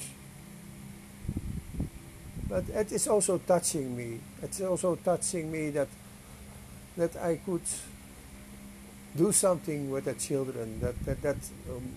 But 2.48 2.68
it 2.68 2.92
is 2.92 3.08
also 3.08 3.38
touching 3.38 3.96
me. 3.96 4.20
It's 4.42 4.60
also 4.60 4.96
touching 4.96 5.50
me 5.50 5.70
that 5.70 5.88
that 6.96 7.16
I 7.16 7.36
could 7.36 7.62
do 9.16 9.32
something 9.32 9.90
with 9.90 10.04
the 10.04 10.14
children 10.14 10.80
that 10.80 11.04
that 11.04 11.22
that 11.22 11.36
um, 11.70 11.90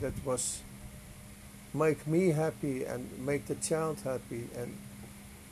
that 0.00 0.12
was 0.24 0.60
make 1.74 2.06
me 2.06 2.30
happy 2.30 2.84
and 2.84 3.06
make 3.24 3.46
the 3.46 3.54
child 3.54 4.00
happy 4.04 4.48
and 4.56 4.76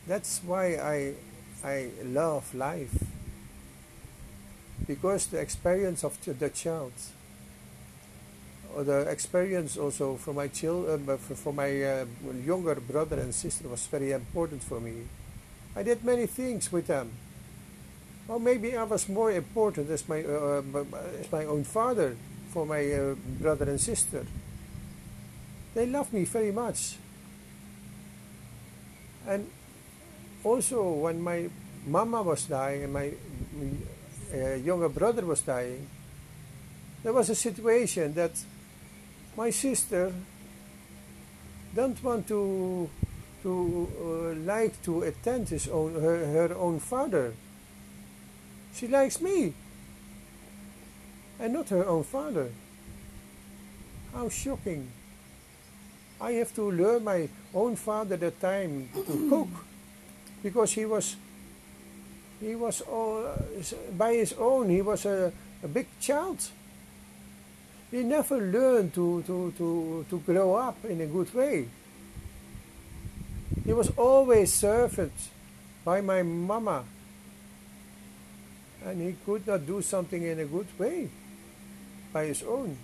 that's 0.06 0.40
why 0.44 0.76
I 0.76 1.14
I 1.64 1.90
love 2.04 2.54
life 2.54 2.94
because 4.86 5.26
the 5.26 5.38
experience 5.40 6.04
of 6.04 6.16
the, 6.24 6.48
child 6.50 6.92
the 8.84 9.08
experience 9.10 9.76
also 9.76 10.16
for 10.16 10.34
my 10.34 10.48
children 10.48 11.08
uh, 11.08 11.16
for, 11.16 11.34
for 11.34 11.52
my 11.52 11.82
uh, 11.82 12.04
younger 12.44 12.74
brother 12.74 13.18
and 13.18 13.34
sister 13.34 13.68
was 13.68 13.86
very 13.86 14.12
important 14.12 14.62
for 14.62 14.80
me 14.80 15.06
I 15.74 15.82
did 15.82 16.04
many 16.04 16.26
things 16.26 16.72
with 16.72 16.86
them 16.86 17.12
well, 18.26 18.40
maybe 18.40 18.76
I 18.76 18.82
was 18.82 19.08
more 19.08 19.30
important 19.30 19.88
as 19.90 20.08
my 20.08 20.22
uh, 20.24 20.62
as 21.20 21.30
my 21.30 21.44
own 21.44 21.62
father 21.62 22.16
for 22.50 22.66
my 22.66 22.82
uh, 22.92 23.14
brother 23.40 23.70
and 23.70 23.80
sister. 23.80 24.26
They 25.74 25.86
loved 25.86 26.12
me 26.12 26.24
very 26.24 26.50
much. 26.50 26.96
And 29.28 29.48
also, 30.42 30.90
when 30.90 31.22
my 31.22 31.50
mama 31.86 32.22
was 32.22 32.44
dying 32.44 32.84
and 32.84 32.92
my 32.92 33.12
uh, 34.34 34.54
younger 34.54 34.88
brother 34.88 35.24
was 35.24 35.42
dying, 35.42 35.86
there 37.04 37.12
was 37.12 37.30
a 37.30 37.34
situation 37.34 38.14
that 38.14 38.32
my 39.36 39.50
sister 39.50 40.12
don't 41.74 42.02
want 42.02 42.26
to 42.28 42.88
to 43.42 43.52
uh, 44.00 44.34
like 44.44 44.80
to 44.82 45.02
attend 45.02 45.48
his 45.48 45.68
own 45.68 45.94
her, 45.94 46.26
her 46.26 46.54
own 46.56 46.80
father 46.80 47.34
she 48.74 48.88
likes 48.88 49.20
me 49.20 49.54
and 51.38 51.52
not 51.52 51.68
her 51.68 51.86
own 51.86 52.04
father. 52.04 52.50
How 54.12 54.28
shocking. 54.28 54.90
I 56.20 56.32
have 56.32 56.54
to 56.54 56.70
learn 56.70 57.04
my 57.04 57.28
own 57.54 57.76
father 57.76 58.16
the 58.16 58.30
time 58.30 58.88
to 58.94 59.26
cook 59.30 59.48
because 60.42 60.72
he 60.72 60.84
was 60.84 61.16
he 62.40 62.54
was 62.54 62.80
all, 62.82 63.24
by 63.96 64.14
his 64.14 64.32
own 64.34 64.68
he 64.70 64.82
was 64.82 65.04
a, 65.04 65.32
a 65.62 65.68
big 65.68 65.86
child 66.00 66.38
he 67.90 68.02
never 68.02 68.38
learned 68.38 68.92
to, 68.94 69.22
to, 69.22 69.52
to, 69.56 70.06
to 70.10 70.18
grow 70.20 70.54
up 70.54 70.84
in 70.84 71.00
a 71.00 71.06
good 71.06 71.32
way 71.34 71.68
he 73.66 73.72
was 73.72 73.90
always 73.96 74.54
served 74.54 75.10
by 75.84 76.00
my 76.00 76.22
mama 76.22 76.84
and 78.84 79.02
he 79.02 79.16
could 79.26 79.44
not 79.44 79.66
do 79.66 79.82
something 79.82 80.22
in 80.22 80.38
a 80.38 80.44
good 80.44 80.68
way 80.78 81.10
by 82.12 82.26
his 82.26 82.44
own. 82.44 82.78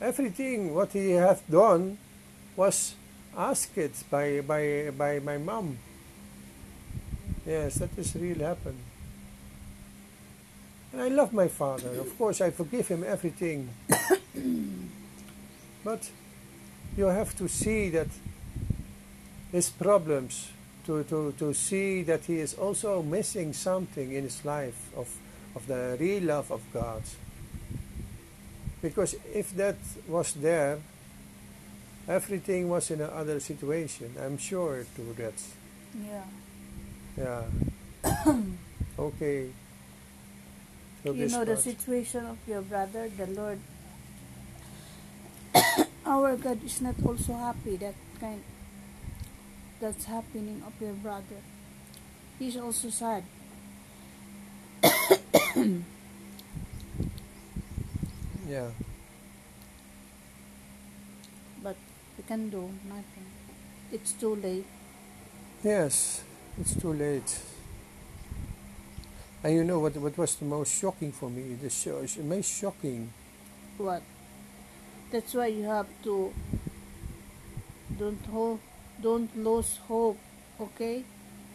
Everything 0.00 0.72
what 0.72 0.92
he 0.92 1.10
hath 1.10 1.42
done 1.50 1.98
was 2.54 2.94
asked 3.36 3.74
by, 4.08 4.40
by, 4.40 4.92
by 4.96 5.18
my 5.18 5.38
mom. 5.38 5.76
Yes, 7.44 7.74
that 7.76 7.98
is 7.98 8.14
really 8.14 8.44
happened. 8.44 8.83
And 10.94 11.02
I 11.02 11.08
love 11.08 11.32
my 11.32 11.48
father. 11.48 11.88
Of 11.98 12.16
course, 12.16 12.40
I 12.40 12.50
forgive 12.50 12.86
him 12.86 13.02
everything. 13.04 13.68
but 15.84 16.08
you 16.96 17.06
have 17.06 17.36
to 17.38 17.48
see 17.48 17.88
that 17.90 18.06
his 19.50 19.70
problems 19.70 20.52
to, 20.86 21.02
to, 21.02 21.34
to 21.36 21.52
see 21.52 22.04
that 22.04 22.24
he 22.26 22.38
is 22.38 22.54
also 22.54 23.02
missing 23.02 23.52
something 23.52 24.12
in 24.12 24.22
his 24.22 24.44
life 24.44 24.92
of, 24.96 25.08
of 25.56 25.66
the 25.66 25.96
real 25.98 26.22
love 26.22 26.52
of 26.52 26.62
God. 26.72 27.02
Because 28.80 29.16
if 29.34 29.52
that 29.56 29.76
was 30.06 30.32
there, 30.34 30.78
everything 32.06 32.68
was 32.68 32.92
in 32.92 33.00
another 33.00 33.40
situation. 33.40 34.14
I'm 34.20 34.38
sure 34.38 34.86
to 34.94 35.14
that. 35.14 35.42
Yeah. 36.06 37.42
Yeah. 38.04 38.34
okay. 39.00 39.50
You 41.04 41.28
know 41.28 41.44
the 41.44 41.56
situation 41.56 42.24
of 42.24 42.38
your 42.48 42.62
brother, 42.62 43.10
the 43.10 43.26
Lord. 43.26 43.58
Our 46.06 46.36
God 46.36 46.64
is 46.64 46.80
not 46.80 46.94
also 47.04 47.34
happy 47.34 47.76
that 47.76 47.94
kind 48.18 48.42
that's 49.80 50.06
happening 50.06 50.62
of 50.66 50.72
your 50.80 50.94
brother. 50.94 51.44
He's 52.38 52.56
also 52.56 52.88
sad. 52.88 53.24
Yeah. 58.48 58.70
But 61.62 61.76
we 62.18 62.24
can 62.24 62.50
do 62.50 62.68
nothing. 62.86 63.26
It's 63.90 64.12
too 64.12 64.36
late. 64.36 64.66
Yes, 65.62 66.22
it's 66.60 66.76
too 66.76 66.92
late. 66.92 67.40
And 69.44 69.52
you 69.54 69.62
know 69.62 69.78
what? 69.78 69.94
What 69.98 70.16
was 70.16 70.36
the 70.36 70.46
most 70.46 70.72
shocking 70.80 71.12
for 71.12 71.28
me? 71.28 71.54
The 71.60 72.22
most 72.24 72.48
shocking. 72.48 73.12
What? 73.76 74.02
That's 75.12 75.34
why 75.34 75.48
you 75.48 75.64
have 75.64 75.86
to 76.04 76.32
don't 77.98 78.24
hold, 78.26 78.60
don't 79.02 79.30
lose 79.36 79.76
hope. 79.86 80.18
Okay? 80.58 81.04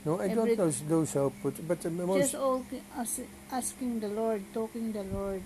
No, 0.06 0.20
I 0.22 0.30
Every- 0.30 0.56
don't 0.56 0.66
lose, 0.66 0.84
lose 0.84 1.14
hope, 1.14 1.34
but, 1.44 1.68
but 1.68 1.82
the 1.82 1.90
most 1.90 2.32
Just 2.32 2.36
all 2.36 2.64
asking 3.52 4.00
the 4.00 4.08
Lord, 4.08 4.44
talking 4.54 4.92
the 4.94 5.04
Lord. 5.04 5.42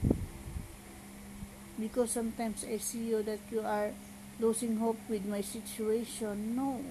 Because 1.80 2.12
sometimes 2.12 2.66
I 2.70 2.78
see 2.78 3.10
you 3.10 3.24
that 3.24 3.40
you 3.52 3.62
are 3.62 3.92
losing 4.40 4.78
hope 4.78 5.00
with 5.10 5.26
my 5.26 5.42
situation. 5.42 6.56
No. 6.56 6.82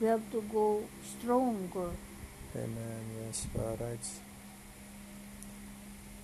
We 0.00 0.08
have 0.08 0.28
to 0.32 0.42
go 0.52 0.82
stronger. 1.02 1.90
Amen. 2.54 3.04
Yes, 3.24 3.46
right. 3.54 4.06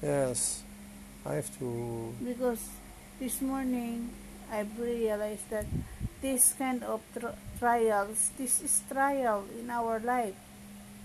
Yes, 0.02 0.66
I 1.24 1.38
have 1.38 1.46
to. 1.62 2.10
Because 2.18 2.58
this 3.22 3.38
morning 3.40 4.10
I've 4.50 4.74
realized 4.74 5.46
that 5.54 5.66
this 6.20 6.58
kind 6.58 6.82
of 6.82 7.06
tr- 7.14 7.38
trials, 7.62 8.34
this 8.34 8.58
is 8.66 8.82
trial 8.90 9.46
in 9.54 9.70
our 9.70 10.02
life. 10.02 10.34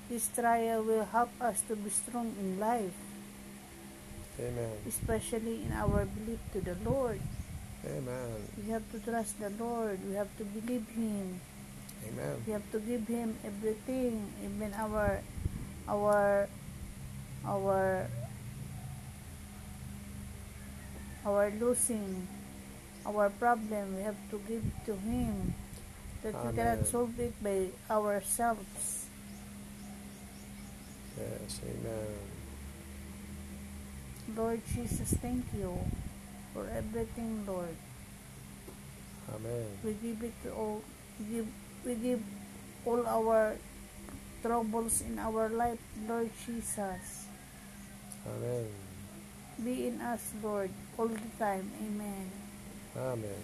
This 0.10 0.26
trial 0.34 0.82
will 0.82 1.06
help 1.06 1.30
us 1.38 1.62
to 1.70 1.76
be 1.76 1.94
strong 1.94 2.34
in 2.42 2.58
life, 2.58 2.96
Amen. 4.40 4.74
especially 4.88 5.62
in 5.62 5.72
our 5.78 6.10
belief 6.10 6.40
to 6.54 6.62
the 6.62 6.74
Lord. 6.82 7.22
Amen. 7.86 8.50
We 8.58 8.72
have 8.72 8.90
to 8.94 9.00
trust 9.00 9.38
the 9.38 9.52
Lord. 9.62 10.00
We 10.10 10.16
have 10.16 10.32
to 10.42 10.44
believe 10.44 10.90
Him. 10.90 11.40
Amen. 12.08 12.34
We 12.48 12.54
have 12.54 12.66
to 12.72 12.80
give 12.80 13.06
Him 13.06 13.38
everything, 13.46 14.26
even 14.42 14.74
our, 14.74 15.22
our, 15.88 16.50
our, 17.46 18.08
our 21.28 21.52
losing, 21.60 22.28
our 23.06 23.30
problem. 23.30 24.00
We 24.00 24.04
have 24.08 24.16
to 24.32 24.40
give 24.48 24.64
to 24.88 24.96
Him. 24.96 25.54
That 26.24 26.34
we 26.34 26.56
cannot 26.56 26.88
solve 26.88 27.20
it 27.20 27.36
by 27.44 27.68
ourselves. 27.92 29.06
Yes, 31.20 31.62
amen. 31.62 32.16
Lord 34.36 34.62
Jesus, 34.74 35.14
thank 35.22 35.46
you 35.54 35.78
for 36.54 36.66
everything, 36.74 37.44
Lord. 37.46 37.76
Amen. 39.36 39.68
We 39.84 39.94
give 39.94 40.24
it 40.24 40.40
all. 40.56 40.82
We 41.20 41.26
give, 41.26 41.48
we 41.86 41.94
give 41.96 42.24
all 42.86 43.06
our 43.06 43.56
troubles 44.42 45.02
in 45.02 45.20
our 45.20 45.50
life, 45.50 45.80
Lord 46.08 46.30
Jesus. 46.46 47.28
Amen. 48.26 48.68
Be 49.64 49.88
in 49.88 50.02
us, 50.02 50.22
Lord, 50.44 50.70
all 50.98 51.08
the 51.08 51.30
time. 51.38 51.72
Amen. 51.80 52.32
Amen. 52.98 53.44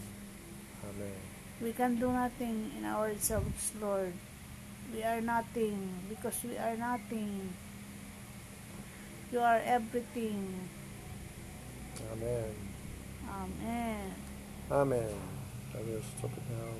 Amen. 0.89 1.19
We 1.61 1.71
can 1.71 1.95
do 1.95 2.11
nothing 2.11 2.71
in 2.77 2.85
ourselves, 2.85 3.71
Lord. 3.79 4.13
We 4.93 5.03
are 5.03 5.21
nothing 5.21 5.89
because 6.09 6.43
we 6.43 6.57
are 6.57 6.75
nothing. 6.75 7.53
You 9.31 9.39
are 9.39 9.61
everything. 9.63 10.69
Amen. 12.11 12.53
Amen. 13.29 14.13
Amen. 14.71 15.13
I 15.73 15.77
will 15.77 16.01
stop 16.17 16.31
it 16.33 16.43
now. 16.49 16.73